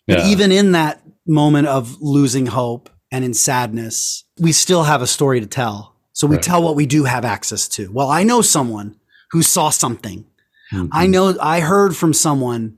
But 0.08 0.20
yeah. 0.20 0.28
even 0.28 0.52
in 0.52 0.72
that 0.74 1.02
moment 1.28 1.68
of 1.68 2.02
losing 2.02 2.47
hope 2.47 2.89
and 3.12 3.24
in 3.24 3.34
sadness, 3.34 4.24
we 4.39 4.52
still 4.52 4.84
have 4.84 5.02
a 5.02 5.08
story 5.08 5.39
to 5.39 5.45
tell. 5.45 5.95
So 6.14 6.28
we 6.28 6.36
right. 6.36 6.43
tell 6.43 6.62
what 6.62 6.76
we 6.76 6.86
do 6.86 7.06
have 7.06 7.26
access 7.26 7.68
to. 7.70 7.91
Well, 7.91 8.10
I 8.10 8.24
know 8.24 8.41
someone 8.41 8.95
who 9.32 9.41
saw 9.41 9.70
something. 9.70 10.26
Mm-hmm. 10.74 10.88
I 10.91 11.08
know 11.08 11.36
I 11.41 11.60
heard 11.60 11.95
from 11.95 12.14
someone 12.14 12.78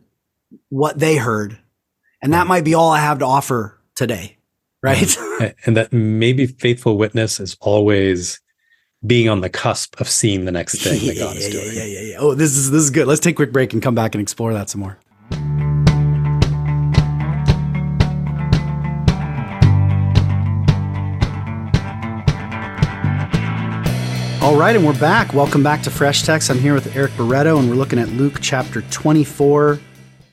what 0.70 1.00
they 1.00 1.18
heard. 1.18 1.58
And 2.22 2.34
that 2.34 2.48
might 2.48 2.64
be 2.64 2.74
all 2.76 2.92
I 2.92 3.00
have 3.00 3.20
to 3.20 3.26
offer 3.26 3.80
today. 3.96 4.38
Right. 4.84 5.16
and 5.66 5.78
that 5.78 5.94
maybe 5.94 6.48
faithful 6.48 6.98
witness 6.98 7.40
is 7.40 7.58
always 7.62 8.42
being 9.06 9.30
on 9.30 9.42
the 9.42 9.50
cusp 9.50 10.00
of 10.00 10.08
seeing 10.10 10.46
the 10.46 10.52
next 10.52 10.82
thing 10.82 11.06
that 11.08 11.18
God 11.18 11.36
yeah, 11.36 11.40
is 11.40 11.48
yeah, 11.48 11.62
doing. 11.62 11.76
Yeah, 11.76 11.86
yeah, 11.86 12.12
yeah. 12.12 12.16
Oh, 12.20 12.36
this 12.36 12.56
is 12.56 12.72
this 12.72 12.84
is 12.84 12.90
good. 12.90 13.08
Let's 13.08 13.22
take 13.22 13.36
a 13.36 13.38
quick 13.38 13.52
break 13.52 13.74
and 13.74 13.82
come 13.82 13.96
back 13.96 14.16
and 14.16 14.22
explore 14.22 14.54
that 14.54 14.70
some 14.70 14.82
more. 14.82 14.98
All 24.42 24.56
right, 24.56 24.76
and 24.76 24.84
we're 24.84 25.00
back. 25.00 25.36
Welcome 25.36 25.62
back 25.62 25.84
to 25.84 25.92
Fresh 25.92 26.24
Text. 26.24 26.50
I'm 26.50 26.58
here 26.58 26.74
with 26.74 26.96
Eric 26.96 27.16
Barreto, 27.16 27.60
and 27.60 27.70
we're 27.70 27.76
looking 27.76 28.00
at 28.00 28.10
Luke 28.10 28.40
chapter 28.42 28.82
24, 28.82 29.80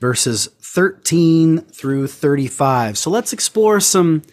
verses 0.01 0.47
13 0.63 1.59
through 1.59 2.07
35. 2.07 2.97
So 2.97 3.11
let's 3.11 3.33
explore 3.33 3.79
some 3.79 4.23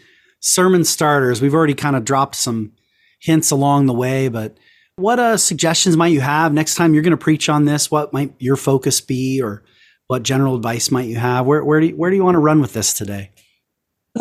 sermon 0.41 0.83
starters. 0.83 1.43
We've 1.43 1.53
already 1.53 1.74
kind 1.74 1.95
of 1.95 2.07
dropped 2.07 2.37
some 2.37 2.72
hints 3.20 3.51
along 3.51 3.85
the 3.85 3.93
way, 3.93 4.29
but 4.29 4.57
what 4.97 5.18
uh, 5.18 5.37
suggestions 5.37 5.95
might 5.95 6.09
you 6.09 6.22
have 6.22 6.55
next 6.55 6.77
time 6.77 6.95
you're 6.95 7.03
going 7.03 7.11
to 7.11 7.18
preach 7.18 7.51
on 7.51 7.66
this? 7.66 7.91
What 7.91 8.14
might 8.14 8.33
your 8.39 8.57
focus 8.57 9.03
be, 9.03 9.43
or 9.43 9.62
what 10.07 10.22
general 10.22 10.57
advice 10.57 10.91
might 10.91 11.09
you 11.09 11.16
have? 11.16 11.45
Where, 11.45 11.62
where 11.62 11.81
do 11.81 11.89
you, 11.89 11.97
where 11.97 12.09
do 12.09 12.16
you 12.16 12.24
want 12.24 12.37
to 12.37 12.41
run 12.41 12.62
with 12.62 12.72
this 12.72 12.95
today? 12.95 13.31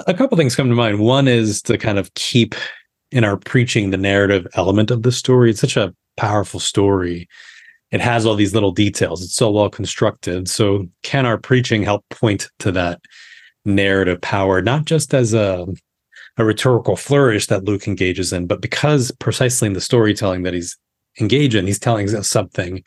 A 0.06 0.14
couple 0.14 0.36
things 0.36 0.54
come 0.54 0.68
to 0.68 0.76
mind. 0.76 1.00
One 1.00 1.30
is 1.30 1.62
to 1.62 1.78
kind 1.78 1.98
of 1.98 2.14
keep 2.14 2.56
in 3.16 3.24
our 3.24 3.38
preaching 3.38 3.92
the 3.92 3.98
narrative 3.98 4.46
element 4.56 4.92
of 4.92 5.04
the 5.04 5.12
story. 5.12 5.50
It's 5.50 5.62
such 5.62 5.78
a 5.78 5.94
powerful 6.18 6.60
story. 6.60 7.30
It 7.92 8.02
has 8.02 8.26
all 8.26 8.36
these 8.36 8.54
little 8.54 8.74
details. 8.74 9.24
It's 9.24 9.36
so 9.36 9.50
well 9.50 9.70
constructed. 9.70 10.50
So 10.50 10.88
can 11.02 11.26
our 11.26 11.38
preaching 11.38 11.82
help 11.82 12.04
point 12.10 12.50
to 12.60 12.74
that 12.74 13.00
narrative 13.64 14.20
power, 14.20 14.62
not 14.62 14.84
just 14.84 15.14
as 15.14 15.34
a 15.34 15.66
a 16.38 16.44
rhetorical 16.44 16.98
flourish 16.98 17.48
that 17.48 17.64
Luke 17.64 17.88
engages 17.88 18.34
in, 18.34 18.46
but 18.46 18.60
because 18.60 19.10
precisely 19.20 19.68
in 19.68 19.74
the 19.74 19.80
storytelling 19.80 20.44
that 20.44 20.54
he's 20.54 20.78
engaged 21.18 21.56
in, 21.56 21.66
he's 21.66 21.80
telling 21.80 22.14
us 22.14 22.28
something 22.28 22.84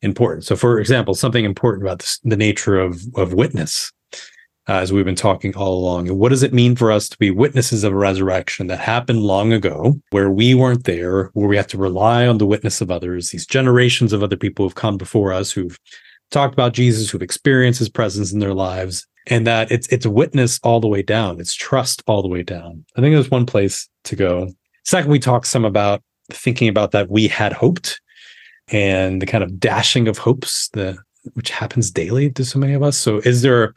important. 0.00 0.46
So, 0.46 0.56
for 0.56 0.80
example, 0.80 1.14
something 1.14 1.44
important 1.44 1.84
about 1.84 2.10
the 2.24 2.38
nature 2.38 2.78
of 2.78 3.02
of 3.14 3.34
witness 3.34 3.92
uh, 4.68 4.74
as 4.74 4.92
we've 4.92 5.04
been 5.04 5.14
talking 5.14 5.54
all 5.54 5.78
along. 5.78 6.08
What 6.08 6.30
does 6.30 6.42
it 6.42 6.52
mean 6.52 6.74
for 6.74 6.90
us 6.90 7.08
to 7.08 7.18
be 7.18 7.30
witnesses 7.30 7.84
of 7.84 7.92
a 7.92 7.96
resurrection 7.96 8.66
that 8.66 8.80
happened 8.80 9.22
long 9.22 9.52
ago, 9.52 10.00
where 10.10 10.30
we 10.30 10.54
weren't 10.54 10.84
there, 10.84 11.30
where 11.34 11.48
we 11.48 11.56
have 11.56 11.68
to 11.68 11.78
rely 11.78 12.26
on 12.26 12.38
the 12.38 12.46
witness 12.46 12.80
of 12.80 12.90
others, 12.90 13.30
these 13.30 13.46
generations 13.46 14.12
of 14.12 14.22
other 14.22 14.36
people 14.36 14.64
who've 14.64 14.74
come 14.74 14.96
before 14.96 15.32
us, 15.32 15.52
who've 15.52 15.78
talked 16.30 16.54
about 16.54 16.72
Jesus, 16.72 17.10
who've 17.10 17.22
experienced 17.22 17.78
his 17.78 17.88
presence 17.88 18.32
in 18.32 18.40
their 18.40 18.54
lives, 18.54 19.06
and 19.28 19.46
that 19.46 19.70
it's 19.70 19.86
it's 19.88 20.06
witness 20.06 20.58
all 20.62 20.80
the 20.80 20.88
way 20.88 21.02
down, 21.02 21.40
it's 21.40 21.54
trust 21.54 22.02
all 22.06 22.22
the 22.22 22.28
way 22.28 22.42
down. 22.42 22.84
I 22.96 23.00
think 23.00 23.14
there's 23.14 23.30
one 23.30 23.46
place 23.46 23.88
to 24.04 24.16
go. 24.16 24.52
Second, 24.84 25.10
we 25.10 25.18
talked 25.18 25.46
some 25.46 25.64
about 25.64 26.02
thinking 26.32 26.68
about 26.68 26.90
that 26.90 27.08
we 27.08 27.28
had 27.28 27.52
hoped 27.52 28.00
and 28.68 29.22
the 29.22 29.26
kind 29.26 29.44
of 29.44 29.60
dashing 29.60 30.08
of 30.08 30.18
hopes 30.18 30.68
that 30.70 30.96
which 31.34 31.50
happens 31.50 31.90
daily 31.90 32.30
to 32.30 32.44
so 32.44 32.58
many 32.58 32.72
of 32.72 32.82
us. 32.82 32.96
So 32.96 33.18
is 33.18 33.42
there 33.42 33.74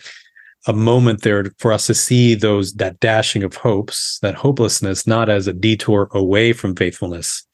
a 0.67 0.73
moment 0.73 1.21
there 1.21 1.51
for 1.57 1.71
us 1.71 1.87
to 1.87 1.93
see 1.93 2.35
those 2.35 2.73
that 2.73 2.99
dashing 2.99 3.43
of 3.43 3.55
hopes, 3.55 4.19
that 4.21 4.35
hopelessness, 4.35 5.07
not 5.07 5.29
as 5.29 5.47
a 5.47 5.53
detour 5.53 6.09
away 6.11 6.53
from 6.53 6.75
faithfulness, 6.75 7.47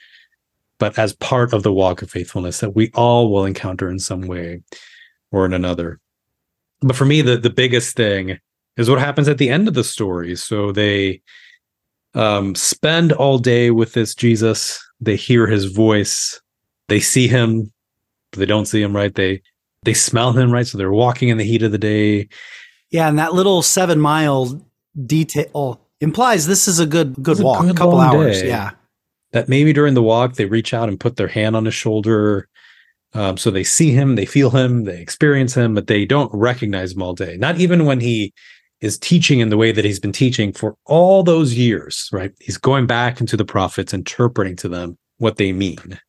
but 0.80 0.98
as 0.98 1.14
part 1.14 1.54
of 1.54 1.64
the 1.64 1.74
walk 1.74 2.02
of 2.02 2.10
faithfulness 2.10 2.60
that 2.60 2.76
we 2.76 2.92
all 2.96 3.32
will 3.32 3.46
encounter 3.46 3.90
in 3.90 4.00
some 4.00 4.22
way 4.22 4.62
or 5.32 5.46
in 5.46 5.54
another. 5.54 6.00
But 6.82 6.96
for 6.96 7.06
me, 7.06 7.22
the, 7.22 7.38
the 7.38 7.50
biggest 7.50 7.96
thing 7.96 8.40
is 8.78 8.90
what 8.90 9.00
happens 9.00 9.28
at 9.28 9.38
the 9.38 9.50
end 9.50 9.68
of 9.68 9.74
the 9.74 9.84
story. 9.84 10.36
So 10.36 10.72
they 10.72 11.22
um, 12.14 12.56
spend 12.56 13.12
all 13.12 13.38
day 13.38 13.72
with 13.72 13.94
this 13.94 14.16
Jesus. 14.16 14.84
They 15.00 15.16
hear 15.16 15.48
his 15.48 15.66
voice. 15.66 16.42
They 16.88 17.00
see 17.00 17.28
him, 17.28 17.72
but 18.32 18.40
they 18.40 18.46
don't 18.46 18.66
see 18.66 18.82
him, 18.82 18.96
right? 18.96 19.14
They 19.14 19.42
they 19.84 19.94
smell 19.94 20.34
him, 20.34 20.52
right? 20.52 20.66
So 20.66 20.78
they're 20.78 20.92
walking 20.92 21.30
in 21.30 21.38
the 21.38 21.44
heat 21.44 21.62
of 21.62 21.72
the 21.72 21.78
day. 21.78 22.28
Yeah, 22.96 23.10
and 23.10 23.20
that 23.20 23.34
little 23.34 23.62
seven 23.62 24.00
mile 24.00 24.62
detail 25.06 25.82
implies 26.00 26.48
this 26.48 26.68
is 26.68 26.80
a 26.80 26.86
good 26.86 27.16
good 27.22 27.34
It's 27.34 27.42
walk, 27.42 27.64
a 27.64 27.68
good 27.68 27.78
couple 27.78 27.98
long 27.98 28.16
hours. 28.16 28.42
day. 28.42 28.48
Yeah. 28.48 28.72
That 29.34 29.50
maybe 29.50 29.74
during 29.74 29.96
the 29.96 30.02
walk 30.04 30.36
they 30.36 30.46
reach 30.46 30.74
out 30.74 30.88
and 30.88 31.00
put 31.00 31.18
their 31.18 31.28
hand 31.28 31.56
on 31.56 31.66
his 31.66 31.74
shoulder. 31.74 32.48
Um, 33.14 33.38
so 33.38 33.52
they 33.52 33.64
see 33.64 33.92
him, 33.92 34.16
they 34.16 34.26
feel 34.26 34.50
him, 34.50 34.84
they 34.84 35.00
experience 35.02 35.54
him, 35.56 35.74
but 35.74 35.88
they 35.88 36.06
don't 36.06 36.32
recognize 36.34 36.94
him 36.94 37.02
all 37.02 37.14
day. 37.14 37.38
Not 37.38 37.60
even 37.60 37.86
when 37.86 38.00
he 38.00 38.34
is 38.82 38.98
teaching 38.98 39.40
in 39.40 39.50
the 39.50 39.58
way 39.58 39.72
that 39.72 39.86
he's 39.86 40.00
been 40.00 40.12
teaching 40.12 40.52
for 40.52 40.76
all 40.86 41.24
those 41.24 41.54
years, 41.54 42.10
right? 42.12 42.32
He's 42.40 42.58
going 42.58 42.88
back 42.88 43.22
into 43.22 43.38
the 43.38 43.46
prophets, 43.46 43.94
interpreting 43.94 44.56
to 44.58 44.70
them 44.70 44.98
what 45.18 45.38
they 45.38 45.54
mean. 45.54 46.00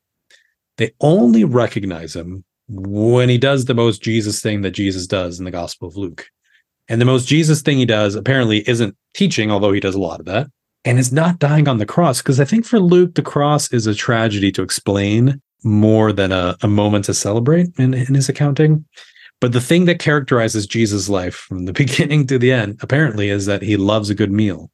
They 0.79 0.93
only 1.01 1.45
recognize 1.45 2.15
him 2.15 2.45
when 2.69 3.29
he 3.29 3.39
does 3.39 3.65
the 3.65 3.75
most 3.75 4.03
Jesus 4.03 4.43
thing 4.43 4.63
that 4.63 4.73
Jesus 4.73 5.07
does 5.07 5.39
in 5.39 5.45
the 5.45 5.53
Gospel 5.53 5.89
of 5.89 5.97
Luke. 5.97 6.29
And 6.89 7.01
the 7.01 7.05
most 7.07 7.27
Jesus 7.27 7.63
thing 7.63 7.79
he 7.79 7.85
does 7.87 8.15
apparently 8.15 8.69
isn't 8.69 8.97
teaching, 9.15 9.51
although 9.51 9.73
he 9.73 9.81
does 9.81 9.95
a 9.95 10.01
lot 10.01 10.21
of 10.21 10.27
that, 10.27 10.47
and 10.85 10.99
is 10.99 11.13
not 11.13 11.39
dying 11.39 11.69
on 11.69 11.79
the 11.79 11.87
cross. 11.87 12.23
Because 12.23 12.39
I 12.41 12.45
think 12.45 12.65
for 12.65 12.79
Luke, 12.79 13.15
the 13.15 13.23
cross 13.23 13.73
is 13.73 13.87
a 13.87 13.95
tragedy 13.95 14.53
to 14.53 14.63
explain 14.63 15.41
more 15.65 16.13
than 16.13 16.31
a, 16.33 16.57
a 16.63 16.69
moment 16.69 17.07
to 17.07 17.15
celebrate 17.15 17.69
in, 17.79 17.93
in 17.95 18.15
his 18.15 18.29
accounting. 18.29 18.85
But 19.41 19.53
the 19.53 19.61
thing 19.61 19.85
that 19.87 19.99
characterizes 19.99 20.67
Jesus' 20.67 21.09
life 21.09 21.35
from 21.35 21.65
the 21.65 21.73
beginning 21.75 22.27
to 22.29 22.39
the 22.39 22.53
end, 22.53 22.79
apparently, 22.83 23.31
is 23.31 23.47
that 23.47 23.63
he 23.63 23.77
loves 23.77 24.09
a 24.11 24.15
good 24.15 24.31
meal. 24.31 24.71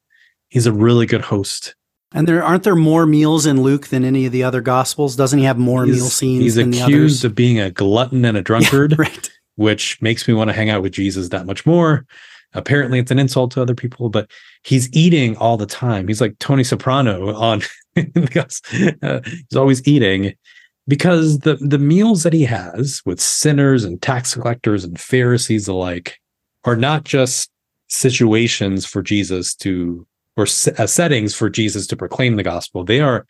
He's 0.49 0.67
a 0.67 0.71
really 0.71 1.05
good 1.07 1.21
host. 1.21 1.75
And 2.15 2.27
there 2.27 2.43
aren't 2.43 2.61
there 2.61 2.75
more 2.75 3.07
meals 3.07 3.47
in 3.47 3.63
Luke 3.63 3.87
than 3.87 4.05
any 4.05 4.27
of 4.27 4.31
the 4.31 4.43
other 4.43 4.61
gospels? 4.61 5.15
Doesn't 5.15 5.39
he 5.39 5.45
have 5.45 5.57
more 5.57 5.83
He's, 5.83 5.95
meal 5.95 6.05
scenes 6.05 6.43
he's 6.43 6.55
than 6.55 6.69
the 6.69 6.81
accused 6.81 7.25
of 7.25 7.33
being 7.33 7.59
a 7.59 7.71
glutton 7.71 8.23
and 8.23 8.37
a 8.37 8.39
Yeah, 8.41 8.43
drunkard. 8.43 8.99
right. 8.99 9.31
Which 9.55 10.01
makes 10.01 10.27
me 10.27 10.33
want 10.33 10.49
to 10.49 10.53
hang 10.53 10.69
out 10.69 10.81
with 10.81 10.93
Jesus 10.93 11.29
that 11.29 11.45
much 11.45 11.65
more. 11.65 12.05
Apparently, 12.53 12.99
it's 12.99 13.11
an 13.11 13.19
insult 13.19 13.51
to 13.51 13.61
other 13.61 13.75
people, 13.75 14.09
but 14.09 14.29
he's 14.63 14.91
eating 14.93 15.35
all 15.37 15.57
the 15.57 15.65
time. 15.65 16.07
He's 16.07 16.21
like 16.21 16.37
Tony 16.39 16.63
Soprano 16.63 17.33
on 17.35 17.61
because 18.13 18.61
uh, 19.01 19.21
he's 19.25 19.57
always 19.57 19.85
eating 19.87 20.33
because 20.87 21.39
the 21.39 21.55
the 21.55 21.79
meals 21.79 22.23
that 22.23 22.33
he 22.33 22.43
has 22.43 23.01
with 23.05 23.19
sinners 23.19 23.83
and 23.83 24.01
tax 24.01 24.35
collectors 24.35 24.83
and 24.83 24.99
Pharisees 24.99 25.67
alike 25.67 26.19
are 26.65 26.75
not 26.75 27.03
just 27.03 27.49
situations 27.87 28.85
for 28.85 29.01
Jesus 29.01 29.53
to 29.55 30.05
or 30.35 30.43
uh, 30.43 30.87
settings 30.87 31.35
for 31.35 31.49
Jesus 31.49 31.87
to 31.87 31.95
proclaim 31.95 32.35
the 32.35 32.43
gospel. 32.43 32.83
They 32.83 32.99
are 32.99 33.25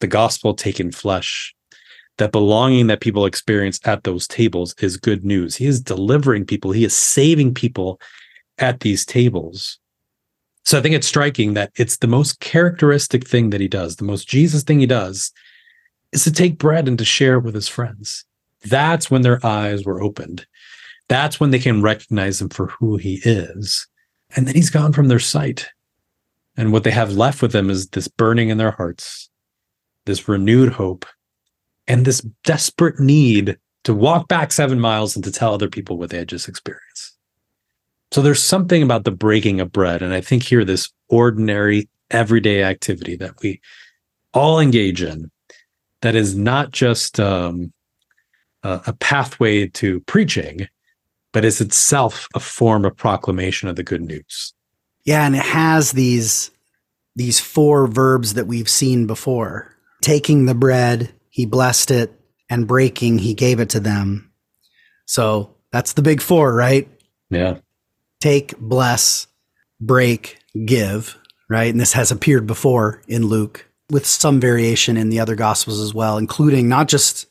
the 0.00 0.06
gospel 0.06 0.54
taken 0.54 0.92
flesh 0.92 1.54
that 2.18 2.32
belonging 2.32 2.88
that 2.88 3.00
people 3.00 3.24
experience 3.24 3.80
at 3.84 4.04
those 4.04 4.28
tables 4.28 4.74
is 4.80 4.96
good 4.96 5.24
news. 5.24 5.56
He 5.56 5.66
is 5.66 5.80
delivering 5.80 6.44
people, 6.44 6.72
he 6.72 6.84
is 6.84 6.96
saving 6.96 7.54
people 7.54 8.00
at 8.58 8.80
these 8.80 9.06
tables. 9.06 9.78
So 10.64 10.76
I 10.76 10.82
think 10.82 10.94
it's 10.94 11.06
striking 11.06 11.54
that 11.54 11.72
it's 11.76 11.96
the 11.96 12.06
most 12.06 12.40
characteristic 12.40 13.26
thing 13.26 13.50
that 13.50 13.60
he 13.60 13.68
does, 13.68 13.96
the 13.96 14.04
most 14.04 14.28
Jesus 14.28 14.62
thing 14.62 14.80
he 14.80 14.86
does 14.86 15.32
is 16.12 16.24
to 16.24 16.32
take 16.32 16.58
bread 16.58 16.88
and 16.88 16.98
to 16.98 17.04
share 17.04 17.34
it 17.34 17.44
with 17.44 17.54
his 17.54 17.68
friends. 17.68 18.24
That's 18.64 19.10
when 19.10 19.22
their 19.22 19.44
eyes 19.46 19.84
were 19.84 20.02
opened. 20.02 20.46
That's 21.08 21.40
when 21.40 21.52
they 21.52 21.58
can 21.58 21.80
recognize 21.80 22.40
him 22.40 22.50
for 22.50 22.66
who 22.66 22.96
he 22.96 23.20
is. 23.24 23.86
And 24.36 24.46
then 24.46 24.54
he's 24.54 24.70
gone 24.70 24.92
from 24.92 25.08
their 25.08 25.18
sight. 25.18 25.68
And 26.56 26.72
what 26.72 26.84
they 26.84 26.90
have 26.90 27.12
left 27.12 27.40
with 27.40 27.52
them 27.52 27.70
is 27.70 27.88
this 27.88 28.08
burning 28.08 28.48
in 28.48 28.58
their 28.58 28.72
hearts, 28.72 29.30
this 30.06 30.28
renewed 30.28 30.72
hope, 30.72 31.06
and 31.88 32.04
this 32.04 32.20
desperate 32.44 33.00
need 33.00 33.58
to 33.84 33.94
walk 33.94 34.28
back 34.28 34.52
seven 34.52 34.78
miles 34.78 35.16
and 35.16 35.24
to 35.24 35.32
tell 35.32 35.54
other 35.54 35.68
people 35.68 35.98
what 35.98 36.10
they 36.10 36.18
had 36.18 36.28
just 36.28 36.48
experienced. 36.48 37.16
So 38.12 38.22
there's 38.22 38.42
something 38.42 38.82
about 38.82 39.04
the 39.04 39.10
breaking 39.10 39.60
of 39.60 39.72
bread. 39.72 40.02
And 40.02 40.14
I 40.14 40.20
think 40.20 40.42
here, 40.42 40.64
this 40.64 40.90
ordinary, 41.08 41.88
everyday 42.10 42.62
activity 42.62 43.16
that 43.16 43.34
we 43.42 43.60
all 44.32 44.60
engage 44.60 45.02
in 45.02 45.30
that 46.02 46.14
is 46.14 46.36
not 46.36 46.70
just 46.70 47.18
um, 47.18 47.72
a, 48.62 48.80
a 48.88 48.92
pathway 48.94 49.66
to 49.68 50.00
preaching, 50.00 50.68
but 51.32 51.44
is 51.44 51.60
itself 51.60 52.28
a 52.34 52.40
form 52.40 52.84
of 52.84 52.96
proclamation 52.96 53.68
of 53.68 53.76
the 53.76 53.82
good 53.82 54.02
news. 54.02 54.54
Yeah, 55.04 55.26
and 55.26 55.34
it 55.34 55.42
has 55.42 55.92
these 55.92 56.50
these 57.16 57.40
four 57.40 57.88
verbs 57.88 58.34
that 58.34 58.46
we've 58.46 58.68
seen 58.68 59.06
before. 59.06 59.74
Taking 60.02 60.46
the 60.46 60.54
bread, 60.54 61.12
he 61.38 61.46
blessed 61.46 61.92
it, 61.92 62.12
and 62.50 62.66
breaking, 62.66 63.18
he 63.18 63.32
gave 63.32 63.60
it 63.60 63.68
to 63.68 63.78
them. 63.78 64.32
So 65.06 65.54
that's 65.70 65.92
the 65.92 66.02
big 66.02 66.20
four, 66.20 66.52
right? 66.52 66.88
Yeah. 67.30 67.58
Take, 68.20 68.58
bless, 68.58 69.28
break, 69.80 70.40
give, 70.64 71.16
right? 71.48 71.70
And 71.70 71.80
this 71.80 71.92
has 71.92 72.10
appeared 72.10 72.48
before 72.48 73.02
in 73.06 73.26
Luke 73.26 73.68
with 73.88 74.04
some 74.04 74.40
variation 74.40 74.96
in 74.96 75.10
the 75.10 75.20
other 75.20 75.36
gospels 75.36 75.78
as 75.78 75.94
well, 75.94 76.18
including 76.18 76.68
not 76.68 76.88
just 76.88 77.28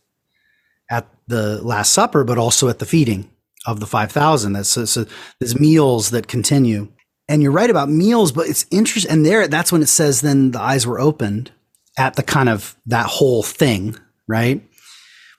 at 0.89 1.05
the 1.27 1.61
Last 1.61 1.91
Supper, 1.91 2.23
but 2.23 2.37
also 2.37 2.69
at 2.69 2.79
the 2.79 2.85
feeding 2.85 3.29
of 3.65 3.81
the 3.81 3.85
5,000. 3.85 4.53
That's 4.53 4.69
so, 4.69 4.85
so 4.85 5.05
there's 5.41 5.59
meals 5.59 6.11
that 6.11 6.29
continue. 6.29 6.87
And 7.27 7.43
you're 7.43 7.51
right 7.51 7.69
about 7.69 7.89
meals, 7.89 8.31
but 8.31 8.47
it's 8.47 8.65
interesting. 8.71 9.11
And 9.11 9.25
there, 9.25 9.49
that's 9.49 9.73
when 9.73 9.81
it 9.81 9.89
says, 9.89 10.21
then 10.21 10.51
the 10.51 10.61
eyes 10.61 10.87
were 10.87 10.97
opened 10.97 11.51
at 11.97 12.15
the 12.15 12.23
kind 12.23 12.49
of 12.49 12.75
that 12.85 13.07
whole 13.07 13.43
thing, 13.43 13.97
right? 14.27 14.61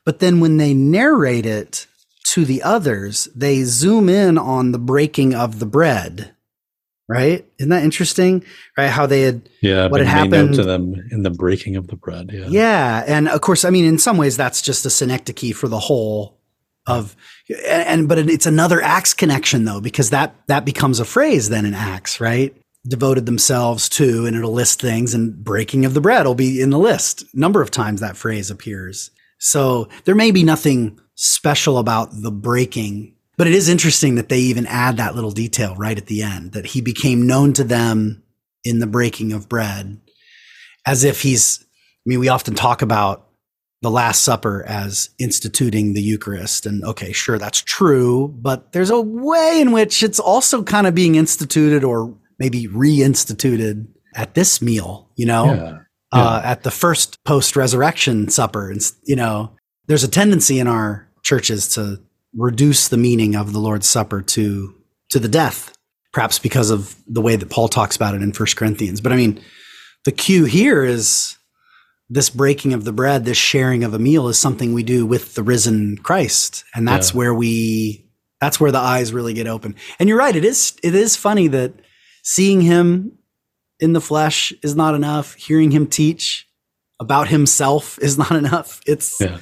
But 0.05 0.19
then 0.19 0.41
when 0.41 0.57
they 0.57 0.75
narrate 0.75 1.47
it 1.47 1.87
to 2.33 2.45
the 2.45 2.63
others, 2.63 3.29
they 3.35 3.63
zoom 3.63 4.09
in 4.09 4.39
on 4.39 4.73
the 4.73 4.79
breaking 4.79 5.35
of 5.35 5.59
the 5.59 5.67
bread. 5.67 6.35
Right? 7.11 7.47
Isn't 7.59 7.71
that 7.71 7.85
interesting? 7.85 8.45
Right? 8.77 8.91
How 8.91 9.07
they 9.07 9.23
had 9.23 9.49
yeah, 9.63 9.87
what 9.87 10.01
had 10.01 10.09
happened 10.09 10.55
to 10.57 10.63
them 10.63 10.95
in 11.11 11.23
the 11.23 11.31
breaking 11.31 11.77
of 11.77 11.87
the 11.87 11.97
bread. 11.97 12.31
Yeah. 12.31 12.49
yeah, 12.49 13.05
and 13.07 13.31
of 13.31 13.41
course, 13.41 13.65
I 13.65 13.71
mean, 13.71 13.87
in 13.87 13.97
some 13.97 14.19
ways, 14.19 14.37
that's 14.37 14.61
just 14.61 14.85
a 14.85 14.91
synecdoche 14.91 15.55
for 15.55 15.69
the 15.69 15.79
whole 15.79 16.39
of, 16.87 17.17
and, 17.49 17.89
and 17.89 18.09
but 18.09 18.19
it's 18.19 18.45
another 18.45 18.83
Acts 18.83 19.15
connection 19.15 19.65
though, 19.65 19.81
because 19.81 20.11
that 20.11 20.35
that 20.49 20.67
becomes 20.67 21.01
a 21.01 21.07
phrase 21.07 21.49
then 21.49 21.65
in 21.65 21.73
Acts, 21.73 22.21
right? 22.21 22.55
Devoted 22.87 23.27
themselves 23.27 23.89
to, 23.91 24.27
and 24.27 24.37
it'll 24.37 24.53
list 24.53 24.81
things, 24.81 25.15
and 25.15 25.45
breaking 25.45 25.85
of 25.85 25.95
the 25.95 26.01
bread 26.01 26.27
will 26.27 26.35
be 26.35 26.61
in 26.61 26.71
the 26.71 26.79
list. 26.79 27.25
Number 27.35 27.61
of 27.61 27.71
times 27.71 28.01
that 28.01 28.17
phrase 28.17 28.51
appears. 28.51 29.11
So 29.39 29.89
there 30.05 30.15
may 30.15 30.31
be 30.31 30.43
nothing 30.43 30.99
special 31.15 31.79
about 31.79 32.11
the 32.13 32.31
breaking, 32.31 33.15
but 33.37 33.47
it 33.47 33.53
is 33.53 33.69
interesting 33.69 34.15
that 34.15 34.29
they 34.29 34.39
even 34.39 34.67
add 34.67 34.97
that 34.97 35.15
little 35.15 35.31
detail 35.31 35.75
right 35.77 35.99
at 35.99 36.07
the 36.07 36.23
end 36.23 36.53
that 36.53 36.67
he 36.67 36.81
became 36.81 37.27
known 37.27 37.53
to 37.55 37.65
them 37.65 38.23
in 38.65 38.79
the 38.79 38.87
breaking 38.87 39.33
of 39.33 39.49
bread 39.49 40.01
as 40.87 41.05
if 41.05 41.23
he's, 41.23 41.61
I 41.63 41.67
mean, 42.07 42.21
we 42.21 42.29
often 42.29 42.55
talk 42.55 42.83
about 42.83 43.29
the 43.83 43.91
Last 43.91 44.23
Supper 44.23 44.65
as 44.67 45.11
instituting 45.21 45.95
the 45.95 46.03
Eucharist. 46.03 46.67
And 46.67 46.83
okay, 46.85 47.13
sure, 47.13 47.39
that's 47.39 47.61
true, 47.61 48.29
but 48.29 48.73
there's 48.73 48.91
a 48.91 49.01
way 49.01 49.61
in 49.61 49.71
which 49.73 50.03
it's 50.03 50.19
also 50.19 50.63
kind 50.63 50.87
of 50.87 50.95
being 50.95 51.15
instituted 51.15 51.85
or 51.85 52.17
maybe 52.39 52.67
reinstituted 52.69 53.87
at 54.15 54.35
this 54.35 54.61
meal, 54.63 55.09
you 55.17 55.27
know, 55.27 55.45
Yeah. 55.55 55.79
Uh, 56.11 56.41
at 56.43 56.63
the 56.63 56.71
first 56.71 57.23
post 57.25 57.55
resurrection 57.55 58.31
supper. 58.31 58.71
And, 58.71 58.81
you 59.05 59.15
know, 59.15 59.53
there's 59.89 60.05
a 60.05 60.09
tendency 60.09 60.59
in 60.59 60.67
our 60.67 61.07
churches 61.23 61.69
to 61.75 62.01
reduce 62.35 62.89
the 62.89 62.97
meaning 62.97 63.37
of 63.37 63.53
the 63.53 63.59
Lord's 63.59 63.87
Supper 63.87 64.23
to, 64.23 64.75
to 65.11 65.19
the 65.19 65.29
death, 65.29 65.75
perhaps 66.15 66.39
because 66.39 66.71
of 66.71 66.95
the 67.07 67.21
way 67.21 67.37
that 67.37 67.51
Paul 67.51 67.69
talks 67.69 67.95
about 67.95 68.15
it 68.15 68.23
in 68.23 68.33
First 68.33 68.57
Corinthians. 68.57 69.03
But 69.03 69.13
I 69.13 69.17
mean, 69.17 69.43
the 70.07 70.13
cue 70.13 70.47
here 70.47 70.83
is 70.83 71.37
this 72.09 72.31
breaking 72.31 72.73
of 72.73 72.85
the 72.85 72.93
bread, 72.93 73.27
this 73.27 73.37
sharing 73.37 73.85
of 73.85 73.93
a 73.93 73.99
meal 73.99 74.29
is 74.29 74.39
something 74.39 74.73
we 74.73 74.83
do 74.83 75.05
with 75.05 75.35
the 75.35 75.43
risen 75.43 75.99
Christ. 75.99 76.65
And 76.75 76.89
that's 76.89 77.11
Yeah. 77.13 77.19
where 77.19 77.35
we, 77.35 78.07
that's 78.41 78.59
where 78.59 78.73
the 78.73 78.79
eyes 78.79 79.13
really 79.13 79.35
get 79.35 79.47
open. 79.47 79.75
And 79.99 80.09
you're 80.09 80.17
right. 80.17 80.35
It 80.35 80.47
is, 80.47 80.73
it 80.83 80.95
is 80.95 81.17
funny 81.17 81.49
that 81.49 81.75
seeing 82.29 82.61
him 82.61 83.13
in 83.81 83.95
the 83.95 84.01
flesh 84.03 84.53
is 84.63 84.77
not 84.77 84.95
enough. 84.95 85.35
Hearing 85.35 85.71
him 85.71 85.87
teach 85.87 86.47
about 87.01 87.29
himself 87.29 87.99
is 88.03 88.19
not 88.25 88.33
enough. 88.33 88.81
It's, 88.87 89.19
Yeah. 89.19 89.39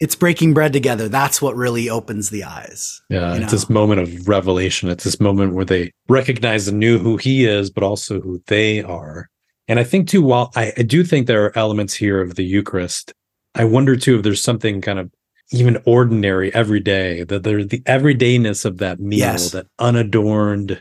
it's 0.00 0.14
breaking 0.14 0.54
bread 0.54 0.72
together. 0.72 1.08
That's 1.08 1.42
what 1.42 1.56
really 1.56 1.90
opens 1.90 2.30
the 2.30 2.44
eyes. 2.44 3.02
Yeah, 3.10 3.34
it's 3.34 3.50
this 3.50 3.68
moment 3.68 4.00
of 4.00 4.28
revelation. 4.28 4.88
It's 4.88 5.02
this 5.04 5.18
moment 5.18 5.54
where 5.54 5.64
they 5.64 5.90
recognize 6.08 6.68
and 6.68 6.78
knew 6.78 6.98
who 6.98 7.16
he 7.16 7.46
is, 7.46 7.68
but 7.68 7.82
also 7.82 8.20
who 8.20 8.40
they 8.46 8.80
are. 8.82 9.28
And 9.66 9.80
I 9.80 9.84
think 9.84 10.08
too, 10.08 10.22
while 10.22 10.52
I, 10.54 10.72
I 10.78 10.82
do 10.82 11.02
think 11.02 11.26
there 11.26 11.44
are 11.46 11.58
elements 11.58 11.94
here 11.94 12.20
of 12.20 12.36
the 12.36 12.44
Eucharist, 12.44 13.12
I 13.56 13.64
wonder 13.64 13.96
too 13.96 14.16
if 14.18 14.22
there's 14.22 14.42
something 14.42 14.80
kind 14.80 15.00
of 15.00 15.10
even 15.52 15.82
ordinary 15.84 16.54
every 16.54 16.78
day, 16.80 17.24
that 17.24 17.42
there's 17.42 17.66
the 17.68 17.80
everydayness 17.80 18.64
of 18.64 18.78
that 18.78 19.00
meal, 19.00 19.18
Yes. 19.18 19.50
that 19.50 19.66
unadorned, 19.80 20.80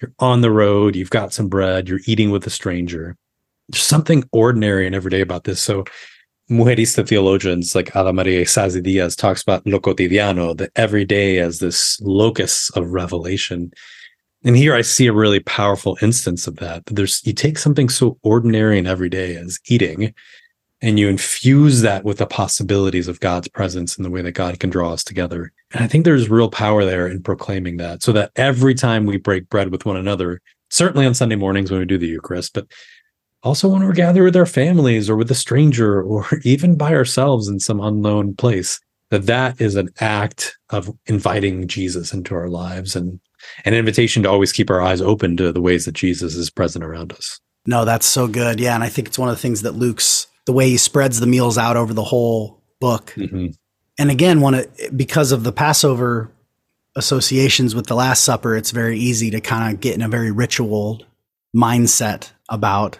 you're 0.00 0.12
on 0.18 0.40
the 0.40 0.50
road, 0.50 0.96
you've 0.96 1.10
got 1.10 1.32
some 1.32 1.48
bread, 1.48 1.88
you're 1.88 2.00
eating 2.06 2.30
with 2.30 2.46
a 2.46 2.50
stranger. 2.50 3.16
There's 3.68 3.82
something 3.82 4.24
ordinary 4.32 4.86
and 4.86 4.94
everyday 4.94 5.20
about 5.20 5.44
this. 5.44 5.60
So 5.60 5.84
Mujerista 6.50 7.06
theologians 7.06 7.74
like 7.74 7.94
Ada 7.94 8.12
Maria 8.12 8.42
Isasi-Diaz 8.42 9.14
talks 9.14 9.42
about 9.42 9.66
lo 9.66 9.78
cotidiano, 9.78 10.56
the 10.56 10.70
everyday 10.76 11.38
as 11.38 11.58
this 11.58 12.00
locus 12.00 12.70
of 12.70 12.90
revelation. 12.90 13.70
And 14.44 14.56
here 14.56 14.74
I 14.74 14.80
see 14.80 15.06
a 15.06 15.12
really 15.12 15.40
powerful 15.40 15.98
instance 16.00 16.46
of 16.46 16.56
that. 16.56 16.84
There's 16.86 17.20
you 17.26 17.34
take 17.34 17.58
something 17.58 17.88
so 17.88 18.18
ordinary 18.22 18.78
and 18.78 18.88
everyday 18.88 19.36
as 19.36 19.58
eating, 19.66 20.14
and 20.80 20.98
you 20.98 21.08
infuse 21.08 21.80
that 21.82 22.04
with 22.04 22.18
the 22.18 22.26
possibilities 22.26 23.08
of 23.08 23.20
God's 23.20 23.48
presence 23.48 23.96
and 23.96 24.04
the 24.04 24.10
way 24.10 24.22
that 24.22 24.32
God 24.32 24.60
can 24.60 24.70
draw 24.70 24.92
us 24.92 25.02
together. 25.02 25.52
And 25.72 25.82
I 25.82 25.88
think 25.88 26.04
there's 26.04 26.30
real 26.30 26.50
power 26.50 26.84
there 26.84 27.08
in 27.08 27.22
proclaiming 27.22 27.78
that, 27.78 28.02
so 28.02 28.12
that 28.12 28.30
every 28.36 28.74
time 28.74 29.06
we 29.06 29.16
break 29.16 29.48
bread 29.48 29.70
with 29.70 29.84
one 29.84 29.96
another, 29.96 30.40
certainly 30.70 31.06
on 31.06 31.14
Sunday 31.14 31.36
mornings 31.36 31.70
when 31.70 31.80
we 31.80 31.86
do 31.86 31.98
the 31.98 32.06
Eucharist, 32.06 32.54
but 32.54 32.66
also 33.42 33.68
when 33.68 33.82
we're 33.82 33.92
gathered 33.92 34.24
with 34.24 34.36
our 34.36 34.46
families 34.46 35.08
or 35.08 35.16
with 35.16 35.30
a 35.30 35.34
stranger 35.34 36.02
or 36.02 36.26
even 36.44 36.76
by 36.76 36.94
ourselves 36.94 37.48
in 37.48 37.60
some 37.60 37.80
unknown 37.80 38.34
place 38.34 38.80
that 39.10 39.24
that 39.26 39.58
is 39.58 39.74
an 39.74 39.88
act 40.00 40.58
of 40.70 40.90
inviting 41.06 41.68
jesus 41.68 42.12
into 42.12 42.34
our 42.34 42.48
lives 42.48 42.96
and 42.96 43.20
an 43.64 43.72
invitation 43.72 44.24
to 44.24 44.28
always 44.28 44.52
keep 44.52 44.68
our 44.68 44.82
eyes 44.82 45.00
open 45.00 45.36
to 45.36 45.52
the 45.52 45.60
ways 45.60 45.84
that 45.84 45.94
jesus 45.94 46.34
is 46.34 46.50
present 46.50 46.84
around 46.84 47.12
us 47.12 47.40
No, 47.66 47.84
that's 47.84 48.06
so 48.06 48.26
good. 48.26 48.60
Yeah. 48.60 48.74
And 48.74 48.82
I 48.82 48.88
think 48.88 49.08
it's 49.08 49.18
one 49.18 49.28
of 49.28 49.36
the 49.36 49.42
things 49.42 49.60
that 49.60 49.72
Luke's, 49.72 50.26
the 50.48 50.52
way 50.54 50.70
he 50.70 50.78
spreads 50.78 51.20
the 51.20 51.26
meals 51.26 51.58
out 51.58 51.76
over 51.76 51.92
the 51.92 52.02
whole 52.02 52.58
book. 52.80 53.12
Mhm. 53.18 53.54
And 53.98 54.10
again, 54.10 54.40
one 54.40 54.54
of, 54.54 54.66
because 54.96 55.30
of 55.30 55.44
the 55.44 55.52
Passover 55.52 56.32
associations 56.96 57.74
with 57.74 57.86
the 57.86 57.94
Last 57.94 58.24
Supper, 58.24 58.56
it's 58.56 58.70
very 58.70 58.98
easy 58.98 59.30
to 59.30 59.42
kind 59.42 59.74
of 59.74 59.80
get 59.82 59.94
in 59.94 60.00
a 60.00 60.08
very 60.08 60.30
ritual 60.30 61.02
mindset 61.54 62.30
about 62.48 62.98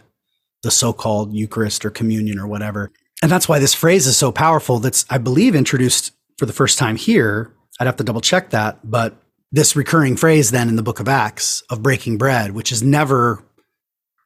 the 0.62 0.70
so-called 0.70 1.32
Eucharist 1.32 1.86
or 1.86 1.90
communion 1.90 2.38
or 2.38 2.46
whatever. 2.46 2.92
And 3.22 3.32
that's 3.32 3.48
why 3.48 3.58
this 3.58 3.72
phrase 3.72 4.06
is 4.06 4.18
so 4.18 4.30
powerful. 4.30 4.78
That's, 4.78 5.06
I 5.08 5.16
believe, 5.16 5.54
introduced 5.54 6.12
for 6.36 6.44
the 6.44 6.52
first 6.52 6.78
time 6.78 6.96
here. 6.96 7.50
I'd 7.80 7.86
have 7.86 7.96
to 7.96 8.04
double 8.04 8.20
check 8.20 8.50
that, 8.50 8.78
but 8.84 9.16
this 9.50 9.74
recurring 9.74 10.18
phrase 10.18 10.50
then 10.50 10.68
in 10.68 10.76
the 10.76 10.82
book 10.82 11.00
of 11.00 11.08
Acts 11.08 11.62
of 11.70 11.82
breaking 11.82 12.18
bread, 12.18 12.50
which 12.50 12.70
is 12.70 12.82
never, 12.82 13.42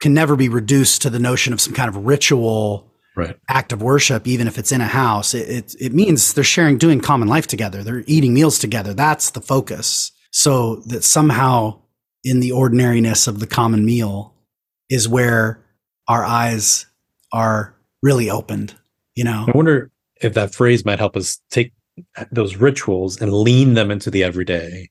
can 0.00 0.12
never 0.12 0.34
be 0.34 0.48
reduced 0.48 1.02
to 1.02 1.10
the 1.10 1.20
notion 1.20 1.52
of 1.52 1.60
some 1.60 1.72
kind 1.72 1.88
of 1.88 2.04
ritual 2.04 2.88
right 3.16 3.36
act 3.48 3.72
of 3.72 3.82
worship, 3.82 4.26
even 4.26 4.46
if 4.46 4.58
it's 4.58 4.72
in 4.72 4.80
a 4.80 4.86
house. 4.86 5.34
It, 5.34 5.48
it, 5.48 5.74
it 5.80 5.92
means 5.92 6.32
they're 6.34 6.44
sharing, 6.44 6.78
doing 6.78 7.00
common 7.00 7.28
life 7.28 7.46
together. 7.46 7.82
They're 7.82 8.04
eating 8.06 8.34
meals 8.34 8.58
together. 8.58 8.94
That's 8.94 9.30
the 9.30 9.40
focus. 9.40 10.12
So 10.30 10.76
that 10.86 11.04
somehow 11.04 11.80
in 12.24 12.40
the 12.40 12.52
ordinariness 12.52 13.26
of 13.26 13.40
the 13.40 13.46
common 13.46 13.84
meal 13.84 14.34
is 14.88 15.08
where 15.08 15.62
our 16.08 16.24
eyes 16.24 16.86
are 17.32 17.74
really 18.02 18.28
opened, 18.30 18.74
you 19.14 19.24
know? 19.24 19.46
i 19.48 19.56
wonder 19.56 19.90
if 20.20 20.34
that 20.34 20.54
phrase 20.54 20.84
might 20.84 20.98
help 20.98 21.16
us 21.16 21.40
take 21.50 21.72
those 22.30 22.56
rituals 22.56 23.20
and 23.20 23.32
lean 23.32 23.74
them 23.74 23.90
into 23.90 24.10
the 24.10 24.22
everyday 24.24 24.88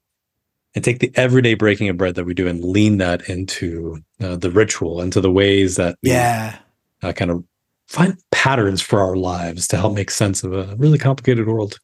and 0.76 0.84
take 0.84 1.00
the 1.00 1.12
everyday 1.16 1.54
breaking 1.54 1.90
of 1.90 1.98
bread 1.98 2.16
that 2.16 2.26
we 2.26 2.34
do 2.34 2.48
and 2.48 2.64
lean 2.64 2.98
that 2.98 3.28
into 3.30 3.98
uh, 4.22 4.36
the 4.36 4.50
ritual 4.52 5.02
into 5.02 5.20
the 5.22 5.32
ways 5.32 5.76
that 5.76 5.96
we, 6.04 6.10
Yeah. 6.12 6.58
uh, 7.04 7.14
kind 7.14 7.32
of 7.32 7.44
find 7.92 8.18
patterns 8.32 8.82
for 8.82 9.00
our 9.00 9.16
lives 9.16 9.68
to 9.68 9.78
help 9.78 9.94
make 9.94 10.10
sense 10.10 10.44
of 10.44 10.54
a 10.54 10.76
really 10.78 10.98
complicated 10.98 11.48
world 11.48 11.78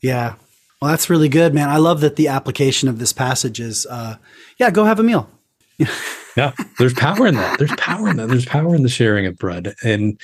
Yeah. 0.00 0.34
Well, 0.80 0.90
that's 0.90 1.08
really 1.08 1.28
good, 1.28 1.54
man. 1.54 1.68
I 1.68 1.76
love 1.76 2.00
that 2.00 2.16
the 2.16 2.26
application 2.26 2.88
of 2.88 2.98
this 2.98 3.12
passage 3.12 3.60
is, 3.60 3.86
uh, 3.86 4.16
yeah, 4.58 4.70
go 4.70 4.84
have 4.84 4.98
a 4.98 5.04
meal. 5.04 5.30
yeah 6.36 6.52
there's 6.78 6.94
power 6.94 7.26
in 7.26 7.34
that 7.34 7.58
there's 7.58 7.74
power 7.76 8.08
in 8.08 8.16
that 8.16 8.28
there's 8.28 8.44
power 8.44 8.74
in 8.74 8.82
the 8.82 8.88
sharing 8.88 9.26
of 9.26 9.36
bread 9.36 9.74
and 9.82 10.20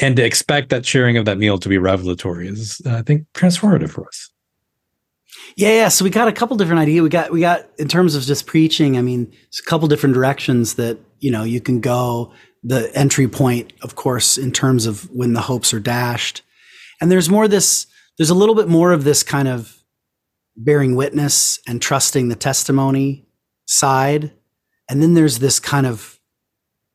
and 0.00 0.16
to 0.16 0.24
expect 0.24 0.70
that 0.70 0.84
sharing 0.84 1.16
of 1.16 1.24
that 1.24 1.38
meal 1.38 1.58
to 1.58 1.68
be 1.68 1.78
revelatory 1.78 2.48
is 2.48 2.80
uh, 2.86 2.96
i 2.96 3.02
think 3.02 3.26
transformative 3.34 3.90
for 3.90 4.06
us 4.06 4.30
Yeah, 5.56 5.72
yeah. 5.72 5.88
So 5.88 6.04
we 6.04 6.10
got 6.10 6.28
a 6.28 6.32
couple 6.32 6.56
different 6.56 6.80
ideas. 6.80 7.02
We 7.02 7.08
got 7.08 7.30
we 7.30 7.40
got 7.40 7.68
in 7.78 7.88
terms 7.88 8.14
of 8.14 8.22
just 8.22 8.46
preaching. 8.46 8.96
I 8.96 9.02
mean, 9.02 9.32
it's 9.48 9.60
a 9.60 9.64
couple 9.64 9.88
different 9.88 10.14
directions 10.14 10.74
that 10.74 10.98
you 11.20 11.30
know 11.30 11.42
you 11.42 11.60
can 11.60 11.80
go. 11.80 12.32
The 12.62 12.94
entry 12.96 13.26
point, 13.28 13.72
of 13.82 13.96
course, 13.96 14.38
in 14.38 14.52
terms 14.52 14.86
of 14.86 15.10
when 15.10 15.32
the 15.32 15.40
hopes 15.42 15.74
are 15.74 15.80
dashed, 15.80 16.42
and 17.00 17.10
there's 17.10 17.28
more 17.28 17.48
this. 17.48 17.86
There's 18.18 18.30
a 18.30 18.34
little 18.34 18.54
bit 18.54 18.68
more 18.68 18.92
of 18.92 19.04
this 19.04 19.22
kind 19.22 19.48
of 19.48 19.82
bearing 20.56 20.94
witness 20.94 21.58
and 21.66 21.80
trusting 21.80 22.28
the 22.28 22.36
testimony 22.36 23.26
side, 23.66 24.32
and 24.88 25.02
then 25.02 25.14
there's 25.14 25.38
this 25.38 25.58
kind 25.58 25.86
of 25.86 26.20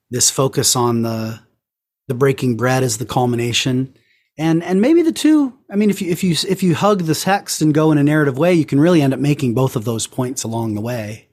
this 0.10 0.30
focus 0.32 0.76
on 0.76 1.02
the 1.02 1.40
the 2.08 2.14
breaking 2.14 2.56
bread 2.56 2.84
as 2.84 2.98
the 2.98 3.06
culmination. 3.06 3.94
And 4.38 4.64
and 4.64 4.80
maybe 4.82 5.02
the 5.02 5.12
two 5.12 5.58
i 5.70 5.76
mean 5.76 5.90
if 5.90 6.00
you 6.00 6.12
if 6.12 6.24
you 6.24 6.36
if 6.48 6.62
you 6.62 6.76
hug 6.76 7.04
the 7.04 7.16
text 7.16 7.62
and 7.62 7.74
go 7.74 7.92
in 7.92 7.98
a 7.98 8.04
narrative 8.04 8.38
way 8.38 8.54
you 8.54 8.66
can 8.66 8.80
really 8.80 9.02
end 9.02 9.14
up 9.14 9.20
making 9.20 9.56
both 9.56 9.76
of 9.76 9.84
those 9.84 10.06
points 10.06 10.44
along 10.44 10.76
the 10.76 10.82
way 10.82 11.27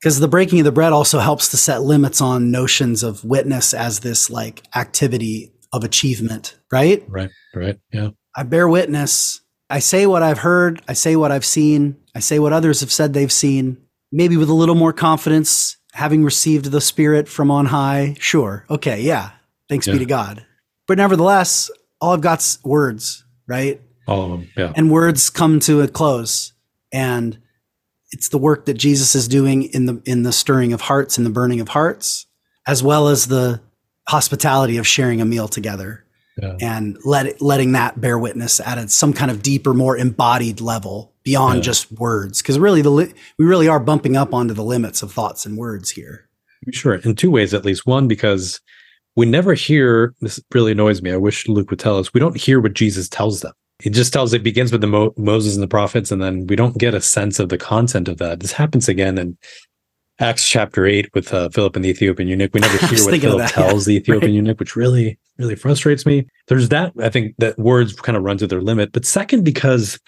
because 0.00 0.18
the 0.18 0.28
breaking 0.28 0.60
of 0.60 0.64
the 0.64 0.72
bread 0.72 0.92
also 0.92 1.18
helps 1.18 1.48
to 1.50 1.56
set 1.56 1.82
limits 1.82 2.20
on 2.20 2.50
notions 2.50 3.02
of 3.02 3.24
witness 3.24 3.74
as 3.74 4.00
this 4.00 4.30
like 4.30 4.62
activity 4.74 5.52
of 5.72 5.84
achievement 5.84 6.56
right? 6.72 7.04
Right 7.08 7.30
right 7.54 7.78
yeah. 7.92 8.10
I 8.34 8.44
bear 8.44 8.68
witness. 8.68 9.40
I 9.68 9.78
say 9.78 10.06
what 10.06 10.22
i've 10.22 10.38
heard. 10.38 10.82
I 10.88 10.94
say 10.94 11.16
what 11.16 11.32
i've 11.32 11.44
seen. 11.44 11.96
I 12.14 12.20
say 12.20 12.38
what 12.38 12.52
others 12.52 12.80
have 12.80 12.92
said 12.92 13.12
they've 13.12 13.32
seen. 13.32 13.78
Maybe 14.12 14.36
with 14.36 14.48
a 14.48 14.54
little 14.54 14.74
more 14.74 14.92
confidence 14.92 15.76
having 15.92 16.24
received 16.24 16.66
the 16.66 16.80
spirit 16.80 17.28
from 17.28 17.50
on 17.50 17.66
high. 17.66 18.16
Sure. 18.18 18.64
Okay 18.70 19.02
yeah. 19.02 19.30
Thanks 19.68 19.86
be 19.86 19.98
to 19.98 20.06
god. 20.06 20.44
But 20.88 20.98
nevertheless, 20.98 21.70
all 22.00 22.14
I've 22.14 22.20
got's 22.20 22.58
words, 22.64 23.24
right? 23.46 23.80
All 24.08 24.24
of 24.24 24.30
them. 24.30 24.50
Yeah. 24.56 24.72
And 24.74 24.90
words 24.90 25.30
come 25.30 25.60
to 25.60 25.82
a 25.82 25.88
close. 25.88 26.52
And 26.92 27.38
it's 28.12 28.28
the 28.28 28.38
work 28.38 28.66
that 28.66 28.74
Jesus 28.74 29.14
is 29.14 29.28
doing 29.28 29.64
in 29.64 29.86
the 29.86 30.02
in 30.04 30.22
the 30.22 30.32
stirring 30.32 30.72
of 30.72 30.82
hearts 30.82 31.16
and 31.16 31.26
the 31.26 31.30
burning 31.30 31.60
of 31.60 31.68
hearts, 31.68 32.26
as 32.66 32.82
well 32.82 33.08
as 33.08 33.26
the 33.26 33.60
hospitality 34.08 34.76
of 34.76 34.86
sharing 34.86 35.20
a 35.20 35.24
meal 35.24 35.46
together 35.46 36.04
yeah. 36.40 36.56
and 36.60 36.98
let 37.04 37.26
it, 37.26 37.40
letting 37.40 37.72
that 37.72 38.00
bear 38.00 38.18
witness 38.18 38.60
at 38.60 38.78
a, 38.78 38.88
some 38.88 39.12
kind 39.12 39.30
of 39.30 39.42
deeper, 39.42 39.74
more 39.74 39.96
embodied 39.96 40.60
level 40.60 41.12
beyond 41.22 41.56
yeah. 41.56 41.62
just 41.62 41.92
words. 41.92 42.42
Because 42.42 42.58
really, 42.58 42.82
the 42.82 42.90
li- 42.90 43.14
we 43.38 43.44
really 43.44 43.68
are 43.68 43.80
bumping 43.80 44.16
up 44.16 44.34
onto 44.34 44.54
the 44.54 44.64
limits 44.64 45.02
of 45.02 45.12
thoughts 45.12 45.46
and 45.46 45.56
words 45.56 45.90
here. 45.90 46.28
Sure, 46.72 46.94
in 46.96 47.14
two 47.14 47.30
ways 47.30 47.54
at 47.54 47.64
least. 47.64 47.86
One, 47.86 48.08
because 48.08 48.60
we 49.16 49.26
never 49.26 49.54
hear 49.54 50.14
this 50.20 50.40
really 50.52 50.72
annoys 50.72 51.02
me. 51.02 51.12
I 51.12 51.16
wish 51.16 51.48
Luke 51.48 51.70
would 51.70 51.78
tell 51.78 51.98
us. 51.98 52.12
We 52.12 52.20
don't 52.20 52.36
hear 52.36 52.60
what 52.60 52.74
Jesus 52.74 53.08
tells 53.08 53.40
them. 53.40 53.52
He 53.82 53.90
just 53.90 54.12
tells 54.12 54.32
it 54.32 54.42
begins 54.42 54.72
with 54.72 54.80
the 54.80 54.86
Mo- 54.86 55.14
Moses 55.16 55.54
and 55.54 55.62
the 55.62 55.68
prophets, 55.68 56.10
and 56.10 56.22
then 56.22 56.46
we 56.46 56.56
don't 56.56 56.78
get 56.78 56.94
a 56.94 57.00
sense 57.00 57.38
of 57.38 57.48
the 57.48 57.58
content 57.58 58.08
of 58.08 58.18
that. 58.18 58.40
This 58.40 58.52
happens 58.52 58.88
again 58.88 59.18
in 59.18 59.38
Acts 60.18 60.46
chapter 60.46 60.86
eight 60.86 61.08
with 61.14 61.32
uh, 61.32 61.48
Philip 61.48 61.76
and 61.76 61.84
the 61.84 61.88
Ethiopian 61.88 62.28
eunuch. 62.28 62.52
We 62.52 62.60
never 62.60 62.78
hear 62.86 63.04
what 63.04 63.20
Philip 63.20 63.38
that, 63.38 63.50
tells 63.50 63.88
yeah. 63.88 63.92
the 63.92 63.96
Ethiopian 64.00 64.32
right. 64.32 64.36
eunuch, 64.36 64.60
which 64.60 64.76
really, 64.76 65.18
really 65.38 65.56
frustrates 65.56 66.04
me. 66.04 66.26
There's 66.48 66.68
that. 66.68 66.92
I 67.00 67.08
think 67.08 67.34
that 67.38 67.58
words 67.58 67.94
kind 67.94 68.16
of 68.16 68.22
run 68.22 68.38
to 68.38 68.46
their 68.46 68.60
limit. 68.60 68.92
But 68.92 69.06
second, 69.06 69.44
because 69.44 69.98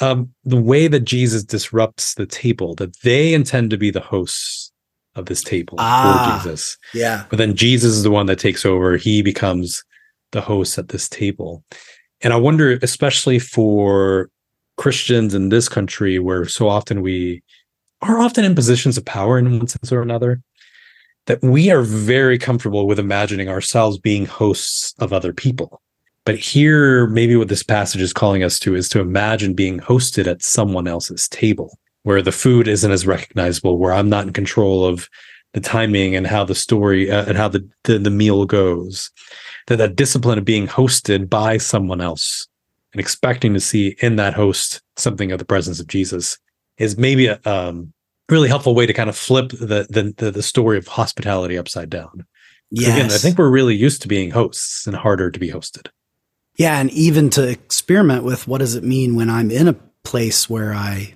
um, 0.00 0.32
the 0.44 0.60
way 0.60 0.86
that 0.88 1.00
Jesus 1.00 1.44
disrupts 1.44 2.14
the 2.14 2.26
table, 2.26 2.74
that 2.76 2.98
they 3.00 3.34
intend 3.34 3.70
to 3.70 3.78
be 3.78 3.90
the 3.90 4.00
hosts 4.00 4.70
of 5.14 5.26
this 5.26 5.42
table 5.42 5.76
ah, 5.78 6.40
for 6.42 6.48
Jesus. 6.48 6.78
Yeah. 6.94 7.24
But 7.28 7.38
then 7.38 7.56
Jesus 7.56 7.92
is 7.94 8.02
the 8.02 8.10
one 8.10 8.26
that 8.26 8.38
takes 8.38 8.64
over. 8.64 8.96
He 8.96 9.22
becomes 9.22 9.82
the 10.32 10.40
host 10.40 10.78
at 10.78 10.88
this 10.88 11.08
table. 11.08 11.64
And 12.20 12.32
I 12.32 12.36
wonder, 12.36 12.78
especially 12.82 13.38
for 13.38 14.30
Christians 14.76 15.34
in 15.34 15.48
this 15.48 15.68
country, 15.68 16.18
where 16.18 16.46
so 16.46 16.68
often 16.68 17.02
we 17.02 17.42
are 18.02 18.18
often 18.18 18.44
in 18.44 18.54
positions 18.54 18.96
of 18.96 19.04
power 19.04 19.38
in 19.38 19.58
one 19.58 19.66
sense 19.66 19.92
or 19.92 20.02
another, 20.02 20.40
that 21.26 21.42
we 21.42 21.70
are 21.70 21.82
very 21.82 22.38
comfortable 22.38 22.86
with 22.86 22.98
imagining 22.98 23.48
ourselves 23.48 23.98
being 23.98 24.26
hosts 24.26 24.94
of 24.98 25.12
other 25.12 25.32
people. 25.32 25.80
But 26.24 26.36
here, 26.36 27.06
maybe 27.06 27.36
what 27.36 27.48
this 27.48 27.62
passage 27.62 28.00
is 28.00 28.12
calling 28.12 28.42
us 28.42 28.58
to 28.60 28.74
is 28.74 28.88
to 28.90 29.00
imagine 29.00 29.54
being 29.54 29.80
hosted 29.80 30.26
at 30.26 30.42
someone 30.42 30.86
else's 30.86 31.28
table 31.28 31.78
where 32.02 32.22
the 32.22 32.32
food 32.32 32.68
isn't 32.68 32.90
as 32.90 33.06
recognizable, 33.06 33.78
where 33.78 33.92
I'm 33.92 34.08
not 34.08 34.26
in 34.26 34.32
control 34.32 34.84
of 34.84 35.08
the 35.54 35.60
timing 35.60 36.14
and 36.14 36.26
how 36.26 36.44
the 36.44 36.54
story 36.54 37.10
uh, 37.10 37.24
and 37.26 37.36
how 37.36 37.48
the, 37.48 37.66
the, 37.84 37.98
the 37.98 38.10
meal 38.10 38.44
goes. 38.44 39.10
That 39.66 39.76
that 39.76 39.96
discipline 39.96 40.38
of 40.38 40.44
being 40.44 40.66
hosted 40.66 41.28
by 41.28 41.58
someone 41.58 42.00
else 42.00 42.46
and 42.92 43.00
expecting 43.00 43.54
to 43.54 43.60
see 43.60 43.96
in 44.00 44.16
that 44.16 44.34
host 44.34 44.80
something 44.96 45.30
of 45.32 45.38
the 45.38 45.44
presence 45.44 45.80
of 45.80 45.86
Jesus 45.86 46.38
is 46.78 46.96
maybe 46.96 47.26
a 47.26 47.40
um, 47.44 47.92
really 48.28 48.48
helpful 48.48 48.74
way 48.74 48.86
to 48.86 48.92
kind 48.92 49.08
of 49.08 49.16
flip 49.16 49.50
the 49.50 49.86
the 50.16 50.30
the, 50.30 50.42
story 50.42 50.78
of 50.78 50.86
hospitality 50.86 51.58
upside 51.58 51.90
down. 51.90 52.26
Yes. 52.70 52.96
Again, 52.96 53.10
I 53.10 53.18
think 53.18 53.38
we're 53.38 53.50
really 53.50 53.74
used 53.74 54.02
to 54.02 54.08
being 54.08 54.30
hosts 54.30 54.86
and 54.86 54.94
harder 54.94 55.30
to 55.30 55.38
be 55.38 55.50
hosted. 55.50 55.88
Yeah, 56.56 56.78
and 56.78 56.90
even 56.90 57.30
to 57.30 57.48
experiment 57.48 58.24
with 58.24 58.46
what 58.48 58.58
does 58.58 58.74
it 58.74 58.84
mean 58.84 59.14
when 59.14 59.30
I'm 59.30 59.50
in 59.50 59.68
a 59.68 59.76
place 60.02 60.48
where 60.48 60.74
I 60.74 61.14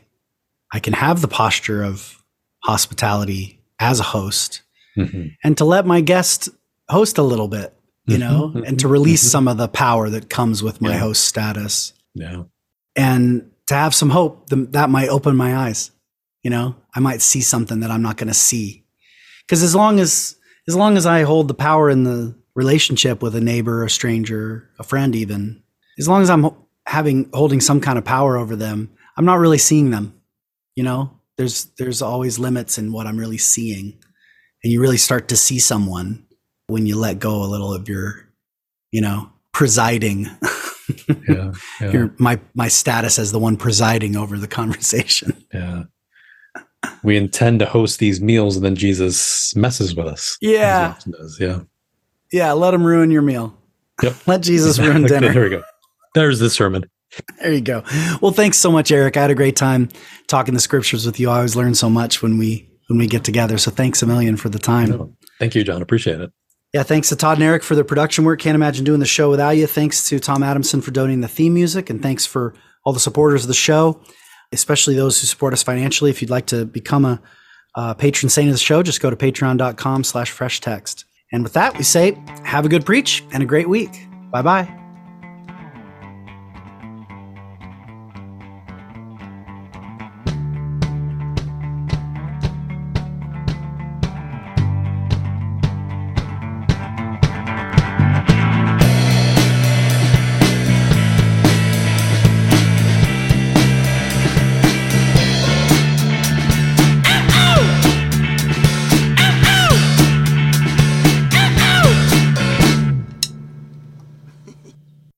I 0.73 0.81
can 0.81 0.95
have 0.95 1.21
the 1.21 1.29
posture 1.29 1.83
of 1.83 2.23
hospitality 2.61 3.62
as 3.83 4.01
a 4.01 4.05
host 4.05 4.63
mm-hmm. 4.97 5.29
and 5.43 5.59
to 5.59 5.65
let 5.65 5.87
my 5.87 6.01
guest 6.01 6.49
host 6.89 7.19
a 7.19 7.23
little 7.23 7.49
bit, 7.49 7.75
you 8.07 8.17
mm-hmm, 8.17 8.59
know, 8.59 8.65
and 8.65 8.79
to 8.81 8.89
release 8.89 9.23
some 9.23 9.49
of 9.49 9.57
the 9.57 9.69
power 9.69 10.09
that 10.09 10.31
comes 10.31 10.63
with 10.63 10.81
my 10.81 10.93
yeah. 10.93 10.99
host 10.99 11.25
status. 11.25 11.93
Yeah. 12.15 12.45
And 12.97 13.51
to 13.67 13.75
have 13.75 13.95
some 13.95 14.11
hope 14.11 14.49
that 14.49 14.91
might 14.91 15.09
open 15.09 15.37
my 15.37 15.57
eyes, 15.57 15.91
you 16.43 16.51
know, 16.51 16.77
I 16.95 17.01
might 17.01 17.23
see 17.23 17.41
something 17.41 17.81
that 17.81 17.91
I'm 17.91 18.03
not 18.03 18.17
going 18.17 18.29
to 18.29 18.35
see. 18.35 18.85
Cause 19.49 19.63
as 19.63 19.75
long 19.75 19.99
as, 19.99 20.37
as 20.69 20.77
long 20.77 20.97
as 20.97 21.07
I 21.07 21.23
hold 21.23 21.49
the 21.49 21.55
power 21.55 21.91
in 21.91 22.05
the 22.05 22.35
relationship 22.55 23.23
with 23.23 23.35
a 23.35 23.41
neighbor, 23.41 23.85
a 23.85 23.91
stranger, 23.91 24.71
a 24.79 24.85
friend, 24.85 25.17
even, 25.17 25.63
as 25.99 26.09
long 26.09 26.23
as 26.23 26.31
I'm 26.31 26.51
having, 26.87 27.29
holding 27.33 27.61
some 27.61 27.81
kind 27.81 27.99
of 27.99 28.05
power 28.05 28.37
over 28.37 28.57
them, 28.57 28.91
I'm 29.17 29.25
not 29.25 29.39
really 29.39 29.59
seeing 29.59 29.91
them 29.91 30.23
you 30.75 30.83
know 30.83 31.19
there's 31.37 31.67
there's 31.79 32.03
always 32.03 32.39
limits 32.39 32.79
in 32.79 32.93
what 32.93 33.07
i'm 33.07 33.19
really 33.19 33.39
seeing. 33.39 33.99
And 34.65 34.73
you 34.73 34.81
really 34.81 34.97
start 34.97 35.29
to 35.29 35.37
see 35.37 35.59
someone 35.59 36.25
when 36.69 36.87
you 36.87 36.97
let 36.97 37.19
go 37.19 37.43
a 37.43 37.47
little 37.47 37.75
of 37.75 37.89
your 37.89 38.29
you 38.91 39.01
know 39.01 39.31
presiding. 39.53 40.29
Yeah, 41.27 41.53
yeah. 41.81 41.91
Your, 41.91 42.15
my 42.19 42.39
my 42.55 42.69
status 42.69 43.19
as 43.19 43.33
the 43.33 43.39
one 43.39 43.57
presiding 43.57 44.15
over 44.15 44.37
the 44.37 44.49
conversation. 44.49 45.33
Yeah. 45.55 45.85
We 47.03 47.17
intend 47.17 47.61
to 47.61 47.67
host 47.67 47.99
these 47.99 48.21
meals 48.21 48.57
and 48.57 48.65
then 48.65 48.75
jesus 48.75 49.55
messes 49.57 49.95
with 49.95 50.07
us. 50.07 50.37
Yeah. 50.43 50.97
Yeah. 51.39 51.61
Yeah 52.31 52.53
let 52.53 52.75
him 52.75 52.85
ruin 52.85 53.11
your 53.11 53.23
meal. 53.23 53.57
Yep. 54.03 54.17
Let 54.27 54.43
jesus 54.43 54.79
ruin 54.81 55.05
dinner. 55.05 55.33
there 55.33 55.45
we 55.45 55.51
go. 55.51 55.63
There's 56.15 56.41
the 56.41 56.51
sermon 56.51 56.85
there 57.41 57.53
you 57.53 57.61
go. 57.61 57.83
Well, 58.21 58.33
thanks 58.33 58.59
so 58.59 58.71
much, 58.71 58.91
Eric. 58.91 59.17
I 59.17 59.23
had 59.23 59.31
a 59.31 59.35
great 59.35 59.57
time 59.57 59.89
talking 60.29 60.55
the 60.55 60.61
scriptures 60.61 61.05
with 61.07 61.21
you. 61.21 61.31
I 61.31 61.37
always 61.37 61.57
learn 61.57 61.75
so 61.75 61.91
much 61.91 62.23
when 62.23 62.39
we 62.39 62.69
when 62.89 62.99
we 62.99 63.07
get 63.07 63.25
together. 63.25 63.59
So 63.59 63.71
thanks 63.71 64.03
a 64.03 64.07
million 64.07 64.37
for 64.37 64.49
the 64.49 64.59
time. 64.59 65.17
Thank 65.39 65.55
you, 65.55 65.65
John. 65.65 65.83
Appreciate 65.83 66.21
it. 66.21 66.31
Yeah, 66.73 66.83
thanks 66.83 67.11
to 67.11 67.17
Todd 67.17 67.37
and 67.37 67.45
Eric 67.45 67.63
for 67.63 67.75
their 67.75 67.85
production 67.85 68.25
work. 68.25 68.41
Can't 68.41 68.55
imagine 68.55 68.85
doing 68.85 69.01
the 69.01 69.07
show 69.07 69.29
without 69.29 69.51
you. 69.51 69.67
Thanks 69.67 70.09
to 70.09 70.19
Tom 70.19 70.43
Adamson 70.43 70.81
for 70.81 70.91
donating 70.91 71.21
the 71.21 71.29
theme 71.29 71.53
music, 71.53 71.91
and 71.91 72.03
thanks 72.03 72.25
for 72.25 72.55
all 72.85 72.95
the 72.95 73.01
supporters 73.01 73.45
of 73.45 73.49
the 73.49 73.55
show, 73.55 74.01
especially 74.53 74.95
those 74.95 75.21
who 75.21 75.27
support 75.27 75.53
us 75.53 75.63
financially. 75.63 76.11
If 76.11 76.23
you'd 76.23 76.31
like 76.31 76.47
to 76.47 76.65
become 76.65 77.05
a, 77.05 77.21
a 77.77 77.95
patron 77.95 78.31
saint 78.31 78.49
of 78.49 78.55
the 78.55 78.59
show, 78.59 78.83
just 78.83 79.03
go 79.03 79.11
to 79.11 79.17
patreon.com 79.17 80.05
slash 80.05 80.31
fresh 80.31 80.61
text. 80.61 81.05
And 81.31 81.43
with 81.43 81.53
that, 81.53 81.77
we 81.77 81.85
say 81.85 82.19
have 82.45 82.65
a 82.65 82.69
good 82.69 82.87
preach 82.87 83.23
and 83.33 83.43
a 83.43 83.47
great 83.47 83.69
week. 83.69 83.91
Bye 84.31 84.43
bye. 84.43 84.82